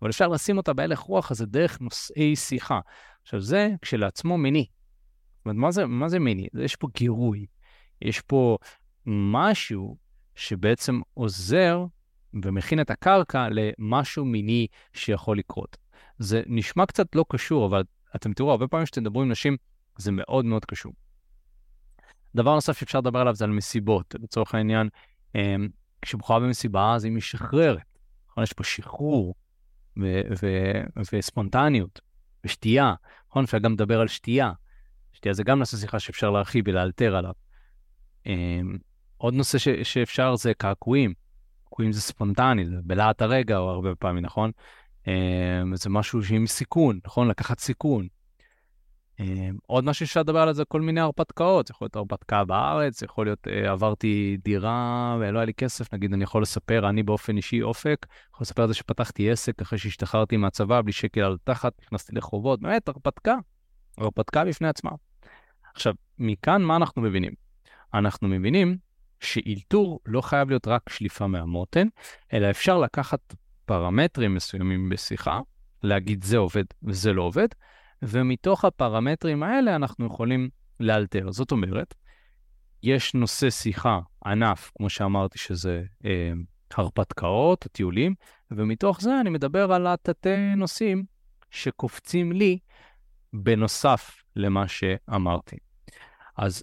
אבל 0.02 0.10
אפשר 0.10 0.28
לשים 0.28 0.56
אותה 0.56 0.72
בהלך 0.72 0.98
רוח 0.98 1.30
הזה 1.30 1.46
דרך 1.46 1.80
נושאי 1.80 2.36
שיחה. 2.36 2.80
עכשיו, 3.22 3.40
זה 3.40 3.70
כשלעצמו 3.82 4.38
מיני. 4.38 4.66
זאת 5.44 5.46
אומרת, 5.46 5.60
מה 5.60 5.70
זה, 5.70 5.86
מה 5.86 6.08
זה 6.08 6.18
מיני? 6.18 6.48
יש 6.54 6.76
פה 6.76 6.88
גירוי. 6.96 7.46
יש 8.02 8.20
פה 8.20 8.58
משהו 9.06 9.96
שבעצם 10.34 11.00
עוזר 11.14 11.84
ומכין 12.42 12.80
את 12.80 12.90
הקרקע 12.90 13.48
למשהו 13.50 14.24
מיני 14.24 14.66
שיכול 14.92 15.38
לקרות. 15.38 15.76
זה 16.18 16.42
נשמע 16.46 16.86
קצת 16.86 17.14
לא 17.14 17.24
קשור, 17.28 17.66
אבל 17.66 17.82
אתם 18.16 18.32
תראו, 18.32 18.50
הרבה 18.50 18.68
פעמים 18.68 18.84
כשאתם 18.84 19.00
מדברים 19.00 19.24
עם 19.24 19.32
נשים, 19.32 19.56
זה 19.98 20.12
מאוד 20.12 20.44
מאוד 20.44 20.64
קשור. 20.64 20.92
דבר 22.34 22.54
נוסף 22.54 22.78
שאפשר 22.78 22.98
לדבר 22.98 23.18
עליו 23.18 23.34
זה 23.34 23.44
על 23.44 23.50
מסיבות. 23.50 24.14
לצורך 24.22 24.54
העניין, 24.54 24.88
אמ, 25.34 25.68
כשבחורה 26.02 26.40
במסיבה, 26.40 26.94
אז 26.94 27.04
היא 27.04 27.12
משחררת. 27.12 27.98
נכון? 28.30 28.44
יש 28.44 28.52
פה 28.52 28.64
שחרור 28.64 29.34
וספונטניות 31.12 32.00
ושתייה. 32.44 32.94
נכון? 33.28 33.44
אפשר 33.44 33.58
גם 33.58 33.72
לדבר 33.72 34.00
על 34.00 34.08
שתייה. 34.08 34.52
שתייה 35.14 35.34
זה 35.34 35.42
גם 35.42 35.58
נושא 35.58 35.76
שיחה 35.76 35.98
שאפשר 35.98 36.30
להרחיב 36.30 36.64
ולאלתר 36.68 37.16
עליו. 37.16 37.32
אמ, 38.26 38.76
עוד 39.16 39.34
נושא 39.34 39.58
ש- 39.58 39.68
שאפשר 39.68 40.36
זה 40.36 40.54
קעקועים. 40.54 41.14
קעקועים 41.64 41.92
זה 41.92 42.00
ספונטני, 42.00 42.66
זה 42.66 42.76
בלהט 42.82 43.22
הרגע 43.22 43.58
או 43.58 43.70
הרבה 43.70 43.94
פעמים, 43.94 44.24
נכון? 44.24 44.50
אמ, 45.06 45.76
זה 45.76 45.90
משהו 45.90 46.22
שעם 46.22 46.46
סיכון, 46.46 47.00
נכון? 47.04 47.28
לקחת 47.28 47.58
סיכון. 47.58 48.08
אמ, 49.20 49.56
עוד 49.66 49.84
משהו 49.84 50.06
שאפשר 50.06 50.20
לדבר 50.20 50.38
עליו 50.38 50.54
זה 50.54 50.64
כל 50.64 50.80
מיני 50.80 51.00
הרפתקאות, 51.00 51.70
יכול 51.70 51.84
להיות 51.84 51.96
הרפתקה 51.96 52.44
בארץ, 52.44 53.02
יכול 53.02 53.26
להיות 53.26 53.48
אה, 53.48 53.70
עברתי 53.70 54.36
דירה 54.44 55.16
ולא 55.20 55.38
היה 55.38 55.46
לי 55.46 55.54
כסף, 55.54 55.94
נגיד 55.94 56.12
אני 56.12 56.24
יכול 56.24 56.42
לספר, 56.42 56.88
אני 56.88 57.02
באופן 57.02 57.36
אישי 57.36 57.62
אופק, 57.62 58.06
יכול 58.34 58.44
לספר 58.44 58.62
על 58.62 58.68
זה 58.68 58.74
שפתחתי 58.74 59.30
עסק 59.30 59.60
אחרי 59.62 59.78
שהשתחררתי 59.78 60.36
מהצבא 60.36 60.82
בלי 60.82 60.92
שקל 60.92 61.20
על 61.20 61.36
תחת, 61.44 61.72
נכנסתי 61.82 62.14
לחובות, 62.14 62.60
באמת 62.60 62.88
הרפתקה, 62.88 63.36
הרפתקה 63.98 64.44
בפני 64.44 64.68
עצמה. 64.68 64.90
עכשיו, 65.74 65.94
מכאן 66.18 66.62
מה 66.62 66.76
אנחנו 66.76 67.02
מבינים? 67.02 67.32
אנחנו 67.94 68.28
מבינים 68.28 68.76
שאילתור 69.20 70.00
לא 70.06 70.20
חייב 70.20 70.48
להיות 70.48 70.68
רק 70.68 70.88
שליפה 70.88 71.26
מהמותן, 71.26 71.88
אלא 72.32 72.50
אפשר 72.50 72.78
לקחת 72.78 73.34
פרמטרים 73.64 74.34
מסוימים 74.34 74.88
בשיחה, 74.88 75.40
להגיד 75.82 76.24
זה 76.24 76.36
עובד 76.36 76.64
וזה 76.82 77.12
לא 77.12 77.22
עובד, 77.22 77.48
ומתוך 78.02 78.64
הפרמטרים 78.64 79.42
האלה 79.42 79.76
אנחנו 79.76 80.06
יכולים 80.06 80.48
לאלתר. 80.80 81.30
זאת 81.30 81.52
אומרת, 81.52 81.94
יש 82.82 83.14
נושא 83.14 83.50
שיחה, 83.50 84.00
ענף, 84.26 84.72
כמו 84.78 84.90
שאמרתי, 84.90 85.38
שזה 85.38 85.82
אה, 86.04 86.32
הרפתקאות, 86.74 87.66
טיולים, 87.72 88.14
ומתוך 88.50 89.00
זה 89.00 89.20
אני 89.20 89.30
מדבר 89.30 89.72
על 89.72 89.86
התתי 89.86 90.54
נושאים 90.56 91.04
שקופצים 91.50 92.32
לי 92.32 92.58
בנוסף 93.34 94.22
למה 94.36 94.68
שאמרתי. 94.68 95.56
אז 96.36 96.62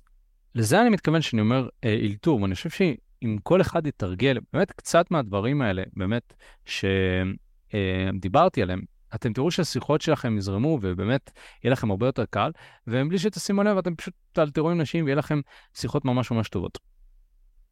לזה 0.55 0.81
אני 0.81 0.89
מתכוון 0.89 1.21
שאני 1.21 1.41
אומר 1.41 1.69
אה, 1.83 1.93
אילתור, 1.93 2.41
ואני 2.41 2.55
חושב 2.55 2.69
שאם 2.69 3.37
כל 3.43 3.61
אחד 3.61 3.87
יתרגל, 3.87 4.37
באמת 4.53 4.71
קצת 4.71 5.11
מהדברים 5.11 5.61
האלה, 5.61 5.83
באמת, 5.93 6.33
שדיברתי 6.65 8.59
אה, 8.59 8.63
עליהם, 8.63 8.81
אתם 9.15 9.33
תראו 9.33 9.51
שהשיחות 9.51 10.01
שלכם 10.01 10.37
יזרמו, 10.37 10.79
ובאמת 10.81 11.31
יהיה 11.63 11.71
לכם 11.71 11.91
הרבה 11.91 12.05
יותר 12.05 12.25
קל, 12.25 12.51
ובלי 12.87 13.19
שתשימו 13.19 13.63
לב, 13.63 13.77
אתם 13.77 13.95
פשוט 13.95 14.13
תאלתרו 14.31 14.69
עם 14.69 14.81
נשים 14.81 15.05
ויהיה 15.05 15.15
לכם 15.15 15.41
שיחות 15.73 16.05
ממש 16.05 16.31
ממש 16.31 16.49
טובות. 16.49 16.77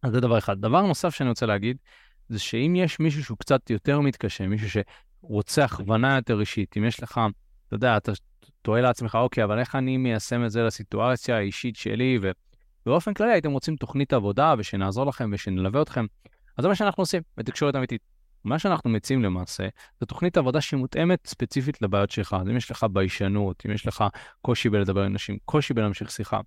אז 0.04 0.12
זה 0.12 0.20
דבר 0.20 0.38
אחד. 0.38 0.62
דבר 0.62 0.82
נוסף 0.82 1.16
שאני 1.16 1.30
רוצה 1.30 1.46
להגיד, 1.46 1.78
זה 2.30 2.40
שאם 2.40 2.76
יש 2.78 3.00
מישהו 3.00 3.24
שהוא 3.24 3.38
קצת 3.38 3.70
יותר 3.70 4.00
מתקשה, 4.00 4.48
מישהו 4.48 4.84
שרוצה 5.24 5.66
הכוונה 5.66 6.16
יותר 6.16 6.40
אישית, 6.40 6.78
אם 6.78 6.86
יש 6.86 7.04
לך, 7.04 7.22
אתה 7.68 7.76
יודע, 7.76 7.98
אתה 7.98 8.12
תוהה 8.70 8.82
לעצמך, 8.82 9.16
אוקיי, 9.16 9.44
אבל 9.44 9.60
איך 9.60 9.76
אני 9.76 9.98
מיישם 9.98 10.46
את 10.46 10.52
זה 10.52 10.64
לסיטואציה 10.64 11.38
האישית 11.38 11.76
שלי, 11.76 12.20
ובאופן 12.86 13.14
כללי 13.14 13.32
הייתם 13.32 13.52
רוצים 13.52 13.76
תוכנית 13.76 14.14
עבודה 14.14 14.54
ושנעזור 14.58 15.06
לכם 15.06 15.30
ושנלווה 15.34 15.82
אתכם, 15.82 16.06
אז 16.58 16.62
זה 16.62 16.68
מה 16.68 16.76
שאנחנו 16.76 17.02
עושים 17.02 17.22
בתקשורת 17.38 17.76
אמיתית. 17.76 18.02
מה 18.44 18.60
שאנחנו 18.60 18.90
מציעים 18.90 19.24
למעשה, 19.24 19.68
זו 20.00 20.06
תוכנית 20.06 20.38
עבודה 20.38 20.62
שהיא 20.62 20.78
מותאמת 20.78 21.28
ספציפית 21.28 21.82
לבעיות 21.82 22.12
שלך. 22.12 22.38
אז 22.42 22.50
אם 22.50 22.58
יש 22.58 22.72
לך 22.72 22.84
ביישנות, 22.84 23.64
אם 23.66 23.72
יש 23.72 23.88
לך 23.88 24.04
קושי 24.42 24.70
בלדבר 24.70 25.04
עם 25.04 25.14
נשים, 25.14 25.38
קושי 25.46 25.74
בלהמשיך 25.74 26.12
שיחה, 26.12 26.40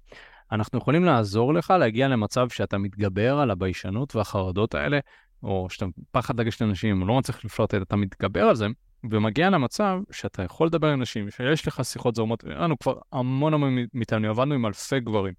אנחנו 0.52 0.78
יכולים 0.78 1.04
לעזור 1.04 1.54
לך 1.54 1.70
להגיע 1.70 2.08
למצב 2.08 2.48
שאתה 2.48 2.78
מתגבר 2.78 3.38
על 3.38 3.50
הביישנות 3.50 4.16
והחרדות 4.16 4.74
האלה, 4.74 4.98
או 5.42 5.66
שאתה 5.70 5.86
פחד 6.10 6.40
לגשת 6.40 6.60
לאנשים, 6.60 7.02
או 7.02 7.06
לא 7.06 7.18
מצליח 7.18 7.44
לפלוט, 7.44 7.74
אתה 7.74 7.96
מתגבר 7.96 8.42
על 8.44 8.54
זה, 8.54 8.66
ומגיע 9.10 9.50
למצב 9.50 9.98
שאתה 10.10 10.42
יכול 10.42 10.66
לדבר 10.66 10.88
עם 10.88 11.02
נשים, 11.02 11.30
שיש 11.30 11.68
לך 11.68 11.84
שיחות 11.84 12.14
זורמות, 12.14 12.44
לנו 12.44 12.78
כבר 12.78 12.94
המון 13.12 13.54
המון 13.54 13.76
מאיתנו, 13.94 14.28
עבדנו 14.28 14.54
עם 14.54 14.66
אלפי 14.66 15.00
גברים. 15.00 15.34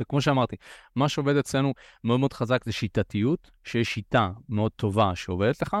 וכמו 0.00 0.20
שאמרתי, 0.20 0.56
מה 0.96 1.08
שעובד 1.08 1.36
אצלנו 1.36 1.74
מאוד 2.04 2.20
מאוד 2.20 2.32
חזק 2.32 2.64
זה 2.64 2.72
שיטתיות, 2.72 3.50
שיש 3.64 3.94
שיטה 3.94 4.30
מאוד 4.48 4.72
טובה 4.76 5.14
שעובדת 5.14 5.62
לך, 5.62 5.76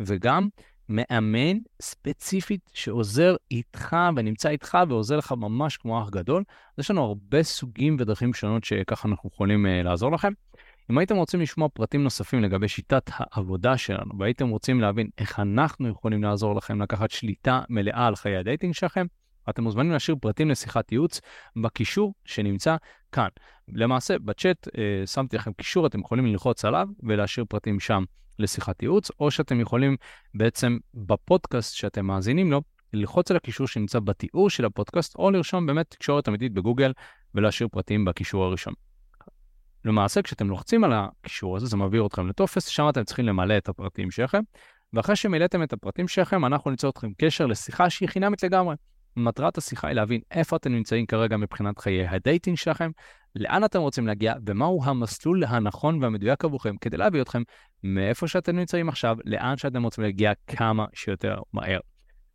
וגם 0.00 0.48
מאמן 0.88 1.58
ספציפית 1.82 2.70
שעובד 2.74 3.36
איתך 3.50 3.96
ונמצא 4.16 4.48
איתך 4.48 4.78
ועוזר 4.88 5.16
לך 5.16 5.32
ממש 5.32 5.76
כמו 5.76 6.02
אח 6.02 6.10
גדול. 6.10 6.44
אז 6.48 6.84
יש 6.84 6.90
לנו 6.90 7.04
הרבה 7.04 7.42
סוגים 7.42 7.96
ודרכים 8.00 8.34
שונות 8.34 8.64
שככה 8.64 9.08
אנחנו 9.08 9.30
יכולים 9.32 9.66
אה, 9.66 9.68
לעזור 9.84 10.12
לכם. 10.12 10.32
אם 10.90 10.98
הייתם 10.98 11.16
רוצים 11.16 11.40
לשמוע 11.40 11.68
פרטים 11.68 12.02
נוספים 12.02 12.42
לגבי 12.42 12.68
שיטת 12.68 13.10
העבודה 13.16 13.76
שלנו, 13.76 14.18
והייתם 14.18 14.48
רוצים 14.48 14.80
להבין 14.80 15.08
איך 15.18 15.40
אנחנו 15.40 15.88
יכולים 15.88 16.22
לעזור 16.22 16.54
לכם 16.54 16.82
לקחת 16.82 17.10
שליטה 17.10 17.62
מלאה 17.68 18.06
על 18.06 18.16
חיי 18.16 18.36
ה 18.36 18.41
dating 18.41 18.74
שלכם, 18.74 19.06
אתם 19.50 19.62
מוזמנים 19.62 19.92
להשאיר 19.92 20.16
פרטים 20.20 20.50
לשיחת 20.50 20.92
ייעוץ 20.92 21.20
בקישור 21.62 22.14
שנמצא 22.24 22.76
כאן. 23.12 23.28
למעשה, 23.68 24.18
בצ'אט 24.18 24.68
אה, 24.78 25.06
שמתי 25.06 25.36
לכם 25.36 25.52
קישור, 25.52 25.86
אתם 25.86 26.00
יכולים 26.00 26.26
ללחוץ 26.26 26.64
עליו 26.64 26.88
ולהשאיר 27.02 27.44
פרטים 27.48 27.80
שם 27.80 28.04
לשיחת 28.38 28.82
ייעוץ, 28.82 29.10
או 29.20 29.30
שאתם 29.30 29.60
יכולים 29.60 29.96
בעצם 30.34 30.78
בפודקאסט 30.94 31.74
שאתם 31.74 32.06
מאזינים 32.06 32.50
לו, 32.50 32.62
ללחוץ 32.92 33.30
על 33.30 33.36
הקישור 33.36 33.66
שנמצא 33.66 33.98
בתיאור 33.98 34.50
של 34.50 34.64
הפודקאסט, 34.64 35.14
או 35.16 35.30
לרשום 35.30 35.66
באמת 35.66 35.90
תקשורת 35.90 36.28
אמיתית 36.28 36.52
בגוגל 36.52 36.92
ולהשאיר 37.34 37.68
פרטים 37.68 38.04
בקישור 38.04 38.44
הראשון. 38.44 38.74
למעשה, 39.84 40.22
כשאתם 40.22 40.50
לוחצים 40.50 40.84
על 40.84 40.92
הקישור 40.94 41.56
הזה, 41.56 41.66
זה 41.66 41.76
מעביר 41.76 42.06
אתכם 42.06 42.28
לטופס, 42.28 42.66
שם 42.66 42.88
אתם 42.88 43.04
צריכים 43.04 43.26
למלא 43.26 43.56
את 43.56 43.68
הפרטים 43.68 44.10
שלכם, 44.10 44.40
ואחרי 44.92 45.16
שמילאתם 45.16 45.62
את 45.62 45.72
הפרטים 45.72 46.08
שלכם, 46.08 46.44
אנחנו 46.44 46.70
ניצור 46.70 46.90
איתכם 46.90 47.12
קשר 47.18 47.46
לשיחה 47.46 47.90
שהיא 47.90 48.08
חינמית 48.08 48.42
לגמרי. 48.42 48.74
מטרת 49.16 49.58
השיחה 49.58 49.88
היא 49.88 49.94
להבין 49.94 50.20
איפה 50.30 50.56
אתם 50.56 50.72
נמצאים 50.72 51.06
כרגע 51.06 51.36
מבחינת 51.36 51.78
חיי 51.78 52.06
ה 52.06 52.13
dating 52.13 52.56
שלכם, 52.56 52.90
לאן 53.36 53.64
אתם 53.64 53.80
רוצים 53.80 54.06
להגיע 54.06 54.34
ומהו 54.46 54.84
המסלול 54.84 55.44
הנכון 55.44 56.02
והמדויק 56.02 56.44
עבורכם 56.44 56.76
כדי 56.80 56.96
להביא 56.96 57.22
אתכם 57.22 57.42
מאיפה 57.82 58.28
שאתם 58.28 58.56
נמצאים 58.56 58.88
עכשיו, 58.88 59.16
לאן 59.24 59.56
שאתם 59.56 59.82
רוצים 59.82 60.04
להגיע 60.04 60.32
כמה 60.46 60.86
שיותר 60.94 61.38
מהר. 61.52 61.80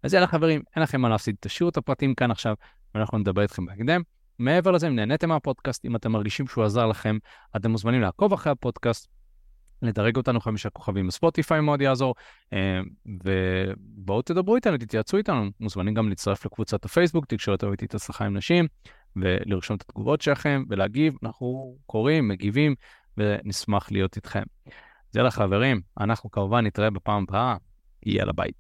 אז 0.04 0.14
יאללה 0.14 0.28
חברים, 0.28 0.62
אין 0.76 0.84
לכם 0.84 1.02
מה 1.02 1.10
להפסיד, 1.10 1.36
תשאירו 1.39 1.70
את 1.70 1.78
הפרטים 1.78 2.16
כאן 2.16 2.32
עכשיו 2.32 2.56
ואנחנו 2.96 3.18
נדבר 3.18 3.41
איתכם 3.41 3.66
בהקדם. 3.66 4.02
מעבר 4.40 4.72
לזה, 4.72 4.88
אם 4.88 4.96
נהניתם 4.96 5.30
מהפודקאסט, 5.30 5.86
אם 5.86 5.96
אתם 5.96 6.12
מרגישים 6.12 6.48
שהוא 6.48 6.64
עזר 6.64 6.88
לכם, 6.88 7.18
אתם 7.56 7.72
מוזמנים 7.72 8.02
לעקוב 8.02 8.34
אחרי 8.34 8.52
הפודקאסט, 8.52 9.08
לדרג 9.82 10.18
אותנו 10.18 10.42
חמישה 10.42 10.70
כוכבים 10.70 11.08
בספוטיפיי 11.08 11.62
מאוד 11.62 11.82
יעזור, 11.82 12.16
אה, 12.54 12.80
ובואו 13.24 14.22
תדברו 14.22 14.56
איתנו, 14.56 14.78
תתייעצו 14.78 15.18
איתנו, 15.18 15.50
מוזמנים 15.60 15.94
גם 15.94 16.10
להצטרף 16.10 16.46
לקבוצת 16.46 16.86
הפייסבוק, 16.86 17.26
תקשורת 17.26 17.64
אמיתית 17.64 17.96
הצלחה 17.96 18.26
עם 18.26 18.38
נשים, 18.38 18.68
ולרשום 19.16 19.78
את 19.78 19.82
התגובות 19.82 20.22
שלכם 20.22 20.64
ולהגיב, 20.70 21.18
אנחנו 21.24 21.78
קוראים, 21.86 22.28
מגיבים, 22.28 22.76
ונשמח 23.18 23.92
להיות 23.92 24.16
איתכם. 24.16 24.44
אז 25.10 25.16
יאללה 25.16 25.32
חברים, 25.32 25.82
אנחנו 26.00 26.32
כמובן 26.32 26.66
נתראה 26.66 26.90
בפעם 26.90 27.26
הבאה, 27.30 27.56
יאללה 28.06 28.34
ביי. 28.34 28.52